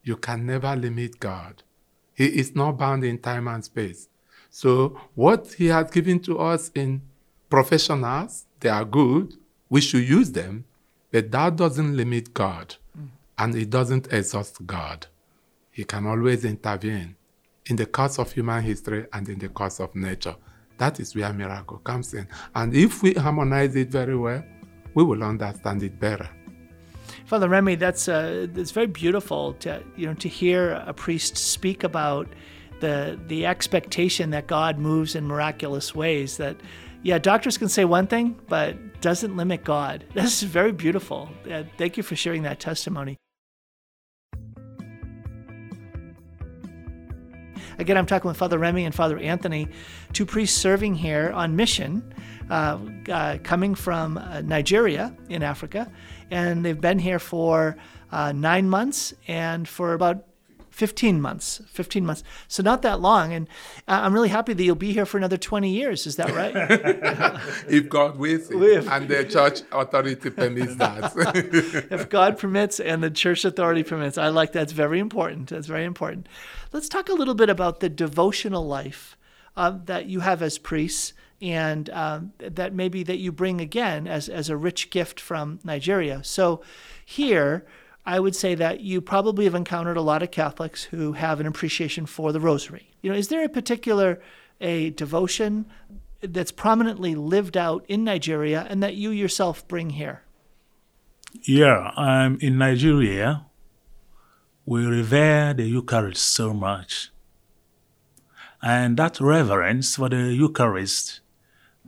You 0.01 0.15
can 0.15 0.45
never 0.45 0.73
limit 0.77 1.19
God. 1.19 1.61
He 2.13 2.27
is 2.27 2.55
not 2.55 2.77
bound 2.77 3.03
in 3.03 3.17
time 3.17 3.49
and 3.49 3.65
space. 3.65 4.07
So 4.51 4.99
what 5.15 5.53
he 5.57 5.67
has 5.67 5.89
given 5.89 6.19
to 6.21 6.37
us 6.37 6.71
in 6.75 7.01
professionals, 7.49 8.45
they 8.59 8.69
are 8.69 8.83
good. 8.83 9.33
We 9.69 9.79
should 9.79 10.07
use 10.07 10.31
them, 10.33 10.65
but 11.09 11.31
that 11.31 11.55
doesn't 11.55 11.95
limit 11.95 12.33
God, 12.33 12.75
and 13.37 13.55
it 13.55 13.69
doesn't 13.69 14.11
exhaust 14.11 14.65
God. 14.67 15.07
He 15.71 15.85
can 15.85 16.05
always 16.05 16.43
intervene 16.43 17.15
in 17.67 17.77
the 17.77 17.85
course 17.85 18.19
of 18.19 18.33
human 18.33 18.61
history 18.61 19.07
and 19.13 19.27
in 19.29 19.39
the 19.39 19.47
course 19.47 19.79
of 19.79 19.95
nature. 19.95 20.35
That 20.77 20.99
is 20.99 21.15
where 21.15 21.31
miracle 21.31 21.77
comes 21.77 22.13
in. 22.13 22.27
And 22.53 22.75
if 22.75 23.01
we 23.01 23.13
harmonize 23.13 23.75
it 23.77 23.89
very 23.89 24.17
well, 24.17 24.43
we 24.93 25.03
will 25.03 25.23
understand 25.23 25.81
it 25.83 25.97
better. 25.97 26.29
Father 27.25 27.47
Remy, 27.47 27.75
that's 27.75 28.09
uh, 28.09 28.47
it's 28.55 28.71
very 28.71 28.87
beautiful 28.87 29.53
to 29.53 29.81
you 29.95 30.07
know 30.07 30.13
to 30.15 30.27
hear 30.27 30.71
a 30.85 30.93
priest 30.93 31.37
speak 31.37 31.85
about 31.85 32.27
the 32.81 33.17
the 33.27 33.45
expectation 33.45 34.31
that 34.31 34.47
God 34.47 34.77
moves 34.77 35.15
in 35.15 35.25
miraculous 35.25 35.95
ways 35.95 36.37
that 36.37 36.57
yeah, 37.03 37.17
doctors 37.17 37.57
can 37.57 37.69
say 37.69 37.83
one 37.85 38.05
thing, 38.05 38.39
but 38.47 39.01
doesn't 39.01 39.35
limit 39.35 39.63
God. 39.63 40.05
This 40.13 40.43
is 40.43 40.49
very 40.49 40.71
beautiful. 40.71 41.29
Uh, 41.49 41.63
thank 41.77 41.97
you 41.97 42.03
for 42.03 42.15
sharing 42.15 42.43
that 42.43 42.59
testimony. 42.59 43.17
Again, 47.79 47.97
I'm 47.97 48.05
talking 48.05 48.27
with 48.27 48.37
Father 48.37 48.59
Remy 48.59 48.85
and 48.85 48.93
Father 48.93 49.17
Anthony, 49.17 49.67
two 50.13 50.25
priests 50.25 50.55
serving 50.55 50.93
here 50.93 51.31
on 51.31 51.55
mission 51.55 52.13
uh, 52.51 52.77
uh, 53.09 53.37
coming 53.43 53.73
from 53.73 54.17
uh, 54.17 54.41
Nigeria 54.41 55.15
in 55.29 55.41
Africa, 55.41 55.91
and 56.29 56.63
they've 56.63 56.79
been 56.79 56.99
here 56.99 57.17
for 57.17 57.77
uh, 58.11 58.31
nine 58.33 58.69
months 58.69 59.13
and 59.27 59.67
for 59.67 59.93
about 59.93 60.25
15 60.71 61.21
months 61.21 61.61
15 61.67 62.05
months. 62.05 62.23
So 62.47 62.63
not 62.63 62.81
that 62.81 62.99
long 62.99 63.33
and 63.33 63.47
uh, 63.87 63.99
i'm 64.03 64.13
really 64.13 64.29
happy 64.29 64.53
that 64.53 64.63
you'll 64.63 64.75
be 64.75 64.93
here 64.93 65.05
for 65.05 65.17
another 65.17 65.37
20 65.37 65.69
years 65.69 66.07
is 66.07 66.15
that 66.15 66.31
right? 66.33 66.55
If 67.67 67.89
God 67.89 68.17
wills 68.17 68.49
If- 68.49 68.89
and 68.89 69.07
the 69.07 69.25
church 69.25 69.61
authority 69.71 70.15
permits 70.31 70.75
that. 70.75 71.13
if 71.91 72.09
god 72.09 72.37
permits 72.39 72.79
and 72.79 73.03
the 73.03 73.11
church 73.11 73.45
authority 73.45 73.83
permits 73.83 74.17
i 74.17 74.29
like 74.29 74.51
that's 74.53 74.71
very 74.71 74.99
important 74.99 75.49
that's 75.49 75.67
very 75.67 75.85
important. 75.85 76.27
Let's 76.73 76.87
talk 76.89 77.09
a 77.09 77.13
little 77.13 77.33
bit 77.35 77.49
about 77.49 77.81
the 77.81 77.89
devotional 77.89 78.65
life 78.65 79.17
uh, 79.57 79.77
that 79.85 80.05
you 80.05 80.21
have 80.21 80.41
as 80.41 80.57
priests 80.57 81.13
and 81.41 81.89
um, 81.89 82.31
that 82.39 82.73
maybe 82.73 83.03
that 83.03 83.17
you 83.17 83.31
bring 83.31 83.59
again 83.59 84.07
as, 84.07 84.29
as 84.29 84.49
a 84.49 84.55
rich 84.55 84.89
gift 84.89 85.19
from 85.19 85.59
nigeria. 85.63 86.23
So 86.23 86.61
here 87.05 87.65
I 88.05 88.19
would 88.19 88.35
say 88.35 88.55
that 88.55 88.81
you 88.81 88.99
probably 89.01 89.45
have 89.45 89.55
encountered 89.55 89.97
a 89.97 90.01
lot 90.01 90.23
of 90.23 90.31
Catholics 90.31 90.85
who 90.85 91.13
have 91.13 91.39
an 91.39 91.45
appreciation 91.45 92.05
for 92.05 92.31
the 92.31 92.39
rosary. 92.39 92.89
You 93.01 93.11
know, 93.11 93.17
is 93.17 93.27
there 93.27 93.43
a 93.43 93.49
particular 93.49 94.19
a 94.59 94.91
devotion 94.91 95.65
that's 96.21 96.51
prominently 96.51 97.15
lived 97.15 97.57
out 97.57 97.85
in 97.87 98.03
Nigeria 98.03 98.65
and 98.69 98.81
that 98.83 98.95
you 98.95 99.09
yourself 99.09 99.67
bring 99.67 99.91
here? 99.91 100.21
Yeah, 101.43 101.91
um, 101.95 102.37
in 102.41 102.57
Nigeria, 102.57 103.45
we 104.65 104.85
revere 104.85 105.53
the 105.53 105.63
Eucharist 105.63 106.23
so 106.23 106.53
much. 106.53 107.11
And 108.61 108.97
that 108.97 109.19
reverence 109.19 109.95
for 109.95 110.09
the 110.09 110.33
Eucharist 110.33 111.21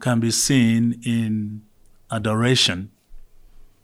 can 0.00 0.18
be 0.18 0.30
seen 0.30 1.00
in 1.04 1.62
adoration, 2.10 2.90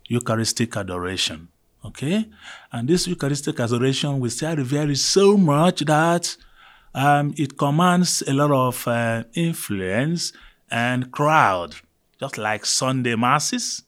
Eucharistic 0.08 0.76
adoration. 0.76 1.48
Okay? 1.84 2.28
And 2.72 2.88
this 2.88 3.06
Eucharistic 3.06 3.58
adoration, 3.60 4.20
we 4.20 4.28
still 4.28 4.56
revere 4.56 4.94
so 4.94 5.36
much 5.36 5.80
that 5.80 6.36
um, 6.94 7.34
it 7.36 7.56
commands 7.56 8.22
a 8.26 8.32
lot 8.32 8.50
of 8.50 8.86
uh, 8.86 9.24
influence 9.34 10.32
and 10.70 11.10
crowd, 11.10 11.76
just 12.18 12.38
like 12.38 12.64
Sunday 12.64 13.16
masses 13.16 13.82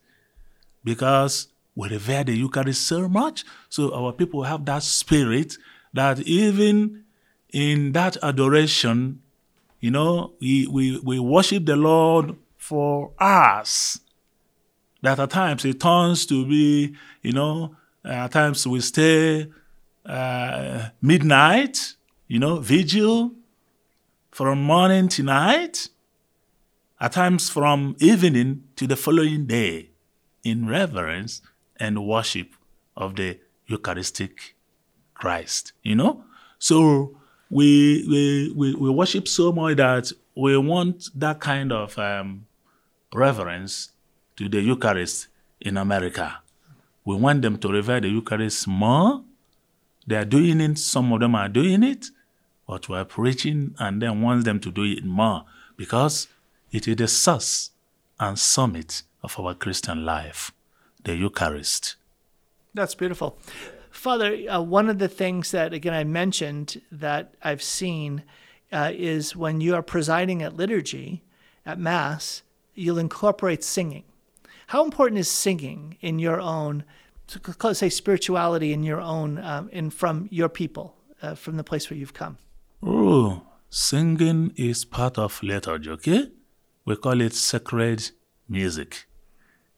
because 0.85 1.49
we 1.75 1.89
revere 1.89 2.25
the 2.25 2.35
Eucharist 2.35 2.87
so 2.87 3.09
much. 3.09 3.45
So 3.69 3.95
our 3.95 4.13
people 4.13 4.43
have 4.45 4.65
that 4.67 4.83
spirit 4.83 5.57
that 5.93 6.21
even 6.21 7.05
in 7.53 7.93
that 7.93 8.17
adoration, 8.23 9.23
you 9.81 9.91
know, 9.91 10.33
we, 10.41 10.67
we, 10.67 10.99
we 11.01 11.19
worship 11.19 11.67
the 11.67 11.77
Lord 11.77 12.37
for 12.57 13.13
us. 13.19 14.01
That 15.03 15.19
at 15.19 15.31
times 15.31 15.65
it 15.65 15.81
turns 15.81 16.27
to 16.27 16.47
be, 16.47 16.95
you 17.23 17.33
know, 17.33 17.77
at 18.05 18.33
times 18.33 18.67
we 18.67 18.81
stay 18.81 19.49
uh, 20.05 20.89
midnight, 21.01 21.95
you 22.27 22.39
know, 22.39 22.57
vigil 22.57 23.33
from 24.31 24.63
morning 24.63 25.09
to 25.09 25.23
night, 25.23 25.89
at 27.01 27.13
times 27.13 27.49
from 27.51 27.97
evening 27.99 28.65
to 28.77 28.87
the 28.87 28.97
following 28.97 29.47
day 29.47 29.91
in 30.43 30.67
reverence 30.67 31.43
and 31.79 32.07
worship 32.07 32.55
of 32.97 33.17
the 33.17 33.39
Eucharistic 33.67 34.57
Christ. 35.15 35.73
You 35.83 35.97
know? 35.97 36.25
So 36.59 37.17
we 37.51 38.05
we, 38.09 38.53
we, 38.57 38.75
we 38.75 38.91
worship 38.91 39.29
so 39.29 39.53
much 39.53 39.77
that 39.77 40.13
we 40.35 40.57
want 40.57 41.09
that 41.15 41.41
kind 41.41 41.73
of 41.73 41.99
um, 41.99 42.47
reverence 43.15 43.93
to 44.37 44.49
the 44.49 44.61
Eucharist 44.61 45.29
in 45.61 45.77
America. 45.77 46.42
We 47.05 47.17
want 47.17 47.43
them 47.43 47.59
to 47.59 47.69
revere 47.69 48.01
the 48.01 48.09
Eucharist 48.09 48.69
more. 48.69 49.25
They 50.07 50.17
are 50.17 50.25
doing 50.25 50.61
it, 50.61 50.79
some 50.79 51.13
of 51.13 51.21
them 51.21 51.35
are 51.35 51.49
doing 51.49 51.83
it, 51.83 52.07
but 52.67 52.89
we're 52.89 53.05
preaching 53.05 53.75
and 53.79 54.03
then 54.03 54.21
want 54.21 54.45
them 54.45 54.61
to 54.61 54.71
do 54.71 54.83
it 54.85 55.05
more 55.05 55.45
because 55.77 56.29
it 56.71 56.89
is 56.89 56.97
the 56.97 57.09
source 57.09 57.71
and 58.19 58.39
summit 58.39 59.03
of 59.23 59.39
our 59.39 59.55
Christian 59.55 60.05
life, 60.05 60.53
the 61.05 61.15
Eucharist. 61.15 61.97
That's 62.75 62.95
beautiful. 62.95 63.39
Father, 63.91 64.37
uh, 64.49 64.61
one 64.61 64.89
of 64.89 64.99
the 64.99 65.09
things 65.09 65.51
that, 65.51 65.75
again, 65.75 65.93
I 65.93 66.05
mentioned 66.05 66.81
that 66.91 67.35
I've 67.43 67.63
seen 67.63 68.23
uh, 68.73 68.91
is 68.93 69.37
when 69.37 69.61
you 69.61 69.75
are 69.75 69.83
presiding 69.83 70.43
at 70.43 70.57
liturgy, 70.57 71.23
at 71.67 71.79
Mass, 71.79 72.43
you'll 72.75 72.99
incorporate 72.99 73.63
singing. 73.63 74.05
How 74.73 74.83
important 74.83 75.19
is 75.19 75.31
singing 75.31 75.99
in 76.01 76.19
your 76.19 76.41
own, 76.41 76.85
say, 77.75 77.91
spirituality 77.91 78.73
in 78.73 78.83
your 78.83 79.03
own, 79.03 79.37
um, 79.37 79.69
in 79.69 79.91
from 79.91 80.29
your 80.31 80.49
people, 80.49 80.97
uh, 81.21 81.35
from 81.35 81.59
the 81.59 81.63
place 81.63 81.91
where 81.91 81.99
you've 81.99 82.15
come? 82.15 82.39
Oh, 82.83 83.43
singing 83.69 84.55
is 84.57 84.87
part 84.87 85.19
of 85.19 85.43
liturgy, 85.43 85.91
okay? 85.91 86.31
We 86.87 86.97
call 86.97 87.21
it 87.21 87.35
sacred 87.35 88.13
music. 88.49 89.07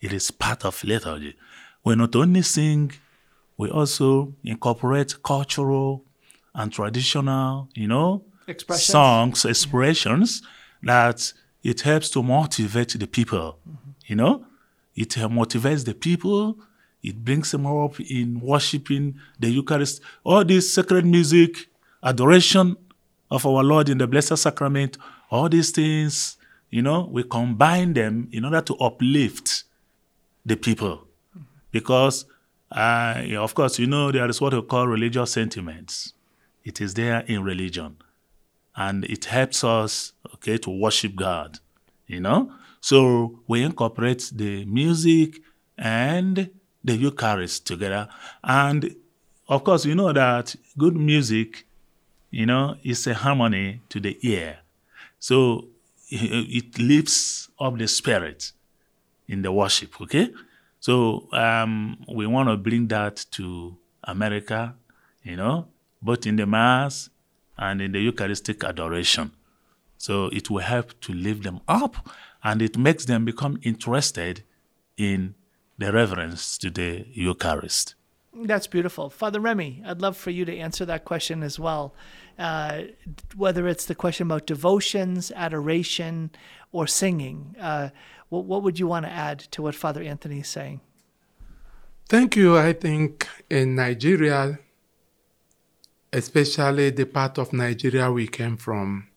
It 0.00 0.12
is 0.12 0.30
part 0.30 0.64
of 0.64 0.84
liturgy. 0.84 1.34
We 1.82 1.96
not 1.96 2.14
only 2.14 2.42
sing, 2.42 2.92
we 3.56 3.70
also 3.70 4.34
incorporate 4.44 5.24
cultural 5.24 6.04
and 6.54 6.72
traditional, 6.72 7.68
you 7.74 7.88
know, 7.88 8.22
Expressions. 8.46 8.86
songs, 8.86 9.44
expressions 9.44 10.40
that 10.84 11.32
it 11.64 11.80
helps 11.80 12.10
to 12.10 12.22
motivate 12.22 12.90
the 12.90 13.08
people, 13.08 13.58
you 14.06 14.14
know? 14.14 14.46
It 14.94 15.10
motivates 15.10 15.84
the 15.84 15.94
people. 15.94 16.58
It 17.02 17.24
brings 17.24 17.50
them 17.50 17.66
up 17.66 18.00
in 18.00 18.40
worshiping 18.40 19.16
the 19.38 19.50
Eucharist. 19.50 20.00
All 20.24 20.44
this 20.44 20.72
sacred 20.72 21.04
music, 21.04 21.68
adoration 22.02 22.76
of 23.30 23.44
our 23.44 23.62
Lord 23.62 23.88
in 23.88 23.98
the 23.98 24.06
Blessed 24.06 24.38
Sacrament, 24.38 24.96
all 25.30 25.48
these 25.48 25.70
things, 25.70 26.36
you 26.70 26.82
know, 26.82 27.08
we 27.10 27.22
combine 27.24 27.92
them 27.92 28.28
in 28.32 28.44
order 28.44 28.60
to 28.60 28.74
uplift 28.76 29.64
the 30.46 30.56
people. 30.56 31.06
Because, 31.70 32.24
uh, 32.70 33.22
of 33.36 33.54
course, 33.54 33.78
you 33.78 33.86
know, 33.86 34.12
there 34.12 34.28
is 34.28 34.40
what 34.40 34.54
we 34.54 34.62
call 34.62 34.86
religious 34.86 35.32
sentiments. 35.32 36.14
It 36.64 36.80
is 36.80 36.94
there 36.94 37.20
in 37.20 37.42
religion. 37.42 37.96
And 38.76 39.04
it 39.04 39.26
helps 39.26 39.62
us, 39.62 40.12
okay, 40.34 40.58
to 40.58 40.70
worship 40.70 41.14
God, 41.16 41.58
you 42.06 42.20
know? 42.20 42.52
So 42.84 43.40
we 43.48 43.62
incorporate 43.62 44.30
the 44.34 44.66
music 44.66 45.40
and 45.78 46.50
the 46.84 46.94
Eucharist 46.94 47.66
together. 47.66 48.10
And 48.42 48.94
of 49.48 49.64
course, 49.64 49.86
you 49.86 49.94
know 49.94 50.12
that 50.12 50.54
good 50.76 50.94
music, 50.94 51.66
you 52.30 52.44
know, 52.44 52.76
is 52.82 53.06
a 53.06 53.14
harmony 53.14 53.80
to 53.88 54.00
the 54.00 54.18
ear. 54.20 54.58
So 55.18 55.68
it 56.10 56.78
lifts 56.78 57.48
up 57.58 57.78
the 57.78 57.88
spirit 57.88 58.52
in 59.28 59.40
the 59.40 59.50
worship, 59.50 59.98
okay? 60.02 60.30
So 60.78 61.26
um, 61.32 62.04
we 62.06 62.26
want 62.26 62.50
to 62.50 62.58
bring 62.58 62.88
that 62.88 63.24
to 63.30 63.78
America, 64.02 64.74
you 65.22 65.36
know, 65.36 65.68
both 66.02 66.26
in 66.26 66.36
the 66.36 66.44
Mass 66.44 67.08
and 67.56 67.80
in 67.80 67.92
the 67.92 68.00
Eucharistic 68.00 68.62
adoration. 68.62 69.30
So 69.96 70.26
it 70.26 70.50
will 70.50 70.58
help 70.58 71.00
to 71.00 71.14
lift 71.14 71.44
them 71.44 71.60
up 71.66 71.96
and 72.44 72.60
it 72.60 72.76
makes 72.76 73.06
them 73.06 73.24
become 73.24 73.58
interested 73.62 74.44
in 74.96 75.34
the 75.78 75.92
reverence 75.92 76.58
to 76.58 76.70
the 76.70 77.06
Eucharist. 77.12 77.94
That's 78.36 78.66
beautiful. 78.66 79.10
Father 79.10 79.40
Remy, 79.40 79.82
I'd 79.86 80.02
love 80.02 80.16
for 80.16 80.30
you 80.30 80.44
to 80.44 80.56
answer 80.56 80.84
that 80.84 81.04
question 81.04 81.42
as 81.42 81.58
well. 81.58 81.94
Uh, 82.38 82.82
whether 83.36 83.66
it's 83.68 83.86
the 83.86 83.94
question 83.94 84.26
about 84.26 84.46
devotions, 84.46 85.32
adoration, 85.34 86.30
or 86.72 86.86
singing, 86.86 87.54
uh, 87.60 87.90
what, 88.28 88.44
what 88.44 88.62
would 88.62 88.78
you 88.78 88.88
want 88.88 89.06
to 89.06 89.12
add 89.12 89.38
to 89.38 89.62
what 89.62 89.74
Father 89.74 90.02
Anthony 90.02 90.40
is 90.40 90.48
saying? 90.48 90.80
Thank 92.08 92.36
you. 92.36 92.58
I 92.58 92.72
think 92.72 93.28
in 93.48 93.76
Nigeria, 93.76 94.58
especially 96.12 96.90
the 96.90 97.06
part 97.06 97.38
of 97.38 97.52
Nigeria 97.52 98.10
we 98.10 98.26
came 98.26 98.56
from, 98.56 99.08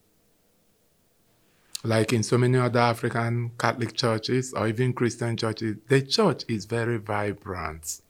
like 1.88 2.12
in 2.12 2.22
so 2.22 2.38
many 2.38 2.58
other 2.58 2.80
African 2.80 3.52
Catholic 3.58 3.94
churches 3.94 4.54
or 4.54 4.68
even 4.68 4.94
Christian 4.94 5.38
churches, 5.38 5.78
the 5.88 6.02
church 6.02 6.44
is 6.48 6.66
very 6.66 6.98
vibrant. 6.98 8.02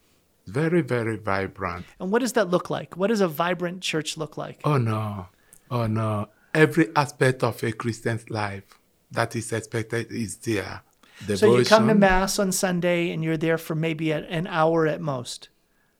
Very, 0.48 0.82
very 0.82 1.18
vibrant. 1.18 1.86
And 2.00 2.12
what 2.12 2.20
does 2.20 2.34
that 2.34 2.50
look 2.50 2.70
like? 2.70 2.98
What 2.98 3.08
does 3.08 3.22
a 3.22 3.28
vibrant 3.28 3.82
church 3.82 4.18
look 4.18 4.38
like? 4.38 4.62
Oh 4.64 4.78
no, 4.78 5.28
oh 5.70 5.88
no. 5.88 6.30
Every 6.54 6.88
aspect 6.96 7.44
of 7.44 7.62
a 7.64 7.72
Christian's 7.72 8.30
life 8.30 8.80
that 9.12 9.36
is 9.36 9.52
expected 9.54 10.12
is 10.12 10.38
there. 10.38 10.82
So 11.36 11.58
you 11.58 11.66
come 11.66 11.88
to 11.88 11.96
Mass 11.96 12.40
on 12.40 12.52
Sunday 12.52 13.12
and 13.12 13.24
you're 13.24 13.38
there 13.38 13.58
for 13.58 13.76
maybe 13.76 14.12
an 14.12 14.48
hour 14.48 14.88
at 14.88 15.02
most. 15.02 15.50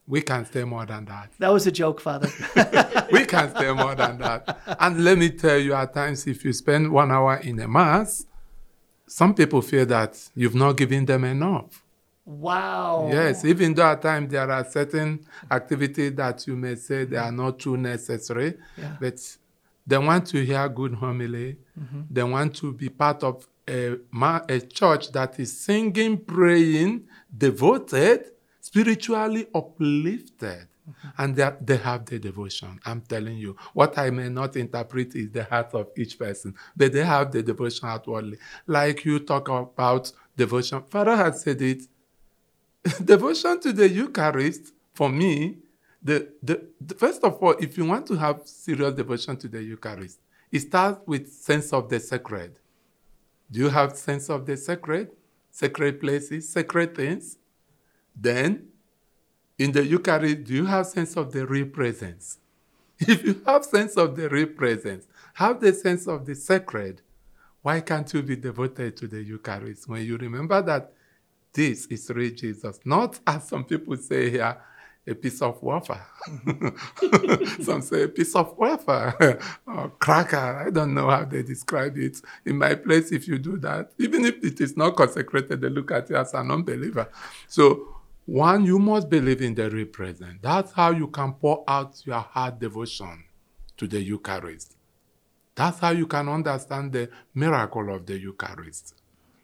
We 0.08 0.22
can 0.22 0.46
stay 0.46 0.64
more 0.64 0.86
than 0.86 1.04
that. 1.04 1.32
That 1.38 1.52
was 1.52 1.66
a 1.66 1.70
joke, 1.72 2.00
Father. 2.00 2.28
we 3.12 3.26
can 3.26 3.50
stay 3.54 3.70
more 3.72 3.94
than 3.94 4.16
that. 4.18 4.58
And 4.80 5.04
let 5.04 5.18
me 5.18 5.28
tell 5.28 5.58
you, 5.58 5.74
at 5.74 5.92
times, 5.92 6.26
if 6.26 6.44
you 6.46 6.52
spend 6.54 6.90
one 6.90 7.12
hour 7.12 7.36
in 7.36 7.60
a 7.60 7.68
mass, 7.68 8.24
some 9.06 9.34
people 9.34 9.60
feel 9.60 9.84
that 9.86 10.18
you've 10.34 10.54
not 10.54 10.78
given 10.78 11.04
them 11.04 11.24
enough. 11.24 11.84
Wow. 12.24 13.08
Yes, 13.12 13.44
even 13.44 13.74
though 13.74 13.90
at 13.90 14.02
times 14.02 14.30
there 14.30 14.50
are 14.50 14.64
certain 14.64 15.26
activities 15.50 16.14
that 16.14 16.46
you 16.46 16.56
may 16.56 16.74
say 16.74 17.04
they 17.04 17.16
are 17.16 17.32
not 17.32 17.58
too 17.58 17.76
necessary, 17.76 18.54
Yeah. 18.78 18.96
but 19.00 19.18
they 19.86 19.98
want 19.98 20.26
to 20.28 20.44
hear 20.44 20.68
good 20.68 20.94
homily. 20.94 21.56
Mm-hmm. 21.78 22.00
They 22.10 22.22
want 22.22 22.54
to 22.56 22.72
be 22.72 22.88
part 22.90 23.22
of 23.24 23.46
a, 23.66 23.96
a 24.48 24.60
church 24.60 25.12
that 25.12 25.38
is 25.38 25.58
singing, 25.58 26.18
praying, 26.18 27.04
devoted, 27.36 28.30
spiritually 28.68 29.46
uplifted. 29.54 30.68
And 31.18 31.36
they, 31.36 31.50
they 31.60 31.76
have 31.76 32.06
the 32.06 32.18
devotion. 32.18 32.80
I'm 32.84 33.02
telling 33.02 33.36
you, 33.36 33.56
what 33.74 33.98
I 33.98 34.08
may 34.08 34.30
not 34.30 34.56
interpret 34.56 35.14
is 35.14 35.30
the 35.30 35.44
heart 35.44 35.74
of 35.74 35.88
each 35.96 36.18
person, 36.18 36.54
but 36.74 36.92
they 36.94 37.04
have 37.04 37.30
the 37.30 37.42
devotion 37.42 37.88
outwardly. 37.88 38.38
Like 38.66 39.04
you 39.04 39.18
talk 39.20 39.48
about 39.48 40.10
devotion, 40.34 40.82
Father 40.88 41.14
has 41.14 41.42
said 41.42 41.60
it 41.60 41.82
devotion 43.04 43.60
to 43.60 43.72
the 43.72 43.88
Eucharist, 43.88 44.72
for 44.94 45.08
me, 45.08 45.58
the, 46.02 46.28
the, 46.42 46.66
the- 46.80 46.94
first 46.94 47.22
of 47.24 47.34
all, 47.42 47.54
if 47.60 47.76
you 47.76 47.84
want 47.84 48.06
to 48.06 48.16
have 48.16 48.46
serious 48.46 48.94
devotion 48.94 49.36
to 49.36 49.48
the 49.48 49.62
Eucharist, 49.62 50.20
it 50.50 50.60
starts 50.60 51.00
with 51.06 51.30
sense 51.30 51.72
of 51.72 51.88
the 51.88 52.00
sacred. 52.00 52.56
Do 53.50 53.60
you 53.60 53.68
have 53.68 53.96
sense 53.96 54.28
of 54.30 54.46
the 54.46 54.56
sacred? 54.56 55.10
Sacred 55.50 56.00
places, 56.00 56.48
sacred 56.48 56.94
things? 56.94 57.36
Then, 58.20 58.68
in 59.58 59.72
the 59.72 59.84
Eucharist, 59.84 60.44
do 60.44 60.54
you 60.54 60.66
have 60.66 60.86
sense 60.86 61.16
of 61.16 61.32
the 61.32 61.46
real 61.46 61.66
presence? 61.66 62.38
If 63.00 63.24
you 63.24 63.40
have 63.46 63.64
sense 63.64 63.96
of 63.96 64.16
the 64.16 64.28
real 64.28 64.48
presence, 64.48 65.06
have 65.34 65.60
the 65.60 65.72
sense 65.72 66.08
of 66.08 66.26
the 66.26 66.34
sacred, 66.34 67.00
why 67.62 67.80
can't 67.80 68.12
you 68.12 68.22
be 68.22 68.36
devoted 68.36 68.96
to 68.96 69.06
the 69.06 69.22
Eucharist 69.22 69.88
when 69.88 70.04
you 70.04 70.16
remember 70.16 70.60
that 70.62 70.92
this 71.52 71.86
is 71.86 72.10
real 72.10 72.34
Jesus, 72.34 72.80
not 72.84 73.20
as 73.26 73.48
some 73.48 73.64
people 73.64 73.96
say 73.96 74.30
here, 74.30 74.56
a 75.06 75.14
piece 75.14 75.40
of 75.40 75.62
wafer. 75.62 76.00
some 77.62 77.80
say 77.80 78.02
a 78.02 78.08
piece 78.08 78.34
of 78.34 78.56
wafer 78.58 79.38
or 79.66 79.90
cracker. 79.98 80.64
I 80.66 80.70
don't 80.70 80.92
know 80.92 81.08
how 81.08 81.24
they 81.24 81.42
describe 81.42 81.96
it. 81.96 82.20
In 82.44 82.58
my 82.58 82.74
place, 82.74 83.10
if 83.10 83.26
you 83.26 83.38
do 83.38 83.56
that, 83.58 83.92
even 83.98 84.24
if 84.26 84.44
it 84.44 84.60
is 84.60 84.76
not 84.76 84.96
consecrated, 84.96 85.60
they 85.60 85.70
look 85.70 85.90
at 85.92 86.10
you 86.10 86.16
as 86.16 86.34
an 86.34 86.50
unbeliever. 86.50 87.08
So, 87.46 87.97
one, 88.28 88.66
you 88.66 88.78
must 88.78 89.08
believe 89.08 89.40
in 89.40 89.54
the 89.54 89.70
real 89.70 89.86
present. 89.86 90.42
That's 90.42 90.72
how 90.72 90.90
you 90.90 91.06
can 91.06 91.32
pour 91.32 91.64
out 91.66 92.02
your 92.04 92.20
heart 92.20 92.60
devotion 92.60 93.24
to 93.78 93.86
the 93.86 94.02
Eucharist. 94.02 94.76
That's 95.54 95.78
how 95.78 95.92
you 95.92 96.06
can 96.06 96.28
understand 96.28 96.92
the 96.92 97.08
miracle 97.32 97.90
of 97.90 98.04
the 98.04 98.18
Eucharist. 98.18 98.96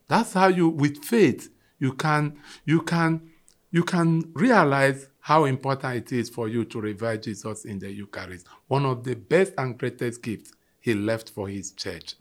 That's 0.07 0.35
how 0.35 0.49
you, 0.49 0.69
with 0.69 1.03
faith, 1.03 1.49
you 1.79 1.95
can, 1.95 2.37
you 2.67 2.83
can, 2.83 3.31
you 3.71 3.85
can 3.85 4.31
realize 4.35 5.09
how 5.19 5.47
important 5.47 5.97
it 5.97 6.13
is 6.13 6.29
for 6.29 6.51
you 6.51 6.67
to 6.67 6.79
revere 6.79 7.17
Jesus 7.17 7.65
in 7.65 7.79
the 7.79 7.91
Eucharist. 7.91 8.47
One 8.69 8.85
of 8.85 9.03
the 9.03 9.15
best 9.15 9.55
and 9.57 9.79
greatest 9.79 10.21
gifts 10.21 10.53
he 10.79 10.93
left 10.93 11.31
for 11.31 11.49
his 11.49 11.73
church. 11.73 12.17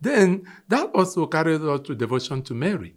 Then 0.00 0.48
that 0.66 0.90
also 0.96 1.28
carries 1.28 1.60
us 1.60 1.82
to 1.82 1.94
devotion 1.94 2.42
to 2.42 2.54
Mary. 2.54 2.96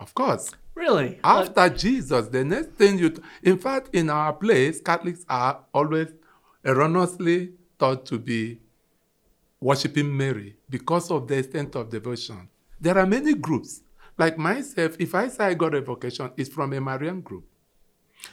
Of 0.00 0.12
course, 0.12 0.50
Really? 0.74 1.20
after 1.22 1.68
Jesus, 1.68 2.28
the 2.28 2.44
next 2.44 2.70
thing 2.72 2.98
you, 2.98 3.14
in 3.42 3.58
fact, 3.58 3.90
in 3.92 4.08
our 4.10 4.32
place, 4.32 4.80
Catholics 4.80 5.24
are 5.28 5.60
always 5.72 6.08
erroneously 6.64 7.52
thought 7.78 8.06
to 8.06 8.18
be 8.18 8.60
worshiping 9.60 10.16
Mary 10.16 10.56
because 10.68 11.10
of 11.10 11.28
the 11.28 11.38
extent 11.38 11.74
of 11.76 11.90
devotion. 11.90 12.48
There 12.80 12.98
are 12.98 13.06
many 13.06 13.34
groups. 13.34 13.82
Like 14.18 14.36
myself, 14.38 14.96
if 14.98 15.14
I 15.14 15.28
say 15.28 15.44
I 15.44 15.54
got 15.54 15.74
a 15.74 15.80
vocation, 15.80 16.30
it's 16.36 16.50
from 16.50 16.72
a 16.72 16.80
Marian 16.80 17.20
group. 17.20 17.44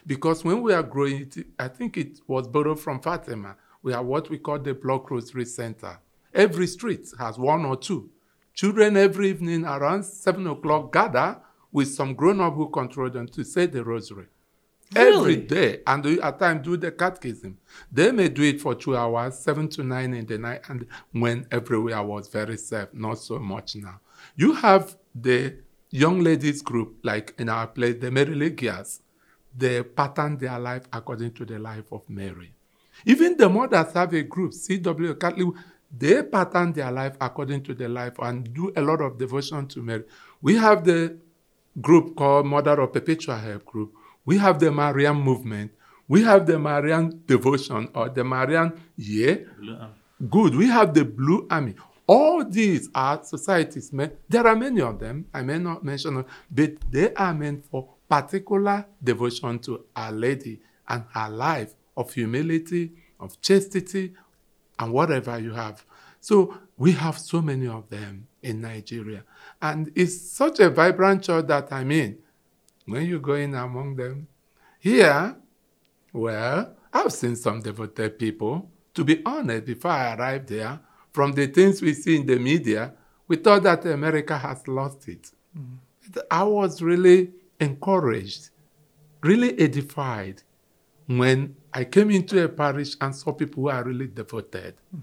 Because 0.06 0.44
when 0.44 0.62
we 0.62 0.74
are 0.74 0.84
growing, 0.84 1.32
I 1.58 1.68
think 1.68 1.98
it 1.98 2.20
was 2.28 2.48
borrowed 2.48 2.80
from 2.80 3.00
Fatima. 3.00 3.56
We 3.82 3.94
are 3.94 4.04
what 4.04 4.30
we 4.30 4.38
call 4.38 4.60
the 4.60 4.74
Block 4.74 5.10
Rosary 5.10 5.46
Center. 5.46 6.00
Every 6.34 6.68
street 6.68 7.08
has 7.18 7.38
one 7.38 7.66
or 7.66 7.78
two. 7.78 8.10
Children 8.54 8.98
every 8.98 9.30
evening 9.30 9.66
around 9.66 10.04
7 10.04 10.46
o'clock 10.46 10.92
gather 10.92 11.38
with 11.72 11.88
some 11.88 12.14
grown 12.16 12.42
up 12.42 12.56
who 12.56 12.70
control 12.70 13.10
them 13.10 13.28
to 13.28 13.44
say 13.44 13.66
the 13.66 13.84
rosary. 13.84 14.28
Every 14.96 15.12
Really? 15.12 15.36
day, 15.38 15.82
and 15.86 16.04
at 16.06 16.40
times 16.40 16.66
do 16.66 16.76
the 16.76 16.92
catechism. 16.92 17.58
They 17.92 18.12
may 18.12 18.28
do 18.30 18.42
it 18.42 18.60
for 18.60 18.74
two 18.74 18.98
hours, 18.98 19.38
seven 19.38 19.68
to 19.70 19.84
nine 19.84 20.16
in 20.16 20.26
the 20.26 20.40
night, 20.40 20.62
and 20.68 20.88
when 21.12 21.46
everywhere 21.52 22.02
was 22.02 22.28
very 22.28 22.58
safe, 22.58 22.88
not 22.94 23.20
so 23.20 23.38
much 23.38 23.76
now. 23.76 24.00
You 24.36 24.54
have 24.54 24.98
the 25.14 25.58
young 25.92 26.22
ladies 26.22 26.64
group, 26.64 26.98
like 27.04 27.36
in 27.38 27.50
our 27.50 27.68
place, 27.68 27.98
the 28.02 28.10
Mary 28.10 28.36
Marilegias. 28.36 29.02
They 29.56 29.84
pattern 29.84 30.38
their 30.38 30.60
life 30.60 30.88
according 30.92 31.34
to 31.34 31.46
the 31.46 31.60
life 31.60 31.92
of 31.92 32.10
Mary. 32.10 32.54
Even 33.06 33.38
the 33.38 33.48
mothers 33.50 33.94
have 33.94 34.14
a 34.14 34.24
group, 34.24 34.52
CW 34.54 35.20
Catholic, 35.20 35.54
they 35.96 36.22
pattern 36.24 36.74
their 36.74 36.92
life 36.92 37.16
according 37.22 37.64
to 37.64 37.74
the 37.74 37.88
life 37.90 38.18
and 38.20 38.54
do 38.54 38.72
a 38.76 38.82
lot 38.82 39.02
of 39.02 39.18
devotion 39.18 39.68
to 39.68 39.82
Mary. 39.82 40.04
We 40.42 40.56
have 40.56 40.84
the 40.84 41.18
group 41.82 42.16
called 42.16 42.46
Mother 42.46 42.80
of 42.82 42.94
Perpetual 42.94 43.36
Help 43.38 43.66
Group. 43.66 43.94
We 44.26 44.38
have 44.38 44.60
the 44.60 44.72
Marian 44.72 45.16
movement. 45.16 45.72
We 46.08 46.24
have 46.24 46.46
the 46.46 46.58
Marian 46.58 47.22
devotion 47.26 47.90
or 47.94 48.10
the 48.10 48.24
Marian 48.24 48.74
year. 48.96 49.48
Good. 50.30 50.56
We 50.56 50.68
have 50.68 50.94
the 50.94 51.06
Blue 51.06 51.48
Army. 51.50 51.76
All 52.08 52.44
these 52.44 52.90
are 52.96 53.24
societies. 53.24 53.92
There 54.28 54.48
are 54.48 54.56
many 54.56 54.82
of 54.82 55.00
them. 55.00 55.26
I 55.34 55.44
may 55.44 55.60
not 55.60 55.84
mention 55.84 56.16
them, 56.16 56.26
but 56.50 56.72
they 56.92 57.14
are 57.14 57.34
meant 57.34 57.66
for 57.66 57.88
particular 58.10 58.86
devotion 59.04 59.60
to 59.60 59.86
Our 59.96 60.12
Lady 60.12 60.60
and 60.88 61.04
her 61.14 61.30
life 61.30 61.76
of 61.96 62.12
humility, 62.12 62.92
of 63.20 63.40
chastity, 63.42 64.14
and 64.80 64.92
whatever 64.92 65.38
you 65.38 65.54
have. 65.54 65.86
So 66.20 66.58
we 66.78 66.94
have 66.94 67.20
so 67.20 67.42
many 67.42 67.68
of 67.68 67.90
them 67.90 68.28
in 68.42 68.62
Nigeria. 68.62 69.24
And 69.62 69.92
it's 69.96 70.20
such 70.32 70.60
a 70.60 70.70
vibrant 70.70 71.24
church 71.24 71.48
that 71.48 71.72
I 71.72 71.84
mean, 71.84 72.18
when 72.86 73.06
you 73.06 73.20
go 73.20 73.34
in 73.34 73.54
among 73.56 73.96
them, 73.96 74.28
here, 74.80 75.36
well, 76.14 76.76
I've 76.92 77.14
seen 77.14 77.36
some 77.36 77.62
devoted 77.62 78.18
people. 78.18 78.70
To 78.94 79.04
be 79.04 79.22
honest, 79.26 79.66
before 79.66 79.92
I 79.92 80.16
arrived 80.16 80.50
there, 80.50 80.80
from 81.12 81.34
the 81.34 81.48
things 81.48 81.82
we 81.82 81.94
see 81.94 82.18
in 82.18 82.26
the 82.26 82.38
media, 82.38 82.94
we 83.28 83.36
thought 83.36 83.64
that 83.64 83.86
America 83.86 84.38
has 84.38 84.68
lost 84.68 85.08
it. 85.08 85.32
Mm-hmm. 85.58 86.20
I 86.32 86.44
was 86.44 86.82
really 86.82 87.32
encouraged, 87.60 88.50
really 89.22 89.60
edified 89.60 90.42
when 91.08 91.56
I 91.74 91.84
came 91.84 92.10
into 92.12 92.44
a 92.44 92.50
parish 92.50 92.96
and 93.00 93.16
saw 93.16 93.32
people 93.34 93.64
who 93.64 93.70
are 93.70 93.84
really 93.84 94.08
devoted. 94.08 94.76
Mm. 94.96 95.02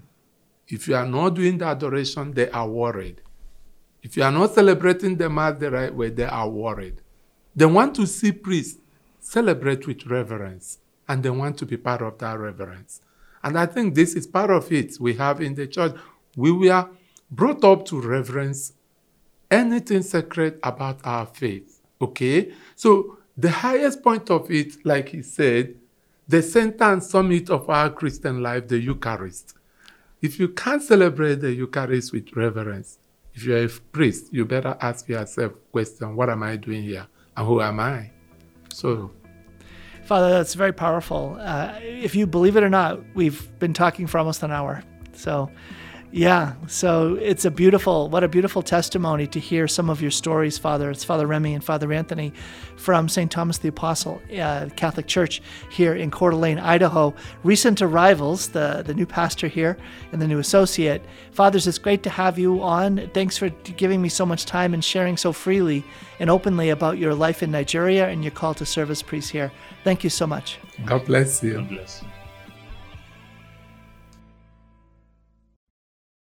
If 0.67 0.87
you 0.87 0.95
are 0.95 1.05
not 1.05 1.35
doing 1.35 1.57
the 1.57 1.65
adoration, 1.65 2.33
they 2.33 2.49
are 2.49 2.67
worried. 2.67 3.21
If 4.03 4.15
you 4.15 4.23
are 4.23 4.31
not 4.31 4.53
celebrating 4.53 5.17
the 5.17 5.29
Mass 5.29 5.59
the 5.59 5.71
right 5.71 5.93
way, 5.93 6.09
they 6.09 6.25
are 6.25 6.49
worried. 6.49 7.01
They 7.55 7.65
want 7.65 7.95
to 7.95 8.05
see 8.05 8.31
priests 8.31 8.79
celebrate 9.19 9.87
with 9.87 10.05
reverence, 10.05 10.79
and 11.07 11.23
they 11.23 11.29
want 11.29 11.57
to 11.57 11.65
be 11.65 11.77
part 11.77 12.01
of 12.01 12.17
that 12.19 12.39
reverence. 12.39 13.01
And 13.43 13.57
I 13.57 13.65
think 13.65 13.95
this 13.95 14.13
is 14.13 14.27
part 14.27 14.51
of 14.51 14.71
it 14.71 14.99
we 14.99 15.13
have 15.15 15.41
in 15.41 15.55
the 15.55 15.67
church. 15.67 15.95
We 16.35 16.51
were 16.51 16.87
brought 17.31 17.63
up 17.63 17.85
to 17.85 17.99
reverence 17.99 18.73
anything 19.49 20.03
sacred 20.03 20.59
about 20.63 20.99
our 21.03 21.25
faith. 21.25 21.81
Okay? 22.01 22.53
So 22.75 23.17
the 23.37 23.51
highest 23.51 24.03
point 24.03 24.29
of 24.29 24.49
it, 24.51 24.85
like 24.85 25.09
he 25.09 25.21
said, 25.21 25.75
the 26.27 26.41
center 26.41 26.83
and 26.83 27.01
summit 27.01 27.49
of 27.49 27.69
our 27.69 27.89
Christian 27.89 28.41
life, 28.43 28.67
the 28.67 28.79
Eucharist. 28.79 29.53
If 30.21 30.39
you 30.39 30.49
can't 30.49 30.81
celebrate 30.81 31.35
the 31.35 31.53
Eucharist 31.53 32.11
with 32.11 32.35
reverence, 32.35 32.97
if 33.37 33.43
you're 33.45 33.65
a 33.65 33.69
priest, 33.69 34.33
you 34.33 34.45
better 34.45 34.75
ask 34.81 35.07
yourself 35.07 35.53
question, 35.71 36.15
what 36.15 36.27
am 36.27 36.41
I 36.41 36.55
doing 36.55 36.81
here? 36.81 37.05
And 37.35 37.45
who 37.45 37.61
am 37.61 37.79
I? 37.79 38.09
So 38.73 39.11
Father, 40.05 40.31
that's 40.31 40.55
very 40.55 40.73
powerful. 40.73 41.37
Uh, 41.39 41.77
if 41.81 42.15
you 42.15 42.25
believe 42.25 42.55
it 42.55 42.63
or 42.63 42.69
not, 42.69 42.99
we've 43.13 43.47
been 43.59 43.73
talking 43.73 44.07
for 44.07 44.17
almost 44.17 44.41
an 44.41 44.51
hour. 44.51 44.81
So, 45.11 45.51
yeah, 46.17 46.53
so 46.65 47.13
it's 47.21 47.45
a 47.45 47.51
beautiful, 47.51 48.09
what 48.09 48.23
a 48.23 48.27
beautiful 48.27 48.63
testimony 48.63 49.27
to 49.27 49.39
hear 49.39 49.67
some 49.67 49.87
of 49.87 50.01
your 50.01 50.09
stories, 50.09 50.57
Father. 50.57 50.89
It's 50.89 51.03
Father 51.03 51.27
Remy 51.27 51.53
and 51.53 51.63
Father 51.63 51.93
Anthony 51.93 52.33
from 52.75 53.07
St. 53.07 53.29
Thomas 53.29 53.59
the 53.59 53.67
Apostle 53.67 54.19
uh, 54.35 54.67
Catholic 54.75 55.05
Church 55.05 55.43
here 55.69 55.93
in 55.93 56.09
Coeur 56.09 56.31
d'Alene, 56.31 56.57
Idaho. 56.57 57.13
Recent 57.43 57.83
arrivals, 57.83 58.47
the, 58.47 58.81
the 58.83 58.95
new 58.95 59.05
pastor 59.05 59.47
here 59.47 59.77
and 60.11 60.19
the 60.19 60.27
new 60.27 60.39
associate. 60.39 61.05
Fathers, 61.33 61.67
it's 61.67 61.77
great 61.77 62.01
to 62.01 62.09
have 62.09 62.39
you 62.39 62.63
on. 62.63 63.11
Thanks 63.13 63.37
for 63.37 63.49
giving 63.49 64.01
me 64.01 64.09
so 64.09 64.25
much 64.25 64.45
time 64.45 64.73
and 64.73 64.83
sharing 64.83 65.17
so 65.17 65.31
freely 65.31 65.85
and 66.19 66.31
openly 66.31 66.71
about 66.71 66.97
your 66.97 67.13
life 67.13 67.43
in 67.43 67.51
Nigeria 67.51 68.07
and 68.07 68.23
your 68.23 68.31
call 68.31 68.55
to 68.55 68.65
service 68.65 69.03
priest 69.03 69.29
here. 69.29 69.51
Thank 69.83 70.03
you 70.03 70.09
so 70.09 70.25
much. 70.25 70.57
God 70.83 71.05
bless 71.05 71.43
you. 71.43 71.53
God 71.53 71.69
bless 71.69 72.01
you. 72.01 72.07